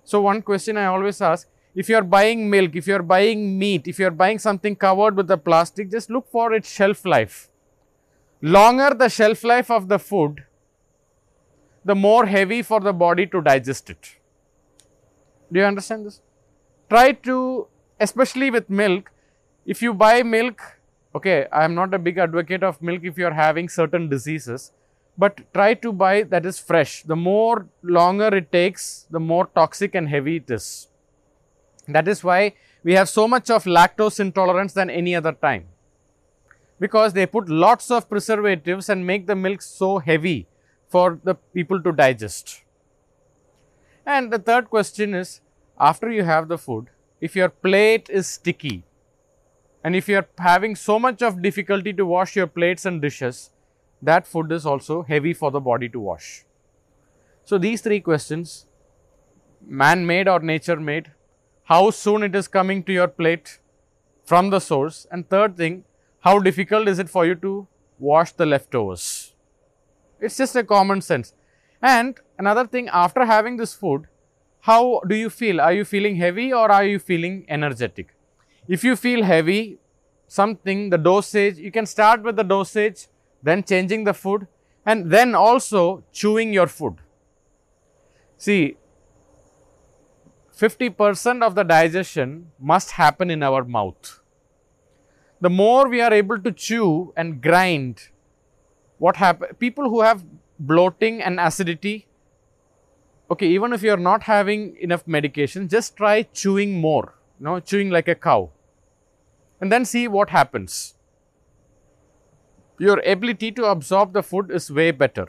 So, 0.05 0.21
one 0.21 0.41
question 0.41 0.77
I 0.77 0.87
always 0.87 1.21
ask 1.21 1.49
if 1.75 1.89
you 1.89 1.97
are 1.97 2.05
buying 2.05 2.49
milk, 2.49 2.77
if 2.77 2.87
you 2.87 2.95
are 2.95 3.03
buying 3.03 3.59
meat, 3.59 3.89
if 3.89 3.99
you 3.99 4.07
are 4.07 4.19
buying 4.23 4.39
something 4.39 4.77
covered 4.77 5.17
with 5.17 5.27
the 5.27 5.37
plastic, 5.37 5.91
just 5.91 6.11
look 6.11 6.31
for 6.31 6.53
its 6.53 6.71
shelf 6.71 7.05
life. 7.05 7.51
Longer 8.43 8.95
the 8.95 9.09
shelf 9.09 9.45
life 9.45 9.71
of 9.71 9.89
the 9.89 9.99
food, 9.99 10.45
the 11.85 11.95
more 11.95 12.27
heavy 12.27 12.63
for 12.63 12.81
the 12.81 12.93
body 12.93 13.27
to 13.27 13.41
digest 13.41 13.91
it. 13.91 14.17
Do 15.53 15.61
you 15.61 15.67
understand 15.67 16.07
this? 16.07 16.21
Try 16.89 17.13
to 17.13 17.69
especially 18.01 18.51
with 18.51 18.69
milk, 18.69 19.11
if 19.65 19.83
you 19.83 19.95
buy 19.95 20.23
milk, 20.23 20.61
okay, 21.15 21.47
I 21.53 21.65
am 21.65 21.75
not 21.75 21.95
a 21.95 21.99
big 21.99 22.19
advocate 22.19 22.63
of 22.63 22.81
milk 22.83 23.03
if 23.05 23.19
you 23.19 23.27
are 23.27 23.33
having 23.33 23.69
certain 23.69 24.09
diseases, 24.09 24.73
but 25.19 25.41
try 25.55 25.75
to 25.75 25.93
buy 25.93 26.23
that 26.25 26.45
is 26.45 26.59
fresh. 26.59 27.03
The 27.03 27.17
more 27.17 27.69
longer 27.83 28.29
it 28.37 28.53
takes, 28.53 29.07
the 29.11 29.21
more 29.21 29.47
toxic 29.47 29.95
and 29.95 30.09
heavy 30.09 30.37
it 30.37 30.51
is. 30.51 30.89
That 31.89 32.09
is 32.09 32.23
why 32.23 32.55
we 32.83 32.93
have 32.95 33.09
so 33.09 33.27
much 33.27 33.51
of 33.51 33.65
lactose 33.65 34.21
intolerance 34.21 34.73
than 34.73 34.91
any 34.91 35.15
other 35.15 35.33
time. 35.33 35.67
Because 36.79 37.13
they 37.13 37.27
put 37.27 37.49
lots 37.49 37.91
of 37.91 38.09
preservatives 38.09 38.89
and 38.89 39.07
make 39.07 39.27
the 39.27 39.35
milk 39.35 39.63
so 39.63 39.99
heavy 39.99 40.47
for 40.89 41.19
the 41.25 41.35
people 41.35 41.83
to 41.83 41.93
digest. 41.93 42.63
And 44.05 44.33
the 44.33 44.39
third 44.39 44.71
question 44.71 45.15
is 45.15 45.41
after 45.79 46.11
you 46.11 46.23
have 46.25 46.49
the 46.49 46.59
food, 46.59 46.91
if 47.21 47.35
your 47.35 47.49
plate 47.49 48.09
is 48.11 48.27
sticky 48.27 48.85
and 49.83 49.97
if 49.97 50.09
you 50.09 50.17
are 50.17 50.29
having 50.39 50.77
so 50.77 50.99
much 50.99 51.23
of 51.23 51.43
difficulty 51.43 51.93
to 51.93 52.05
wash 52.05 52.37
your 52.37 52.47
plates 52.47 52.85
and 52.85 53.01
dishes, 53.01 53.51
that 54.03 54.27
food 54.27 54.53
is 54.53 54.67
also 54.67 55.03
heavy 55.03 55.33
for 55.33 55.51
the 55.51 55.61
body 55.61 55.89
to 55.89 56.01
wash. 56.01 56.45
So, 57.45 57.59
these 57.59 57.81
three 57.81 58.01
questions 58.01 58.67
man 59.65 60.07
made 60.07 60.29
or 60.29 60.41
nature 60.41 60.79
made, 60.79 61.11
how 61.65 61.91
soon 61.91 62.23
it 62.23 62.35
is 62.35 62.49
coming 62.49 62.83
to 62.85 62.93
your 62.93 63.09
plate 63.09 63.59
from 64.25 64.51
the 64.51 64.61
source, 64.61 65.07
and 65.11 65.29
third 65.29 65.57
thing, 65.57 65.85
how 66.27 66.41
difficult 66.41 66.89
is 66.89 66.99
it 66.99 67.09
for 67.09 67.25
you 67.25 67.37
to 67.37 67.69
wash 68.01 68.33
the 68.33 68.45
leftovers? 68.45 69.33
It's 70.21 70.37
just 70.37 70.57
a 70.57 70.65
common 70.65 71.01
sense. 71.01 71.33
And 71.81 72.19
another 72.37 72.67
thing, 72.67 72.89
after 72.89 73.25
having 73.25 73.59
this 73.59 73.75
food, 73.75 74.09
how 74.63 75.03
do 75.09 75.15
you 75.15 75.31
feel? 75.31 75.61
Are 75.61 75.73
you 75.73 75.85
feeling 75.85 76.17
heavy 76.17 76.53
or 76.53 76.69
are 76.69 76.85
you 76.85 76.99
feeling 76.99 77.45
energetic? 77.49 78.09
If 78.67 78.83
you 78.83 78.97
feel 78.97 79.23
heavy, 79.23 79.79
something, 80.27 80.91
the 80.91 80.99
dosage, 80.99 81.59
you 81.59 81.71
can 81.71 81.87
start 81.87 82.25
with 82.25 82.35
the 82.35 82.43
dosage, 82.43 83.07
then 83.41 83.63
changing 83.63 84.03
the 84.03 84.15
food, 84.15 84.49
and 84.85 85.09
then 85.13 85.37
also 85.37 86.03
chewing 86.11 86.53
your 86.53 86.67
food. 86.67 86.97
See, 88.37 88.77
50% 90.59 91.45
of 91.45 91.55
the 91.55 91.63
digestion 91.63 92.51
must 92.59 92.91
happen 93.03 93.31
in 93.31 93.45
our 93.45 93.65
mouth. 93.65 94.21
The 95.41 95.51
more 95.51 95.89
we 95.89 96.01
are 96.01 96.13
able 96.13 96.39
to 96.41 96.51
chew 96.51 97.13
and 97.17 97.43
grind, 97.43 98.09
what 98.99 99.17
happen? 99.17 99.49
People 99.59 99.91
who 99.91 100.01
have 100.01 100.25
bloating 100.59 101.23
and 101.23 101.39
acidity, 101.39 102.07
okay, 103.31 103.47
even 103.47 103.73
if 103.73 103.83
you 103.83 103.93
are 103.93 103.99
not 103.99 104.23
having 104.23 104.77
enough 104.81 105.07
medication, 105.07 105.69
just 105.69 105.97
try 105.97 106.23
chewing 106.23 106.81
more, 106.81 107.15
you 107.39 107.45
know, 107.45 107.61
chewing 107.61 107.91
like 107.91 108.09
a 108.09 108.15
cow, 108.15 108.51
and 109.61 109.71
then 109.71 109.85
see 109.85 110.09
what 110.09 110.31
happens. 110.31 110.95
Your 112.79 113.01
ability 113.01 113.53
to 113.53 113.65
absorb 113.67 114.13
the 114.13 114.23
food 114.23 114.51
is 114.51 114.71
way 114.71 114.91
better. 114.91 115.29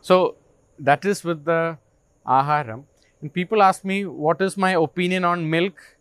So, 0.00 0.36
that 0.78 1.04
is 1.04 1.24
with 1.24 1.44
the 1.44 1.78
aharam. 2.26 2.84
And 3.20 3.32
people 3.32 3.62
ask 3.62 3.84
me, 3.84 4.04
what 4.04 4.40
is 4.40 4.56
my 4.56 4.72
opinion 4.72 5.24
on 5.24 5.48
milk? 5.48 5.95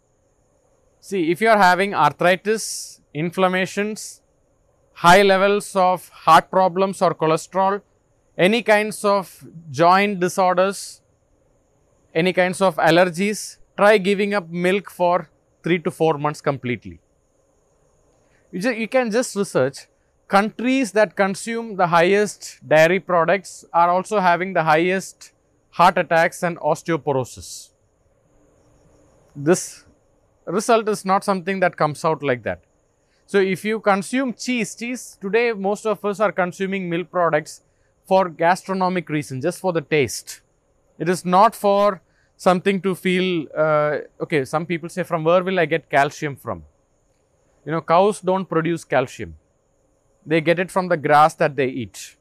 See, 1.07 1.29
if 1.29 1.39
you 1.39 1.49
are 1.49 1.59
having 1.59 1.93
arthritis, 1.93 2.99
inflammations, 3.13 4.23
high 4.93 5.21
levels 5.21 5.75
of 5.75 6.09
heart 6.09 6.49
problems 6.49 6.99
or 6.99 7.13
cholesterol, 7.13 7.83
any 8.35 8.63
kinds 8.63 9.05
of 9.05 9.45
joint 9.69 10.19
disorders, 10.19 11.01
any 12.15 12.33
kinds 12.33 12.59
of 12.59 12.77
allergies, 12.77 13.57
try 13.77 13.99
giving 13.99 14.33
up 14.33 14.49
milk 14.49 14.89
for 14.89 15.29
3 15.63 15.77
to 15.83 15.91
4 15.91 16.17
months 16.17 16.41
completely. 16.41 16.99
You, 18.51 18.59
just, 18.59 18.77
you 18.79 18.87
can 18.87 19.11
just 19.11 19.35
research 19.35 19.85
countries 20.27 20.91
that 20.93 21.15
consume 21.15 21.75
the 21.75 21.85
highest 21.85 22.67
dairy 22.67 22.99
products 22.99 23.63
are 23.71 23.91
also 23.91 24.19
having 24.19 24.53
the 24.53 24.63
highest 24.63 25.33
heart 25.69 25.99
attacks 25.99 26.41
and 26.41 26.57
osteoporosis. 26.57 27.69
This 29.35 29.84
result 30.45 30.87
is 30.89 31.05
not 31.05 31.23
something 31.23 31.59
that 31.59 31.75
comes 31.75 32.03
out 32.05 32.23
like 32.23 32.43
that. 32.43 32.61
So, 33.27 33.39
if 33.39 33.65
you 33.65 33.79
consume 33.79 34.33
cheese, 34.33 34.75
cheese 34.75 35.17
today 35.19 35.51
most 35.53 35.85
of 35.85 36.03
us 36.05 36.19
are 36.19 36.31
consuming 36.31 36.89
milk 36.89 37.09
products 37.09 37.61
for 38.05 38.29
gastronomic 38.29 39.09
reason, 39.09 39.41
just 39.41 39.59
for 39.59 39.73
the 39.73 39.81
taste. 39.81 40.41
It 40.99 41.09
is 41.09 41.25
not 41.25 41.55
for 41.55 42.01
something 42.37 42.81
to 42.81 42.93
feel, 42.93 43.47
uh, 43.57 43.97
okay, 44.21 44.45
some 44.45 44.65
people 44.65 44.89
say 44.89 45.03
from 45.03 45.23
where 45.23 45.43
will 45.43 45.59
I 45.59 45.65
get 45.65 45.89
calcium 45.89 46.35
from? 46.35 46.63
You 47.65 47.71
know, 47.71 47.81
cows 47.81 48.21
don't 48.21 48.45
produce 48.47 48.83
calcium. 48.83 49.35
They 50.25 50.41
get 50.41 50.59
it 50.59 50.69
from 50.69 50.87
the 50.87 50.97
grass 50.97 51.33
that 51.35 51.55
they 51.55 51.67
eat. 51.67 52.15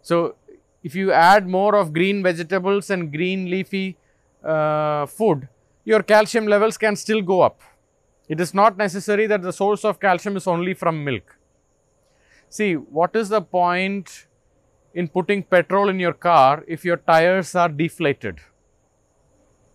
So, 0.00 0.36
if 0.82 0.94
you 0.94 1.12
add 1.12 1.46
more 1.46 1.74
of 1.74 1.92
green 1.92 2.22
vegetables 2.22 2.90
and 2.90 3.12
green 3.12 3.50
leafy 3.50 3.96
uh, 4.42 5.06
food, 5.06 5.48
your 5.86 6.02
calcium 6.02 6.46
levels 6.46 6.76
can 6.76 6.96
still 6.96 7.22
go 7.22 7.40
up. 7.40 7.62
It 8.28 8.40
is 8.40 8.52
not 8.52 8.76
necessary 8.76 9.26
that 9.28 9.40
the 9.40 9.52
source 9.52 9.86
of 9.86 9.98
calcium 10.00 10.36
is 10.36 10.46
only 10.46 10.74
from 10.74 11.02
milk. 11.02 11.38
See, 12.50 12.74
what 12.74 13.16
is 13.16 13.30
the 13.30 13.40
point 13.40 14.26
in 14.96 15.06
putting 15.06 15.42
petrol 15.42 15.90
in 15.90 16.00
your 16.00 16.14
car 16.14 16.64
if 16.66 16.82
your 16.82 16.96
tires 16.96 17.54
are 17.54 17.68
deflated. 17.68 18.38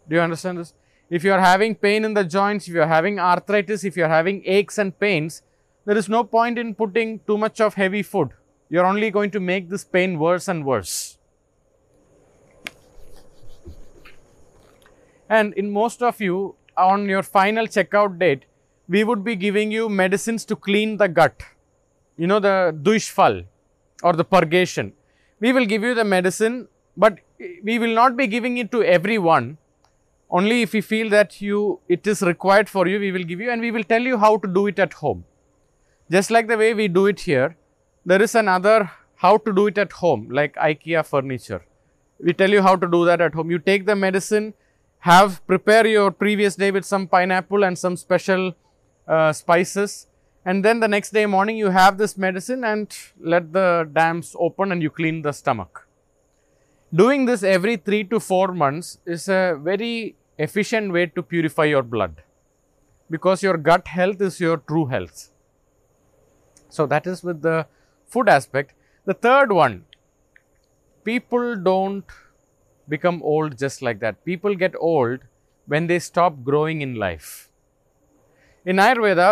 Do 0.09 0.15
you 0.15 0.21
understand 0.21 0.57
this? 0.57 0.73
If 1.11 1.23
you 1.23 1.31
are 1.31 1.39
having 1.39 1.75
pain 1.75 2.03
in 2.03 2.15
the 2.15 2.23
joints, 2.23 2.67
if 2.67 2.73
you 2.73 2.81
are 2.81 2.87
having 2.87 3.19
arthritis, 3.19 3.83
if 3.83 3.95
you 3.95 4.03
are 4.05 4.09
having 4.09 4.41
aches 4.45 4.79
and 4.79 4.99
pains, 4.99 5.43
there 5.85 5.95
is 5.95 6.09
no 6.09 6.23
point 6.23 6.57
in 6.57 6.73
putting 6.73 7.19
too 7.27 7.37
much 7.37 7.61
of 7.61 7.75
heavy 7.75 8.01
food. 8.01 8.29
You 8.69 8.79
are 8.79 8.85
only 8.85 9.11
going 9.11 9.29
to 9.31 9.39
make 9.39 9.69
this 9.69 9.83
pain 9.83 10.17
worse 10.17 10.47
and 10.47 10.65
worse. 10.65 11.19
And 15.31 15.53
in 15.55 15.71
most 15.71 16.03
of 16.03 16.21
you, 16.21 16.55
on 16.77 17.09
your 17.09 17.23
final 17.23 17.65
checkout 17.65 18.19
date, 18.19 18.45
we 18.87 19.03
would 19.03 19.23
be 19.23 19.35
giving 19.35 19.71
you 19.71 19.89
medicines 19.89 20.45
to 20.45 20.55
clean 20.55 20.97
the 20.97 21.07
gut. 21.07 21.41
You 22.17 22.27
know, 22.27 22.39
the 22.39 22.77
dushfal 22.87 23.45
or 24.03 24.13
the 24.13 24.25
purgation 24.25 24.93
we 25.41 25.51
will 25.51 25.65
give 25.65 25.83
you 25.83 25.95
the 25.95 26.05
medicine, 26.05 26.67
but 26.95 27.19
we 27.63 27.79
will 27.79 27.93
not 27.93 28.15
be 28.15 28.27
giving 28.27 28.57
it 28.59 28.71
to 28.71 28.83
everyone. 28.83 29.57
Only 30.29 30.61
if 30.61 30.73
we 30.73 30.81
feel 30.81 31.09
that 31.09 31.41
you 31.41 31.79
it 31.89 32.07
is 32.07 32.21
required 32.21 32.69
for 32.69 32.87
you, 32.87 32.99
we 32.99 33.11
will 33.11 33.23
give 33.23 33.41
you 33.41 33.51
and 33.51 33.59
we 33.59 33.71
will 33.71 33.83
tell 33.83 34.01
you 34.01 34.17
how 34.17 34.37
to 34.37 34.47
do 34.47 34.67
it 34.67 34.79
at 34.79 34.93
home. 34.93 35.25
Just 36.09 36.31
like 36.31 36.47
the 36.47 36.57
way 36.57 36.73
we 36.73 36.87
do 36.87 37.07
it 37.07 37.21
here, 37.21 37.57
there 38.05 38.21
is 38.21 38.35
another 38.35 38.91
how 39.15 39.37
to 39.37 39.53
do 39.53 39.67
it 39.67 39.77
at 39.77 39.91
home, 39.91 40.29
like 40.29 40.55
IKEA 40.55 41.05
furniture. 41.05 41.65
We 42.19 42.33
tell 42.33 42.49
you 42.49 42.61
how 42.61 42.75
to 42.75 42.87
do 42.87 43.03
that 43.05 43.19
at 43.19 43.33
home. 43.33 43.51
You 43.51 43.59
take 43.59 43.85
the 43.85 43.95
medicine, 43.95 44.53
have 45.01 45.45
prepare 45.47 45.85
your 45.87 46.11
previous 46.11 46.55
day 46.55 46.71
with 46.71 46.85
some 46.85 47.07
pineapple 47.07 47.63
and 47.63 47.77
some 47.77 47.97
special 47.97 48.55
uh, 49.07 49.33
spices 49.33 50.07
and 50.45 50.65
then 50.65 50.79
the 50.79 50.87
next 50.87 51.11
day 51.11 51.25
morning 51.25 51.57
you 51.57 51.69
have 51.69 51.97
this 51.97 52.17
medicine 52.17 52.63
and 52.63 52.95
let 53.19 53.51
the 53.53 53.89
dams 53.93 54.35
open 54.39 54.71
and 54.71 54.81
you 54.81 54.89
clean 54.89 55.21
the 55.21 55.31
stomach. 55.31 55.87
Doing 56.93 57.25
this 57.25 57.43
every 57.43 57.77
3 57.77 58.05
to 58.05 58.19
4 58.19 58.53
months 58.53 58.97
is 59.05 59.27
a 59.27 59.59
very 59.61 60.15
efficient 60.37 60.91
way 60.91 61.05
to 61.05 61.21
purify 61.21 61.65
your 61.65 61.83
blood 61.83 62.23
because 63.09 63.43
your 63.43 63.57
gut 63.57 63.87
health 63.87 64.21
is 64.21 64.39
your 64.39 64.57
true 64.57 64.87
health. 64.87 65.29
So, 66.69 66.85
that 66.87 67.05
is 67.05 67.23
with 67.23 67.41
the 67.41 67.67
food 68.07 68.29
aspect. 68.29 68.73
The 69.05 69.13
third 69.13 69.51
one, 69.51 69.85
people 71.03 71.55
don't 71.55 72.05
become 72.93 73.21
old 73.23 73.57
just 73.63 73.81
like 73.87 73.99
that. 74.05 74.23
People 74.25 74.55
get 74.63 74.75
old 74.91 75.19
when 75.65 75.87
they 75.87 75.99
stop 75.99 76.43
growing 76.43 76.81
in 76.85 76.95
life. 77.07 77.49
In 78.65 78.77
Ayurveda, 78.85 79.29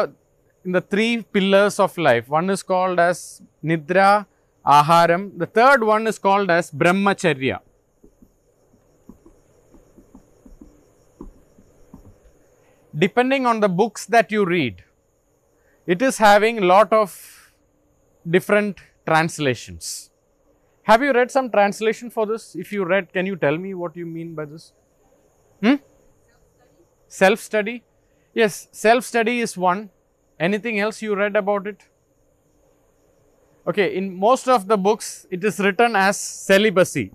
in 0.66 0.72
the 0.72 0.82
three 0.82 1.22
pillars 1.22 1.80
of 1.80 1.98
life, 1.98 2.28
one 2.28 2.50
is 2.50 2.64
called 2.64 3.00
as 3.00 3.42
Nidra, 3.64 4.26
Aharam, 4.66 5.38
the 5.38 5.46
third 5.46 5.84
one 5.84 6.06
is 6.08 6.20
called 6.20 6.52
as 6.52 6.72
Brahmacharya. 6.72 7.60
Depending 12.98 13.46
on 13.46 13.60
the 13.60 13.70
books 13.70 14.06
that 14.06 14.32
you 14.32 14.46
read, 14.46 14.84
it 15.86 16.02
is 16.02 16.18
having 16.18 16.62
lot 16.62 16.92
of 16.92 17.54
different 18.30 18.78
translations. 19.06 20.09
Have 20.90 21.04
you 21.04 21.14
read 21.14 21.30
some 21.30 21.52
translation 21.52 22.10
for 22.10 22.26
this? 22.26 22.56
If 22.56 22.72
you 22.74 22.84
read, 22.84 23.14
can 23.14 23.28
you 23.28 23.36
tell 23.36 23.58
me 23.58 23.76
what 23.76 23.96
you 23.96 24.08
mean 24.08 24.34
by 24.34 24.46
this? 24.46 24.74
Hmm? 25.62 25.76
Self 27.08 27.40
study? 27.40 27.84
Yes, 28.34 28.68
self 28.72 29.04
study 29.04 29.40
is 29.40 29.56
one. 29.56 29.92
Anything 30.40 30.80
else 30.80 31.04
you 31.04 31.16
read 31.16 31.36
about 31.36 31.68
it? 31.68 31.84
Okay, 33.68 33.96
in 33.96 34.18
most 34.18 34.50
of 34.50 34.68
the 34.68 34.78
books, 34.78 35.28
it 35.30 35.44
is 35.44 35.60
written 35.60 35.96
as 35.96 36.20
celibacy. 36.20 37.12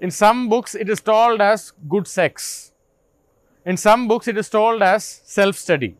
In 0.00 0.10
some 0.10 0.48
books, 0.48 0.74
it 0.74 0.88
is 0.88 1.02
told 1.02 1.42
as 1.42 1.72
good 1.86 2.08
sex. 2.08 2.72
In 3.66 3.76
some 3.76 4.08
books, 4.08 4.26
it 4.26 4.38
is 4.38 4.48
told 4.48 4.82
as 4.82 5.04
self 5.04 5.56
study. 5.56 5.96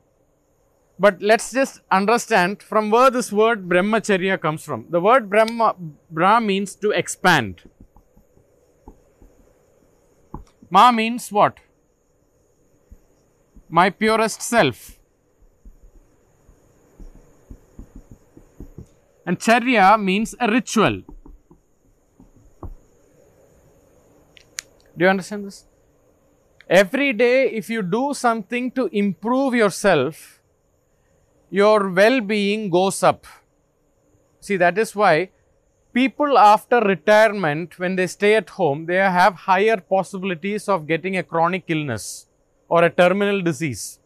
But 1.00 1.22
let's 1.22 1.50
just 1.50 1.80
understand 1.90 2.62
from 2.62 2.90
where 2.90 3.10
this 3.10 3.32
word 3.32 3.66
brahmacharya 3.70 4.38
comes 4.38 4.62
from. 4.62 4.84
The 4.90 5.00
word 5.00 5.30
brahma, 5.30 5.74
bra 6.10 6.40
means 6.40 6.74
to 6.74 6.90
expand. 6.90 7.62
Ma 10.68 10.92
means 10.92 11.32
what? 11.32 11.58
My 13.70 13.88
purest 13.88 14.42
self. 14.42 14.98
And 19.24 19.38
charya 19.38 19.98
means 19.98 20.34
a 20.38 20.50
ritual. 20.50 21.00
Do 24.98 25.04
you 25.06 25.08
understand 25.08 25.46
this? 25.46 25.64
Every 26.68 27.14
day, 27.14 27.48
if 27.50 27.70
you 27.70 27.80
do 27.80 28.12
something 28.12 28.70
to 28.72 28.90
improve 28.92 29.54
yourself, 29.54 30.39
your 31.50 31.90
well 31.90 32.20
being 32.20 32.70
goes 32.70 33.02
up. 33.02 33.26
See, 34.40 34.56
that 34.56 34.78
is 34.78 34.94
why 34.94 35.30
people 35.92 36.38
after 36.38 36.80
retirement, 36.80 37.78
when 37.78 37.96
they 37.96 38.06
stay 38.06 38.36
at 38.36 38.50
home, 38.50 38.86
they 38.86 38.96
have 38.96 39.34
higher 39.34 39.76
possibilities 39.76 40.68
of 40.68 40.86
getting 40.86 41.16
a 41.16 41.22
chronic 41.22 41.64
illness 41.68 42.26
or 42.68 42.84
a 42.84 42.90
terminal 42.90 43.42
disease 43.42 43.98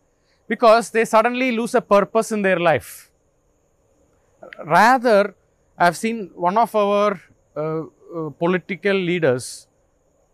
because 0.48 0.90
they 0.90 1.04
suddenly 1.04 1.52
lose 1.52 1.74
a 1.74 1.80
purpose 1.80 2.32
in 2.32 2.42
their 2.42 2.58
life. 2.58 3.10
Rather, 4.64 5.34
I 5.78 5.84
have 5.86 5.96
seen 5.96 6.30
one 6.34 6.56
of 6.58 6.74
our 6.74 7.20
uh, 7.56 7.60
uh, 7.60 8.30
political 8.38 8.94
leaders 8.94 9.66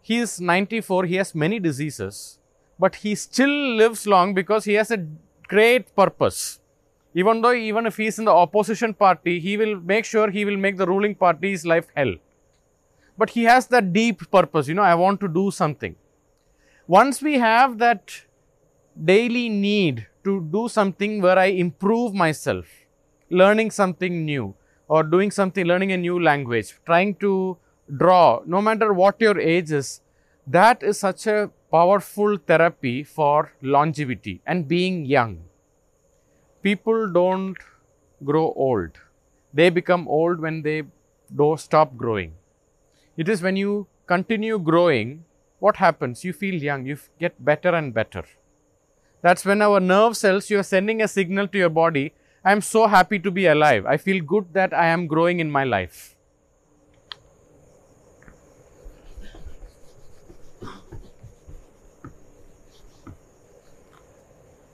he 0.02 0.18
is 0.18 0.40
94, 0.40 1.04
he 1.04 1.16
has 1.16 1.34
many 1.34 1.58
diseases, 1.58 2.38
but 2.78 2.96
he 2.96 3.14
still 3.14 3.76
lives 3.76 4.06
long 4.06 4.34
because 4.34 4.64
he 4.64 4.74
has 4.74 4.90
a 4.90 5.06
great 5.46 5.94
purpose. 5.94 6.59
Even 7.14 7.40
though, 7.40 7.52
even 7.52 7.86
if 7.86 7.96
he 7.96 8.06
is 8.06 8.18
in 8.18 8.24
the 8.24 8.32
opposition 8.32 8.94
party, 8.94 9.40
he 9.40 9.56
will 9.56 9.80
make 9.80 10.04
sure 10.04 10.30
he 10.30 10.44
will 10.44 10.56
make 10.56 10.76
the 10.76 10.86
ruling 10.86 11.14
party's 11.14 11.66
life 11.66 11.86
hell. 11.96 12.14
But 13.18 13.30
he 13.30 13.44
has 13.44 13.66
that 13.68 13.92
deep 13.92 14.30
purpose, 14.30 14.68
you 14.68 14.74
know, 14.74 14.82
I 14.82 14.94
want 14.94 15.20
to 15.20 15.28
do 15.28 15.50
something. 15.50 15.96
Once 16.86 17.20
we 17.20 17.38
have 17.38 17.78
that 17.78 18.22
daily 19.04 19.48
need 19.48 20.06
to 20.24 20.40
do 20.52 20.68
something 20.68 21.20
where 21.20 21.38
I 21.38 21.46
improve 21.46 22.14
myself, 22.14 22.66
learning 23.28 23.72
something 23.72 24.24
new, 24.24 24.54
or 24.88 25.02
doing 25.02 25.30
something, 25.30 25.66
learning 25.66 25.92
a 25.92 25.96
new 25.96 26.20
language, 26.22 26.74
trying 26.86 27.14
to 27.16 27.58
draw, 27.96 28.40
no 28.46 28.60
matter 28.60 28.92
what 28.92 29.20
your 29.20 29.38
age 29.38 29.70
is, 29.70 30.00
that 30.46 30.82
is 30.82 30.98
such 30.98 31.26
a 31.26 31.50
powerful 31.70 32.36
therapy 32.36 33.04
for 33.04 33.52
longevity 33.62 34.40
and 34.46 34.66
being 34.66 35.04
young. 35.04 35.44
People 36.62 37.10
don't 37.12 37.56
grow 38.24 38.52
old. 38.54 38.90
They 39.52 39.70
become 39.70 40.06
old 40.08 40.40
when 40.40 40.62
they 40.62 40.82
do 41.34 41.56
stop 41.58 41.96
growing. 41.96 42.34
It 43.16 43.28
is 43.28 43.42
when 43.42 43.56
you 43.56 43.86
continue 44.06 44.58
growing, 44.58 45.24
what 45.58 45.76
happens? 45.76 46.24
You 46.24 46.32
feel 46.32 46.54
young, 46.54 46.86
you 46.86 46.98
get 47.18 47.44
better 47.44 47.74
and 47.74 47.92
better. 47.92 48.24
That's 49.22 49.44
when 49.44 49.60
our 49.60 49.80
nerve 49.80 50.16
cells, 50.16 50.48
you 50.50 50.58
are 50.58 50.62
sending 50.62 51.02
a 51.02 51.08
signal 51.08 51.48
to 51.48 51.58
your 51.58 51.68
body 51.68 52.14
I 52.42 52.52
am 52.52 52.62
so 52.62 52.86
happy 52.86 53.18
to 53.18 53.30
be 53.30 53.46
alive. 53.46 53.84
I 53.84 53.98
feel 53.98 54.24
good 54.24 54.54
that 54.54 54.72
I 54.72 54.86
am 54.86 55.06
growing 55.06 55.40
in 55.40 55.50
my 55.50 55.64
life. 55.64 56.16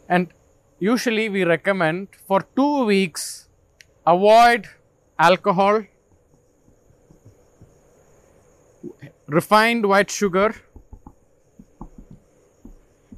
And 0.08 0.32
usually 0.78 1.28
we 1.28 1.44
recommend 1.44 2.08
for 2.26 2.44
two 2.54 2.84
weeks 2.84 3.48
avoid 4.06 4.66
alcohol, 5.18 5.82
refined 9.26 9.86
white 9.86 10.10
sugar. 10.10 10.54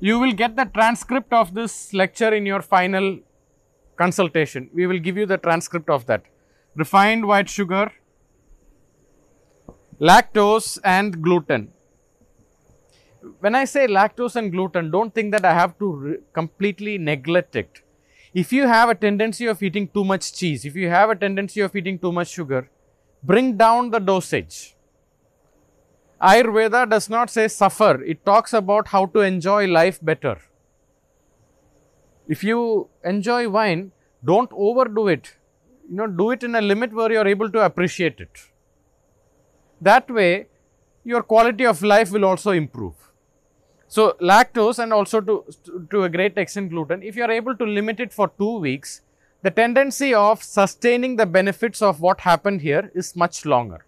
You 0.00 0.18
will 0.20 0.32
get 0.32 0.54
the 0.54 0.64
transcript 0.64 1.32
of 1.32 1.54
this 1.54 1.92
lecture 1.92 2.32
in 2.32 2.46
your 2.46 2.62
final 2.62 3.18
consultation. 3.96 4.70
We 4.72 4.86
will 4.86 5.00
give 5.00 5.16
you 5.16 5.26
the 5.26 5.38
transcript 5.38 5.90
of 5.90 6.06
that. 6.06 6.22
Refined 6.76 7.26
white 7.26 7.48
sugar, 7.48 7.90
lactose 10.00 10.78
and 10.84 11.20
gluten 11.20 11.72
when 13.40 13.54
I 13.54 13.64
say 13.64 13.86
lactose 13.86 14.36
and 14.36 14.52
gluten, 14.52 14.90
don't 14.90 15.14
think 15.14 15.32
that 15.32 15.44
I 15.44 15.54
have 15.54 15.78
to 15.78 16.22
completely 16.32 16.98
neglect 16.98 17.56
it. 17.56 17.82
If 18.34 18.52
you 18.52 18.66
have 18.66 18.88
a 18.88 18.94
tendency 18.94 19.46
of 19.46 19.62
eating 19.62 19.88
too 19.88 20.04
much 20.04 20.32
cheese, 20.34 20.64
if 20.64 20.76
you 20.76 20.88
have 20.88 21.10
a 21.10 21.16
tendency 21.16 21.60
of 21.60 21.74
eating 21.74 21.98
too 21.98 22.12
much 22.12 22.28
sugar, 22.28 22.70
bring 23.22 23.56
down 23.56 23.90
the 23.90 23.98
dosage. 23.98 24.76
Ayurveda 26.20 26.88
does 26.88 27.08
not 27.08 27.30
say 27.30 27.48
suffer, 27.48 28.02
it 28.02 28.24
talks 28.26 28.52
about 28.52 28.88
how 28.88 29.06
to 29.06 29.20
enjoy 29.20 29.66
life 29.66 29.98
better. 30.02 30.38
If 32.28 32.44
you 32.44 32.88
enjoy 33.04 33.48
wine, 33.48 33.92
don't 34.24 34.50
overdo 34.52 35.08
it. 35.08 35.36
You 35.88 35.96
know, 35.96 36.06
do 36.06 36.30
it 36.32 36.42
in 36.42 36.54
a 36.54 36.60
limit 36.60 36.92
where 36.92 37.10
you 37.10 37.18
are 37.18 37.26
able 37.26 37.50
to 37.50 37.64
appreciate 37.64 38.20
it. 38.20 38.30
That 39.80 40.10
way, 40.10 40.48
your 41.04 41.22
quality 41.22 41.64
of 41.64 41.82
life 41.82 42.10
will 42.10 42.24
also 42.24 42.50
improve. 42.50 42.94
So, 43.88 44.16
lactose 44.20 44.78
and 44.78 44.92
also 44.92 45.20
to, 45.22 45.44
to 45.90 46.04
a 46.04 46.08
great 46.10 46.36
extent 46.36 46.70
gluten, 46.70 47.02
if 47.02 47.16
you 47.16 47.24
are 47.24 47.30
able 47.30 47.56
to 47.56 47.64
limit 47.64 48.00
it 48.00 48.12
for 48.12 48.30
2 48.38 48.58
weeks, 48.58 49.00
the 49.42 49.50
tendency 49.50 50.12
of 50.12 50.42
sustaining 50.42 51.16
the 51.16 51.24
benefits 51.24 51.80
of 51.80 52.00
what 52.00 52.20
happened 52.20 52.60
here 52.60 52.90
is 52.94 53.16
much 53.16 53.46
longer. 53.46 53.84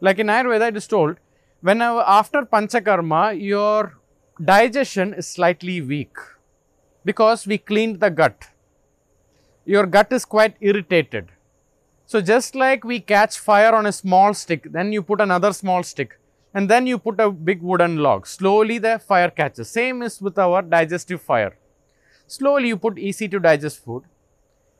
Like 0.00 0.18
in 0.18 0.26
Ayurveda, 0.26 0.68
it 0.68 0.76
is 0.76 0.88
told, 0.88 1.18
whenever 1.60 2.00
after 2.00 2.42
Panchakarma, 2.42 3.40
your 3.40 3.98
digestion 4.42 5.14
is 5.14 5.28
slightly 5.28 5.80
weak 5.80 6.16
because 7.04 7.46
we 7.46 7.58
cleaned 7.58 8.00
the 8.00 8.10
gut. 8.10 8.48
Your 9.64 9.86
gut 9.86 10.12
is 10.12 10.24
quite 10.24 10.56
irritated. 10.60 11.30
So, 12.06 12.20
just 12.20 12.54
like 12.54 12.84
we 12.84 13.00
catch 13.00 13.38
fire 13.38 13.74
on 13.74 13.86
a 13.86 13.92
small 13.92 14.34
stick, 14.34 14.72
then 14.72 14.92
you 14.92 15.02
put 15.02 15.20
another 15.20 15.52
small 15.52 15.82
stick, 15.82 16.18
and 16.54 16.70
then 16.70 16.86
you 16.86 16.98
put 16.98 17.18
a 17.18 17.30
big 17.30 17.60
wooden 17.60 17.96
log. 17.96 18.26
Slowly 18.26 18.78
the 18.78 18.98
fire 19.00 19.30
catches. 19.30 19.68
Same 19.68 20.02
is 20.02 20.22
with 20.22 20.38
our 20.38 20.62
digestive 20.62 21.20
fire. 21.20 21.56
Slowly 22.26 22.68
you 22.68 22.76
put 22.76 22.98
easy 22.98 23.28
to 23.28 23.40
digest 23.40 23.84
food 23.84 24.04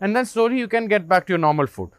and 0.00 0.14
then 0.14 0.24
slowly 0.24 0.58
you 0.58 0.68
can 0.68 0.86
get 0.86 1.08
back 1.08 1.26
to 1.26 1.32
your 1.32 1.38
normal 1.38 1.66
food. 1.66 1.90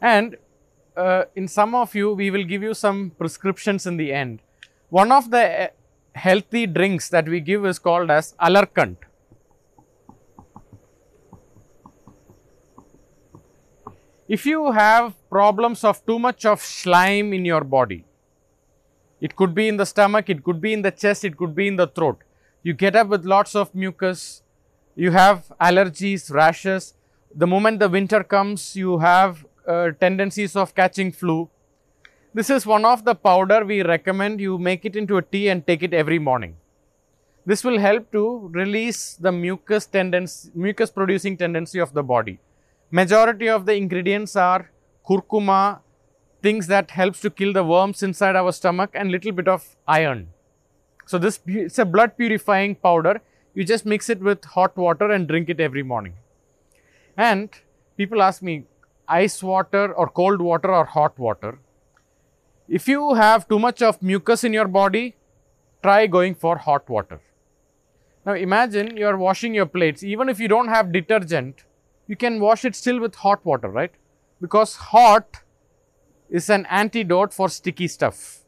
And 0.00 0.36
uh, 0.96 1.24
in 1.34 1.48
some 1.48 1.74
of 1.74 1.94
you, 1.94 2.12
we 2.12 2.30
will 2.30 2.44
give 2.44 2.62
you 2.62 2.74
some 2.74 3.10
prescriptions 3.18 3.86
in 3.86 3.96
the 3.96 4.12
end. 4.12 4.40
One 4.90 5.10
of 5.10 5.30
the 5.30 5.64
uh, 5.64 5.68
healthy 6.14 6.66
drinks 6.66 7.08
that 7.08 7.28
we 7.28 7.40
give 7.40 7.64
is 7.66 7.78
called 7.78 8.10
as 8.10 8.34
Alarkant. 8.40 8.96
If 14.28 14.44
you 14.44 14.72
have 14.72 15.14
problems 15.30 15.84
of 15.84 16.04
too 16.04 16.18
much 16.18 16.44
of 16.44 16.60
slime 16.60 17.32
in 17.32 17.46
your 17.46 17.64
body, 17.64 18.04
it 19.22 19.34
could 19.34 19.54
be 19.54 19.68
in 19.68 19.78
the 19.78 19.86
stomach, 19.86 20.28
it 20.28 20.44
could 20.44 20.60
be 20.60 20.74
in 20.74 20.82
the 20.82 20.90
chest, 20.90 21.24
it 21.24 21.38
could 21.38 21.54
be 21.54 21.66
in 21.66 21.76
the 21.76 21.86
throat. 21.86 22.22
You 22.62 22.74
get 22.74 22.94
up 22.94 23.08
with 23.08 23.24
lots 23.24 23.56
of 23.56 23.74
mucus, 23.74 24.42
you 24.94 25.12
have 25.12 25.50
allergies, 25.58 26.30
rashes. 26.30 26.92
The 27.34 27.46
moment 27.46 27.78
the 27.78 27.88
winter 27.88 28.22
comes, 28.22 28.76
you 28.76 28.98
have 28.98 29.46
uh, 29.66 29.92
tendencies 29.98 30.56
of 30.56 30.74
catching 30.74 31.10
flu. 31.10 31.48
This 32.34 32.50
is 32.50 32.66
one 32.66 32.84
of 32.84 33.06
the 33.06 33.14
powder 33.14 33.64
we 33.64 33.82
recommend 33.82 34.42
you 34.42 34.58
make 34.58 34.84
it 34.84 34.94
into 34.94 35.16
a 35.16 35.22
tea 35.22 35.48
and 35.48 35.66
take 35.66 35.82
it 35.82 35.94
every 35.94 36.18
morning. 36.18 36.56
This 37.46 37.64
will 37.64 37.78
help 37.78 38.12
to 38.12 38.50
release 38.52 39.14
the 39.14 39.32
mucus 39.32 39.86
tendency, 39.86 40.50
mucus 40.54 40.90
producing 40.90 41.38
tendency 41.38 41.78
of 41.78 41.94
the 41.94 42.02
body. 42.02 42.40
Majority 42.90 43.48
of 43.48 43.66
the 43.66 43.74
ingredients 43.74 44.34
are 44.34 44.70
curcuma, 45.06 45.80
things 46.42 46.68
that 46.68 46.90
helps 46.92 47.20
to 47.20 47.30
kill 47.30 47.52
the 47.52 47.64
worms 47.64 48.02
inside 48.02 48.34
our 48.34 48.50
stomach 48.50 48.90
and 48.94 49.10
little 49.10 49.32
bit 49.32 49.46
of 49.46 49.76
iron. 49.86 50.28
So 51.06 51.18
this 51.18 51.40
it's 51.46 51.78
a 51.78 51.84
blood 51.84 52.16
purifying 52.16 52.76
powder. 52.76 53.20
You 53.54 53.64
just 53.64 53.84
mix 53.84 54.08
it 54.08 54.20
with 54.20 54.44
hot 54.44 54.76
water 54.76 55.10
and 55.10 55.28
drink 55.28 55.50
it 55.50 55.60
every 55.60 55.82
morning. 55.82 56.14
And 57.16 57.50
people 57.96 58.22
ask 58.22 58.42
me 58.42 58.64
ice 59.06 59.42
water 59.42 59.92
or 59.92 60.08
cold 60.08 60.40
water 60.40 60.72
or 60.72 60.84
hot 60.84 61.18
water. 61.18 61.58
If 62.68 62.88
you 62.88 63.14
have 63.14 63.48
too 63.48 63.58
much 63.58 63.82
of 63.82 64.02
mucus 64.02 64.44
in 64.44 64.52
your 64.52 64.68
body, 64.68 65.16
try 65.82 66.06
going 66.06 66.34
for 66.34 66.56
hot 66.56 66.88
water. 66.88 67.20
Now 68.24 68.34
imagine 68.34 68.96
you 68.96 69.06
are 69.06 69.16
washing 69.16 69.54
your 69.54 69.66
plates. 69.66 70.02
Even 70.02 70.28
if 70.28 70.38
you 70.38 70.48
don't 70.48 70.68
have 70.68 70.92
detergent, 70.92 71.64
you 72.08 72.16
can 72.16 72.40
wash 72.40 72.64
it 72.64 72.74
still 72.74 73.00
with 73.00 73.14
hot 73.14 73.44
water, 73.44 73.68
right? 73.68 73.92
Because 74.40 74.74
hot 74.76 75.42
is 76.30 76.50
an 76.50 76.66
antidote 76.70 77.32
for 77.32 77.48
sticky 77.48 77.86
stuff. 77.86 78.40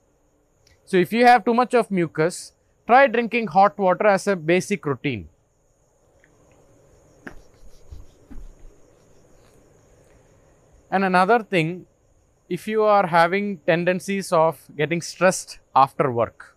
So 0.86 0.96
if 0.96 1.12
you 1.12 1.26
have 1.26 1.44
too 1.44 1.54
much 1.54 1.74
of 1.74 1.90
mucus, 1.90 2.52
try 2.86 3.06
drinking 3.06 3.48
hot 3.48 3.78
water 3.78 4.06
as 4.06 4.26
a 4.26 4.34
basic 4.34 4.84
routine. 4.84 5.28
And 10.90 11.04
another 11.04 11.40
thing, 11.40 11.86
if 12.48 12.66
you 12.66 12.82
are 12.82 13.06
having 13.06 13.58
tendencies 13.58 14.32
of 14.32 14.60
getting 14.76 15.00
stressed 15.00 15.60
after 15.76 16.10
work, 16.10 16.56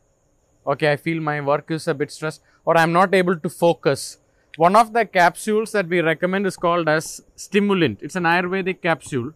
okay, 0.66 0.92
I 0.92 0.96
feel 0.96 1.22
my 1.22 1.40
work 1.42 1.70
is 1.70 1.88
a 1.88 1.94
bit 1.94 2.12
stressed 2.12 2.42
or 2.66 2.76
I'm 2.78 2.92
not 2.92 3.14
able 3.14 3.38
to 3.38 3.50
focus. 3.50 4.18
One 4.58 4.76
of 4.76 4.94
the 4.94 5.06
capsules 5.06 5.72
that 5.72 5.88
we 5.88 6.02
recommend 6.02 6.46
is 6.46 6.58
called 6.58 6.88
as 6.88 7.22
stimulant. 7.36 8.00
It's 8.02 8.16
an 8.16 8.24
Ayurvedic 8.24 8.82
capsule 8.82 9.34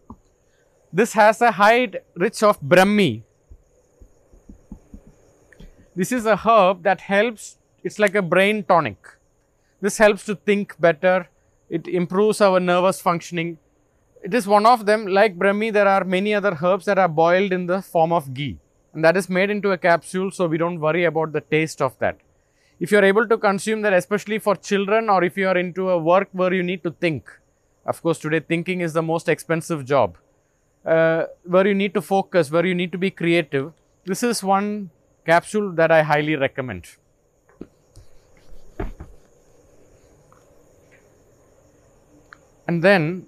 this 0.92 1.12
has 1.12 1.42
a 1.42 1.50
high 1.50 1.88
rich 2.14 2.42
of 2.42 2.60
Brahmi. 2.60 3.22
This 5.94 6.12
is 6.12 6.24
a 6.24 6.36
herb 6.36 6.82
that 6.84 7.02
helps, 7.02 7.58
it's 7.82 7.98
like 7.98 8.14
a 8.14 8.22
brain 8.22 8.64
tonic. 8.64 8.96
This 9.80 9.98
helps 9.98 10.24
to 10.24 10.34
think 10.34 10.80
better, 10.80 11.28
it 11.68 11.86
improves 11.86 12.40
our 12.40 12.58
nervous 12.58 13.00
functioning. 13.00 13.58
It 14.22 14.32
is 14.32 14.46
one 14.46 14.64
of 14.64 14.86
them, 14.86 15.06
like 15.06 15.38
Brahmi, 15.38 15.72
there 15.72 15.86
are 15.86 16.04
many 16.04 16.34
other 16.34 16.56
herbs 16.62 16.86
that 16.86 16.98
are 16.98 17.08
boiled 17.08 17.52
in 17.52 17.66
the 17.66 17.82
form 17.82 18.12
of 18.12 18.32
ghee 18.32 18.58
and 18.94 19.04
that 19.04 19.16
is 19.16 19.28
made 19.28 19.50
into 19.50 19.72
a 19.72 19.78
capsule 19.78 20.30
so 20.30 20.46
we 20.46 20.56
don't 20.56 20.80
worry 20.80 21.04
about 21.04 21.32
the 21.32 21.42
taste 21.42 21.82
of 21.82 21.98
that. 21.98 22.18
If 22.80 22.92
you 22.92 22.98
are 22.98 23.04
able 23.04 23.26
to 23.26 23.36
consume 23.36 23.82
that, 23.82 23.92
especially 23.92 24.38
for 24.38 24.54
children 24.54 25.10
or 25.10 25.24
if 25.24 25.36
you 25.36 25.48
are 25.48 25.58
into 25.58 25.90
a 25.90 25.98
work 25.98 26.28
where 26.32 26.52
you 26.52 26.62
need 26.62 26.84
to 26.84 26.92
think, 26.92 27.28
of 27.84 28.00
course, 28.02 28.18
today 28.18 28.38
thinking 28.38 28.80
is 28.82 28.92
the 28.92 29.02
most 29.02 29.28
expensive 29.28 29.84
job 29.84 30.16
uh, 30.86 31.24
where 31.44 31.66
you 31.66 31.74
need 31.74 31.92
to 31.94 32.00
focus, 32.00 32.50
where 32.50 32.64
you 32.64 32.74
need 32.74 32.92
to 32.92 32.98
be 32.98 33.10
creative, 33.10 33.72
this 34.04 34.22
is 34.22 34.44
one 34.44 34.90
capsule 35.26 35.72
that 35.72 35.90
I 35.90 36.02
highly 36.02 36.36
recommend. 36.36 36.86
And 42.68 42.82
then 42.82 43.26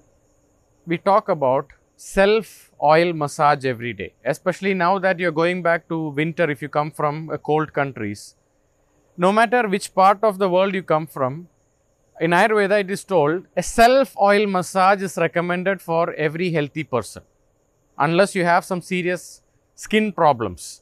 we 0.86 0.98
talk 0.98 1.28
about 1.28 1.70
self 1.96 2.70
oil 2.82 3.12
massage 3.12 3.64
every 3.64 3.94
day, 3.94 4.12
especially 4.24 4.74
now 4.74 4.98
that 4.98 5.18
you're 5.18 5.32
going 5.32 5.62
back 5.62 5.88
to 5.88 6.10
winter 6.10 6.48
if 6.50 6.62
you 6.62 6.68
come 6.68 6.90
from 6.90 7.30
uh, 7.30 7.36
cold 7.36 7.72
countries. 7.72 8.36
No 9.22 9.30
matter 9.32 9.68
which 9.68 9.94
part 9.94 10.24
of 10.24 10.38
the 10.38 10.48
world 10.48 10.74
you 10.74 10.82
come 10.82 11.06
from, 11.06 11.46
in 12.22 12.30
Ayurveda 12.30 12.80
it 12.80 12.90
is 12.90 13.04
told 13.04 13.44
a 13.54 13.62
self 13.62 14.16
oil 14.16 14.46
massage 14.46 15.02
is 15.02 15.18
recommended 15.18 15.82
for 15.82 16.14
every 16.14 16.50
healthy 16.52 16.84
person 16.84 17.22
unless 17.98 18.34
you 18.34 18.46
have 18.46 18.64
some 18.64 18.80
serious 18.80 19.42
skin 19.74 20.10
problems. 20.10 20.80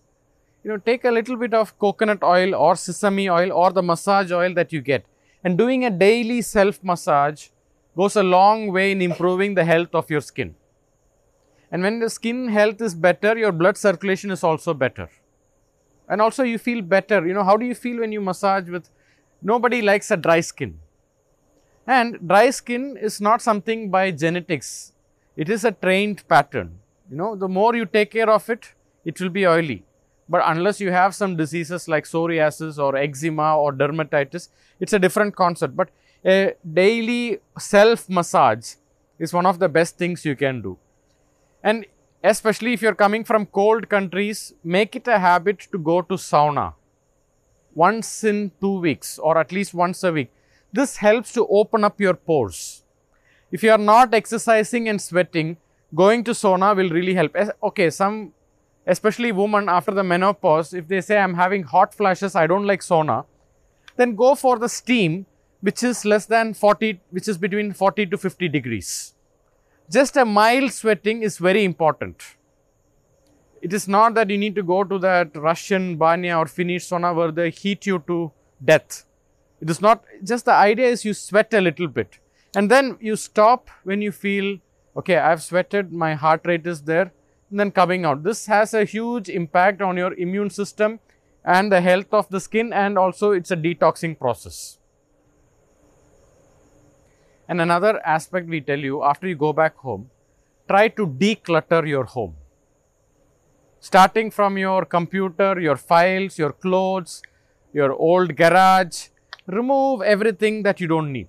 You 0.63 0.71
know, 0.71 0.77
take 0.77 1.05
a 1.05 1.11
little 1.11 1.37
bit 1.37 1.53
of 1.53 1.77
coconut 1.81 2.23
oil 2.23 2.55
or 2.55 2.77
sesame 2.77 3.29
oil 3.29 3.51
or 3.51 3.73
the 3.73 3.83
massage 3.83 4.31
oil 4.31 4.55
that 4.55 4.73
you 4.73 4.83
get 4.83 5.05
and 5.43 5.59
doing 5.59 5.85
a 5.85 5.91
daily 5.91 6.41
self 6.43 6.79
massage 6.85 7.49
goes 7.97 8.15
a 8.15 8.23
long 8.23 8.73
way 8.73 8.93
in 8.93 9.03
improving 9.03 9.55
the 9.55 9.65
health 9.65 9.97
of 9.97 10.09
your 10.09 10.21
skin. 10.21 10.55
And 11.73 11.83
when 11.83 11.99
the 11.99 12.09
skin 12.09 12.47
health 12.47 12.81
is 12.81 12.95
better, 12.95 13.37
your 13.37 13.51
blood 13.51 13.77
circulation 13.77 14.31
is 14.31 14.45
also 14.45 14.75
better. 14.75 15.09
And 16.09 16.21
also 16.21 16.43
you 16.43 16.59
feel 16.59 16.83
better. 16.83 17.27
You 17.27 17.35
know, 17.35 17.45
how 17.45 17.57
do 17.57 17.67
you 17.67 17.75
feel 17.75 18.01
when 18.01 18.13
you 18.13 18.21
massage 18.21 18.69
with, 18.69 18.89
nobody 19.43 19.83
likes 19.83 20.11
a 20.11 20.17
dry 20.17 20.41
skin. 20.41 20.79
And 21.87 22.19
dry 22.27 22.51
skin 22.51 22.97
is 23.01 23.21
not 23.21 23.43
something 23.43 23.91
by 23.91 24.11
genetics. 24.11 24.93
It 25.37 25.49
is 25.49 25.65
a 25.65 25.73
trained 25.73 26.27
pattern. 26.29 26.79
You 27.11 27.17
know, 27.17 27.37
the 27.37 27.49
more 27.49 27.75
you 27.75 27.87
take 27.87 28.11
care 28.11 28.29
of 28.29 28.49
it, 28.51 28.75
it 29.05 29.21
will 29.21 29.31
be 29.31 29.47
oily. 29.47 29.85
But 30.29 30.43
unless 30.45 30.81
you 30.81 30.91
have 30.93 31.15
some 31.15 31.37
diseases 31.37 31.89
like 31.89 32.05
psoriasis 32.05 32.79
or 32.79 32.97
eczema 32.97 33.57
or 33.57 33.73
dermatitis, 33.73 34.49
it's 34.79 34.93
a 34.93 34.99
different 34.99 35.35
concept. 35.35 35.75
But 35.75 35.89
a 36.25 36.55
daily 36.71 37.39
self 37.59 38.09
massage 38.09 38.75
is 39.19 39.33
one 39.33 39.47
of 39.47 39.59
the 39.59 39.69
best 39.69 39.97
things 39.97 40.25
you 40.25 40.37
can 40.37 40.61
do. 40.61 40.77
And 41.63 41.87
especially 42.23 42.73
if 42.73 42.83
you're 42.83 42.95
coming 42.95 43.25
from 43.25 43.47
cold 43.47 43.89
countries, 43.89 44.55
make 44.65 44.97
it 44.97 45.07
a 45.07 45.19
habit 45.19 45.61
to 45.73 45.79
go 45.79 46.03
to 46.03 46.15
sauna 46.15 46.75
once 47.75 48.25
in 48.25 48.51
two 48.61 48.81
weeks 48.81 49.19
or 49.19 49.39
at 49.39 49.53
least 49.53 49.73
once 49.73 50.03
a 50.03 50.13
week. 50.13 50.31
This 50.73 50.97
helps 50.97 51.33
to 51.33 51.47
open 51.47 51.85
up 51.85 52.01
your 52.01 52.15
pores. 52.15 52.83
If 53.51 53.63
you 53.63 53.71
are 53.71 53.79
not 53.79 54.13
exercising 54.13 54.89
and 54.89 55.01
sweating, 55.01 55.57
going 55.95 56.25
to 56.25 56.33
sauna 56.33 56.77
will 56.77 56.91
really 56.91 57.15
help. 57.15 57.37
Okay, 57.63 57.89
some, 57.91 58.35
especially 58.87 59.33
women 59.33 59.69
after 59.69 59.93
the 59.93 60.03
menopause, 60.03 60.75
if 60.75 60.89
they 60.89 61.01
say 61.01 61.19
I'm 61.19 61.35
having 61.35 61.63
hot 61.63 61.95
flashes, 61.95 62.35
I 62.35 62.47
don't 62.47 62.67
like 62.67 62.81
sauna, 62.81 63.25
then 63.97 64.15
go 64.15 64.35
for 64.35 64.59
the 64.59 64.69
steam, 64.69 65.27
which 65.61 65.83
is 65.83 66.05
less 66.05 66.27
than 66.27 66.53
40, 66.55 67.01
which 67.11 67.29
is 67.29 67.39
between 67.39 67.73
40 67.73 68.07
to 68.07 68.19
50 68.19 68.49
degrees. 68.49 69.15
Just 69.91 70.17
a 70.17 70.25
mild 70.25 70.73
sweating 70.73 71.23
is 71.23 71.39
very 71.39 71.65
important. 71.65 72.23
It 73.63 73.73
is 73.73 73.89
not 73.89 74.15
that 74.15 74.31
you 74.31 74.39
need 74.39 74.55
to 74.55 74.63
go 74.63 74.85
to 74.85 74.99
that 74.99 75.37
Russian 75.37 75.97
banya 75.97 76.37
or 76.37 76.47
Finnish 76.47 76.89
sauna 76.89 77.15
where 77.15 77.33
they 77.33 77.51
heat 77.51 77.87
you 77.87 77.99
to 78.07 78.31
death. 78.65 79.05
It 79.61 79.71
is 79.71 79.81
not, 79.81 80.05
just 80.23 80.45
the 80.45 80.53
idea 80.53 80.87
is 80.87 81.05
you 81.05 81.15
sweat 81.15 81.53
a 81.55 81.61
little 81.61 81.89
bit 81.89 82.19
and 82.55 82.71
then 82.71 82.97
you 83.01 83.17
stop 83.17 83.71
when 83.85 84.01
you 84.03 84.13
feel 84.13 84.59
okay, 84.99 85.17
I've 85.17 85.43
sweated, 85.43 85.93
my 85.93 86.15
heart 86.15 86.41
rate 86.45 86.67
is 86.67 86.83
there, 86.83 87.13
and 87.51 87.61
then 87.61 87.71
coming 87.71 88.05
out. 88.05 88.25
This 88.25 88.47
has 88.47 88.75
a 88.75 88.85
huge 88.85 89.29
impact 89.29 89.81
on 89.81 89.97
your 89.97 90.13
immune 90.15 90.51
system 90.51 90.99
and 91.45 91.71
the 91.71 91.81
health 91.81 92.13
of 92.13 92.29
the 92.31 92.41
skin, 92.41 92.73
and 92.73 92.99
also 92.99 93.31
it's 93.31 93.53
a 93.53 93.57
detoxing 93.57 94.19
process. 94.19 94.78
And 97.49 97.61
another 97.61 98.01
aspect 98.05 98.47
we 98.47 98.61
tell 98.61 98.79
you 98.79 99.03
after 99.03 99.27
you 99.27 99.35
go 99.35 99.53
back 99.53 99.77
home, 99.79 100.11
try 100.69 100.89
to 100.89 101.07
declutter 101.07 101.89
your 101.89 102.05
home. 102.05 102.37
Starting 103.81 104.31
from 104.31 104.59
your 104.59 104.85
computer, 104.85 105.59
your 105.59 105.77
files, 105.77 106.39
your 106.39 106.53
clothes, 106.53 107.23
your 107.73 107.93
old 107.93 108.37
garage, 108.37 109.09
remove 109.47 110.03
everything 110.03 110.63
that 110.65 110.81
you 110.81 110.87
don't 110.87 111.13
need. 111.13 111.29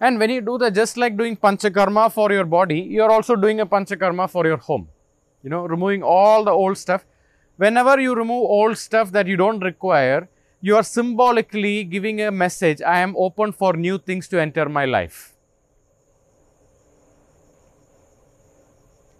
And 0.00 0.18
when 0.18 0.30
you 0.30 0.40
do 0.40 0.58
that, 0.58 0.74
just 0.74 0.96
like 0.96 1.16
doing 1.16 1.36
panchakarma 1.36 2.12
for 2.12 2.30
your 2.30 2.44
body, 2.44 2.80
you 2.80 3.02
are 3.02 3.10
also 3.10 3.36
doing 3.36 3.60
a 3.60 3.66
panchakarma 3.66 4.28
for 4.30 4.46
your 4.46 4.58
home. 4.58 4.88
You 5.42 5.50
know, 5.50 5.64
removing 5.66 6.02
all 6.02 6.44
the 6.44 6.50
old 6.50 6.78
stuff. 6.78 7.04
Whenever 7.56 7.98
you 8.00 8.14
remove 8.14 8.44
old 8.50 8.76
stuff 8.76 9.12
that 9.12 9.26
you 9.26 9.36
don't 9.36 9.60
require, 9.60 10.28
you 10.66 10.76
are 10.76 10.82
symbolically 10.82 11.84
giving 11.94 12.20
a 12.22 12.30
message 12.30 12.80
I 12.80 12.98
am 13.00 13.14
open 13.26 13.52
for 13.52 13.72
new 13.74 13.98
things 13.98 14.28
to 14.28 14.40
enter 14.40 14.66
my 14.68 14.84
life. 14.86 15.34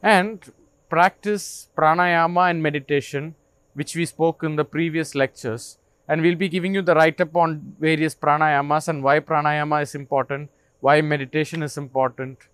And 0.03 0.53
practice 0.89 1.69
pranayama 1.77 2.51
and 2.51 2.63
meditation, 2.63 3.35
which 3.75 3.95
we 3.95 4.07
spoke 4.07 4.43
in 4.43 4.57
the 4.57 4.65
previous 4.65 5.15
lectures. 5.15 5.79
And 6.09 6.23
we'll 6.23 6.43
be 6.47 6.49
giving 6.49 6.75
you 6.75 6.83
the 6.83 6.95
write 6.95 7.21
up 7.21 7.37
on 7.37 7.77
various 7.79 8.15
pranayamas 8.15 8.89
and 8.89 9.03
why 9.03 9.21
pranayama 9.21 9.83
is 9.83 9.95
important 9.95 10.51
why 10.87 11.01
meditation 11.15 11.63
is 11.67 11.79
important. 11.87 12.51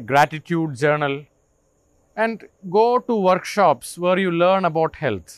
gratitude 0.10 0.76
journal, 0.82 1.14
and 2.24 2.44
go 2.76 2.84
to 3.08 3.16
workshops 3.24 3.88
where 4.04 4.18
you 4.22 4.30
learn 4.42 4.68
about 4.68 4.94
health. 5.00 5.32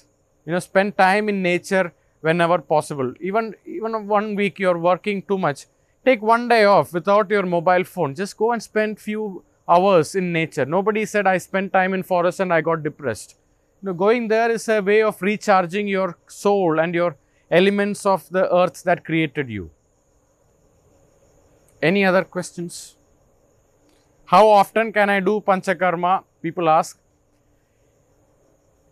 You 0.47 0.53
know, 0.53 0.61
spend 0.67 0.93
time 1.01 1.29
in 1.33 1.41
nature 1.47 1.87
whenever 2.27 2.59
possible. 2.75 3.13
Even 3.21 3.55
even 3.79 4.07
one 4.19 4.35
week 4.41 4.59
you're 4.65 4.79
working 4.91 5.23
too 5.31 5.39
much, 5.47 5.67
take 6.09 6.23
one 6.35 6.47
day 6.53 6.65
off 6.75 6.93
without 6.99 7.35
your 7.37 7.47
mobile 7.55 7.85
phone. 7.95 8.15
Just 8.23 8.37
go 8.43 8.53
and 8.53 8.63
spend 8.63 9.01
few 9.09 9.45
hours 9.69 10.15
in 10.15 10.33
nature. 10.33 10.67
Nobody 10.77 11.05
said 11.13 11.27
I 11.27 11.39
spent 11.39 11.73
time 11.73 11.95
in 11.99 12.03
forest 12.03 12.41
and 12.41 12.53
I 12.59 12.61
got 12.71 12.83
depressed. 12.89 13.37
You 13.83 13.87
know, 13.89 13.95
going 14.05 14.29
there 14.29 14.51
is 14.51 14.69
a 14.69 14.81
way 14.81 15.03
of 15.03 15.21
recharging 15.31 15.89
your 15.89 16.17
soul 16.27 16.81
and 16.81 16.95
your 16.95 17.17
elements 17.51 18.05
of 18.17 18.29
the 18.31 18.45
earth 18.63 18.83
that 18.85 19.05
created 19.05 19.51
you. 19.51 19.71
Any 21.83 22.05
other 22.11 22.25
questions? 22.25 22.97
How 24.25 24.47
often 24.49 24.93
can 24.93 25.11
I 25.11 25.21
do 25.21 25.41
panchakarma? 25.41 26.13
People 26.43 26.69
ask. 26.69 26.99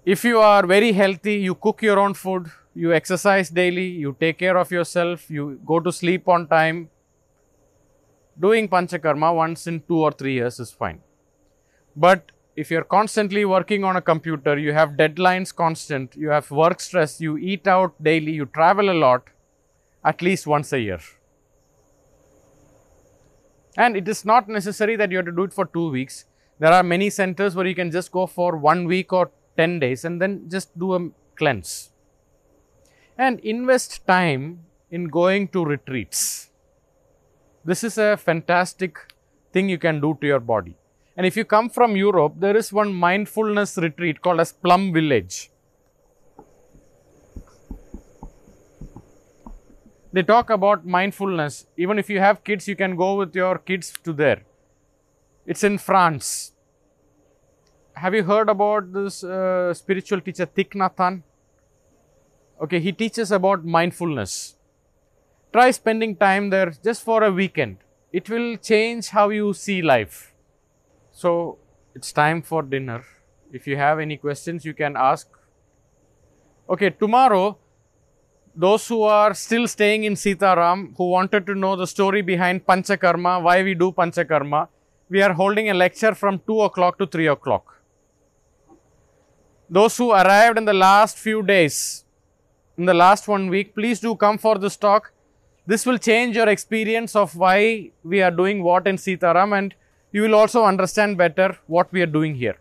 If 0.05 0.25
you 0.25 0.41
are 0.41 0.67
very 0.67 0.93
healthy, 0.93 1.37
you 1.47 1.55
cook 1.55 1.81
your 1.81 1.99
own 1.99 2.15
food, 2.15 2.51
you 2.75 2.93
exercise 2.93 3.51
daily, 3.51 3.87
you 3.87 4.17
take 4.19 4.39
care 4.39 4.57
of 4.57 4.71
yourself, 4.71 5.31
you 5.31 5.61
go 5.67 5.81
to 5.81 5.93
sleep 5.93 6.29
on 6.29 6.47
time, 6.47 6.89
doing 8.39 8.69
panchakarma 8.69 9.35
once 9.35 9.67
in 9.67 9.81
two 9.81 9.99
or 9.99 10.13
three 10.13 10.35
years 10.35 10.59
is 10.59 10.71
fine. 10.71 11.01
But 11.95 12.33
if 12.57 12.71
you're 12.71 12.85
constantly 12.85 13.45
working 13.45 13.85
on 13.85 13.97
a 13.97 14.01
computer, 14.01 14.59
you 14.59 14.73
have 14.73 14.91
deadlines 14.91 15.55
constant, 15.55 16.15
you 16.17 16.29
have 16.29 16.51
work 16.51 16.81
stress, 16.81 17.21
you 17.21 17.37
eat 17.39 17.67
out 17.67 18.03
daily, 18.03 18.33
you 18.33 18.47
travel 18.47 18.91
a 18.91 18.93
lot, 18.95 19.29
at 20.05 20.23
least 20.23 20.47
once 20.47 20.73
a 20.73 20.81
year. 20.81 21.01
And 23.77 23.97
it 23.97 24.07
is 24.07 24.25
not 24.25 24.49
necessary 24.49 24.97
that 24.97 25.11
you 25.11 25.19
have 25.19 25.27
to 25.27 25.33
do 25.33 25.45
it 25.45 25.53
for 25.53 25.65
two 25.67 25.91
weeks. 25.91 26.27
There 26.59 26.73
are 26.73 26.83
many 26.83 27.09
centers 27.11 27.55
where 27.55 27.67
you 27.67 27.75
can 27.75 27.91
just 27.91 28.13
go 28.13 28.27
for 28.27 28.57
one 28.57 28.85
week 28.87 29.13
or 29.13 29.31
10 29.57 29.81
days 29.81 30.05
and 30.05 30.21
then 30.21 30.49
just 30.49 30.79
do 30.79 30.95
a 30.95 31.09
cleanse. 31.37 31.92
And 33.25 33.39
invest 33.41 34.05
time 34.05 34.65
in 34.91 35.05
going 35.05 35.47
to 35.55 35.65
retreats. 35.65 36.51
This 37.65 37.85
is 37.85 37.97
a 37.97 38.17
fantastic 38.17 38.99
thing 39.53 39.69
you 39.69 39.79
can 39.79 40.01
do 40.01 40.19
to 40.21 40.27
your 40.27 40.41
body. 40.41 40.75
And 41.17 41.25
if 41.25 41.37
you 41.37 41.45
come 41.45 41.69
from 41.71 41.95
Europe, 41.95 42.35
there 42.39 42.57
is 42.57 42.73
one 42.73 42.93
mindfulness 42.93 43.79
retreat 43.79 44.21
called 44.23 44.41
as 44.41 44.53
Plum 44.53 44.93
Village. 44.93 45.51
They 50.13 50.25
talk 50.25 50.51
about 50.51 50.85
mindfulness. 50.85 51.67
Even 51.77 52.01
if 52.01 52.11
you 52.11 52.19
have 52.19 52.43
kids, 52.43 52.67
you 52.67 52.75
can 52.75 52.97
go 52.97 53.15
with 53.15 53.37
your 53.37 53.59
kids 53.59 53.95
to 54.03 54.13
there. 54.13 54.43
It's 55.47 55.63
in 55.63 55.79
France. 55.79 56.55
Have 57.95 58.15
you 58.17 58.25
heard 58.25 58.49
about 58.49 58.93
this 58.93 59.23
uh, 59.23 59.73
spiritual 59.75 60.21
teacher 60.21 60.47
Thich 60.47 60.71
Nhat 60.71 60.97
Hanh? 60.97 61.23
Okay, 62.63 62.79
he 62.79 62.93
teaches 62.93 63.33
about 63.33 63.65
mindfulness. 63.65 64.57
Try 65.53 65.71
spending 65.73 66.15
time 66.17 66.51
there 66.51 66.71
just 66.85 67.05
for 67.05 67.25
a 67.25 67.33
weekend. 67.33 67.79
It 68.13 68.31
will 68.31 68.57
change 68.57 69.09
how 69.09 69.31
you 69.31 69.53
see 69.53 69.83
life. 69.83 70.33
So, 71.11 71.59
it's 71.95 72.13
time 72.13 72.41
for 72.41 72.63
dinner. 72.63 73.05
If 73.53 73.67
you 73.67 73.77
have 73.77 73.99
any 73.99 74.17
questions, 74.17 74.65
you 74.65 74.75
can 74.75 74.97
ask. 74.97 75.29
Okay, 76.71 76.91
tomorrow 76.91 77.59
those 78.55 78.87
who 78.87 79.03
are 79.03 79.35
still 79.35 79.67
staying 79.67 80.05
in 80.05 80.15
Sitaram, 80.15 80.95
who 80.97 81.09
wanted 81.09 81.47
to 81.47 81.55
know 81.55 81.75
the 81.75 81.87
story 81.87 82.23
behind 82.23 82.67
Panchakarma, 82.67 83.43
why 83.43 83.63
we 83.63 83.75
do 83.75 83.93
Panchakarma, 83.93 84.69
we 85.09 85.23
are 85.23 85.33
holding 85.33 85.71
a 85.71 85.75
lecture 85.75 86.15
from 86.15 86.41
2 86.47 86.61
o'clock 86.63 86.99
to 86.99 87.07
3 87.07 87.29
o'clock. 87.29 87.83
Those 89.69 89.97
who 89.97 90.13
arrived 90.13 90.59
in 90.59 90.67
the 90.67 90.75
last 90.75 91.17
few 91.17 91.43
days, 91.43 92.02
in 92.79 92.87
the 92.87 92.95
last 92.95 93.29
one 93.29 93.49
week, 93.49 93.75
please 93.75 94.01
do 94.01 94.15
come 94.17 94.39
for 94.39 94.59
this 94.59 94.77
talk. 94.77 95.13
This 95.67 95.87
will 95.87 95.99
change 95.99 96.37
your 96.37 96.49
experience 96.49 97.15
of 97.15 97.37
why 97.37 97.91
we 98.03 98.23
are 98.23 98.31
doing 98.31 98.63
what 98.63 98.87
in 98.87 98.97
Sitaram 98.97 99.57
and 99.57 99.75
you 100.11 100.23
will 100.23 100.35
also 100.35 100.65
understand 100.65 101.17
better 101.17 101.57
what 101.67 101.93
we 101.93 102.03
are 102.03 102.07
doing 102.07 102.35
here. 102.35 102.57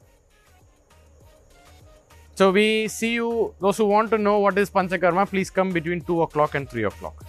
So 2.35 2.51
we 2.51 2.87
see 2.87 3.13
you, 3.13 3.53
those 3.59 3.77
who 3.77 3.85
want 3.85 4.09
to 4.11 4.17
know 4.17 4.39
what 4.39 4.57
is 4.57 4.69
Panchakarma, 4.69 5.27
please 5.27 5.49
come 5.49 5.71
between 5.71 6.01
2 6.01 6.21
o'clock 6.23 6.55
and 6.55 6.69
3 6.69 6.83
o'clock. 6.85 7.25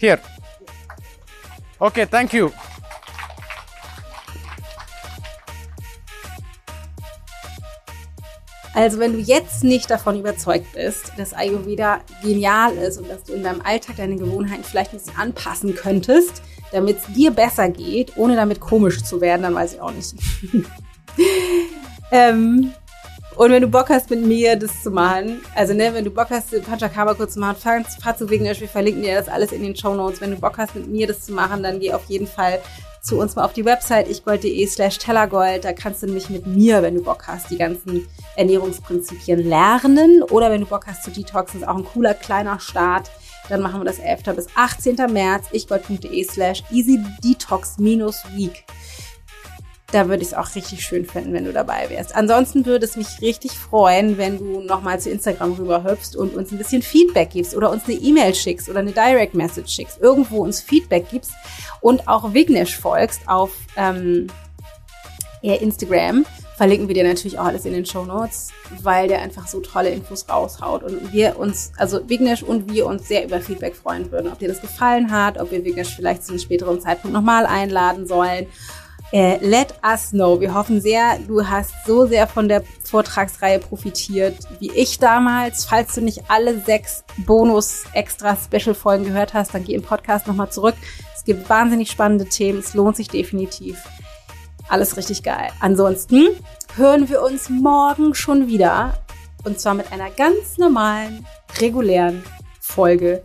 Here. 0.00 0.20
Okay, 1.80 2.04
thank 2.04 2.32
you. 2.32 2.52
Also 8.74 8.98
wenn 8.98 9.12
du 9.12 9.18
jetzt 9.18 9.64
nicht 9.64 9.90
davon 9.90 10.18
überzeugt 10.18 10.72
bist, 10.74 11.12
dass 11.16 11.32
Ayurveda 11.32 12.00
genial 12.22 12.76
ist 12.76 12.98
und 12.98 13.10
dass 13.10 13.24
du 13.24 13.32
in 13.32 13.42
deinem 13.42 13.60
Alltag 13.62 13.96
deine 13.96 14.16
Gewohnheiten 14.16 14.64
vielleicht 14.64 14.92
ein 14.92 14.98
bisschen 14.98 15.16
anpassen 15.16 15.74
könntest, 15.74 16.42
damit 16.72 16.98
es 16.98 17.14
dir 17.14 17.30
besser 17.30 17.68
geht, 17.68 18.16
ohne 18.16 18.36
damit 18.36 18.60
komisch 18.60 19.02
zu 19.02 19.20
werden, 19.20 19.42
dann 19.42 19.54
weiß 19.54 19.74
ich 19.74 19.80
auch 19.80 19.92
nicht. 19.92 20.14
ähm, 22.12 22.72
und 23.38 23.52
wenn 23.52 23.62
du 23.62 23.68
Bock 23.68 23.88
hast, 23.88 24.10
mit 24.10 24.24
mir 24.24 24.56
das 24.56 24.82
zu 24.82 24.90
machen, 24.90 25.40
also 25.54 25.72
ne, 25.72 25.94
wenn 25.94 26.04
du 26.04 26.10
Bock 26.10 26.26
hast, 26.30 26.50
Panchakarma 26.64 27.14
kurz 27.14 27.34
zu 27.34 27.40
machen, 27.40 27.84
fahr, 28.00 28.16
zu 28.16 28.28
Vignesh, 28.28 28.60
wir 28.60 28.68
verlinken 28.68 29.02
dir 29.02 29.14
das 29.14 29.28
alles 29.28 29.52
in 29.52 29.62
den 29.62 29.76
Show 29.76 29.94
Notes. 29.94 30.20
Wenn 30.20 30.32
du 30.32 30.38
Bock 30.38 30.58
hast, 30.58 30.74
mit 30.74 30.88
mir 30.88 31.06
das 31.06 31.24
zu 31.24 31.32
machen, 31.32 31.62
dann 31.62 31.78
geh 31.78 31.92
auf 31.92 32.04
jeden 32.08 32.26
Fall 32.26 32.58
zu 33.08 33.18
uns 33.18 33.34
mal 33.36 33.44
auf 33.44 33.54
die 33.54 33.64
Website 33.64 34.08
ichgold.de 34.10 34.66
slash 34.66 34.98
tellergold. 34.98 35.64
Da 35.64 35.72
kannst 35.72 36.02
du 36.02 36.06
nämlich 36.06 36.28
mit 36.28 36.46
mir, 36.46 36.82
wenn 36.82 36.94
du 36.94 37.02
Bock 37.02 37.26
hast, 37.26 37.50
die 37.50 37.56
ganzen 37.56 38.06
Ernährungsprinzipien 38.36 39.48
lernen. 39.48 40.22
Oder 40.24 40.50
wenn 40.50 40.60
du 40.60 40.66
Bock 40.66 40.86
hast 40.86 41.04
zu 41.04 41.10
detoxen, 41.10 41.60
ist 41.60 41.66
auch 41.66 41.76
ein 41.76 41.86
cooler 41.86 42.12
kleiner 42.12 42.60
Start. 42.60 43.10
Dann 43.48 43.62
machen 43.62 43.80
wir 43.80 43.86
das 43.86 43.98
11. 43.98 44.24
bis 44.36 44.46
18. 44.54 44.96
März, 45.10 45.46
ichgold.de 45.52 46.22
slash 46.24 46.62
easydetox-week 46.70 48.64
da 49.90 50.08
würde 50.08 50.22
ich 50.22 50.28
es 50.28 50.34
auch 50.34 50.54
richtig 50.54 50.84
schön 50.84 51.06
finden, 51.06 51.32
wenn 51.32 51.44
du 51.44 51.52
dabei 51.52 51.88
wärst. 51.88 52.14
Ansonsten 52.14 52.66
würde 52.66 52.84
es 52.84 52.96
mich 52.96 53.22
richtig 53.22 53.52
freuen, 53.52 54.18
wenn 54.18 54.38
du 54.38 54.60
nochmal 54.60 55.00
zu 55.00 55.10
Instagram 55.10 55.54
rüber 55.54 55.82
hüpfst 55.82 56.14
und 56.14 56.34
uns 56.34 56.52
ein 56.52 56.58
bisschen 56.58 56.82
Feedback 56.82 57.30
gibst 57.30 57.56
oder 57.56 57.70
uns 57.70 57.84
eine 57.86 57.94
E-Mail 57.94 58.34
schickst 58.34 58.68
oder 58.68 58.80
eine 58.80 58.92
Direct 58.92 59.34
Message 59.34 59.72
schickst, 59.74 60.00
irgendwo 60.00 60.38
uns 60.38 60.60
Feedback 60.60 61.08
gibst 61.10 61.32
und 61.80 62.06
auch 62.06 62.34
Vignesh 62.34 62.76
folgst 62.76 63.22
auf 63.26 63.50
ähm, 63.76 64.26
Instagram. 65.42 66.26
Verlinken 66.58 66.88
wir 66.88 66.94
dir 66.94 67.04
natürlich 67.04 67.38
auch 67.38 67.44
alles 67.44 67.64
in 67.64 67.72
den 67.72 67.86
Show 67.86 68.04
Notes, 68.04 68.48
weil 68.82 69.06
der 69.06 69.22
einfach 69.22 69.46
so 69.46 69.60
tolle 69.60 69.90
Infos 69.90 70.28
raushaut 70.28 70.82
und 70.82 71.12
wir 71.12 71.38
uns, 71.38 71.70
also 71.76 72.00
Vignesh 72.08 72.42
und 72.42 72.70
wir 72.72 72.84
uns 72.86 73.06
sehr 73.06 73.24
über 73.24 73.40
Feedback 73.40 73.76
freuen 73.76 74.10
würden, 74.10 74.30
ob 74.30 74.40
dir 74.40 74.48
das 74.48 74.60
gefallen 74.60 75.12
hat, 75.12 75.40
ob 75.40 75.52
wir 75.52 75.64
Vignesh 75.64 75.94
vielleicht 75.94 76.24
zu 76.24 76.32
einem 76.32 76.40
späteren 76.40 76.80
Zeitpunkt 76.80 77.14
nochmal 77.14 77.46
einladen 77.46 78.08
sollen 78.08 78.48
äh, 79.12 79.38
let 79.44 79.74
us 79.84 80.10
know. 80.10 80.40
Wir 80.40 80.54
hoffen 80.54 80.80
sehr, 80.80 81.18
du 81.26 81.46
hast 81.46 81.72
so 81.86 82.06
sehr 82.06 82.26
von 82.26 82.48
der 82.48 82.62
Vortragsreihe 82.84 83.58
profitiert 83.58 84.36
wie 84.60 84.70
ich 84.72 84.98
damals. 84.98 85.64
Falls 85.64 85.94
du 85.94 86.02
nicht 86.02 86.24
alle 86.28 86.60
sechs 86.60 87.04
Bonus-Extra-Special-Folgen 87.18 89.04
gehört 89.04 89.34
hast, 89.34 89.54
dann 89.54 89.64
geh 89.64 89.74
im 89.74 89.82
Podcast 89.82 90.26
nochmal 90.26 90.50
zurück. 90.50 90.74
Es 91.14 91.24
gibt 91.24 91.48
wahnsinnig 91.48 91.90
spannende 91.90 92.26
Themen. 92.26 92.58
Es 92.58 92.74
lohnt 92.74 92.96
sich 92.96 93.08
definitiv. 93.08 93.82
Alles 94.68 94.96
richtig 94.96 95.22
geil. 95.22 95.48
Ansonsten 95.60 96.28
hören 96.76 97.08
wir 97.08 97.22
uns 97.22 97.48
morgen 97.48 98.14
schon 98.14 98.48
wieder. 98.48 98.98
Und 99.44 99.58
zwar 99.58 99.74
mit 99.74 99.92
einer 99.92 100.10
ganz 100.10 100.58
normalen, 100.58 101.26
regulären 101.58 102.22
Folge 102.60 103.22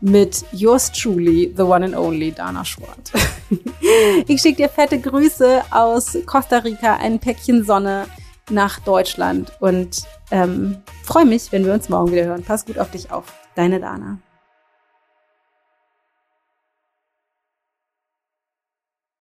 mit 0.00 0.44
yours 0.52 0.90
truly, 0.90 1.52
the 1.56 1.62
one 1.62 1.84
and 1.84 1.94
only 1.94 2.30
Dana 2.30 2.64
Schwart. 2.64 3.12
ich 4.26 4.40
schicke 4.40 4.62
dir 4.62 4.68
fette 4.68 5.00
Grüße 5.00 5.62
aus 5.70 6.18
Costa 6.26 6.58
Rica, 6.58 6.96
ein 6.96 7.18
Päckchen 7.18 7.64
Sonne 7.64 8.06
nach 8.50 8.78
Deutschland 8.80 9.52
und 9.60 10.02
ähm, 10.30 10.82
freue 11.04 11.24
mich, 11.24 11.50
wenn 11.52 11.64
wir 11.64 11.72
uns 11.72 11.88
morgen 11.88 12.12
wieder 12.12 12.24
hören. 12.24 12.42
Pass 12.42 12.64
gut 12.64 12.78
auf 12.78 12.90
dich 12.90 13.10
auf. 13.10 13.32
Deine 13.54 13.80
Dana. 13.80 14.18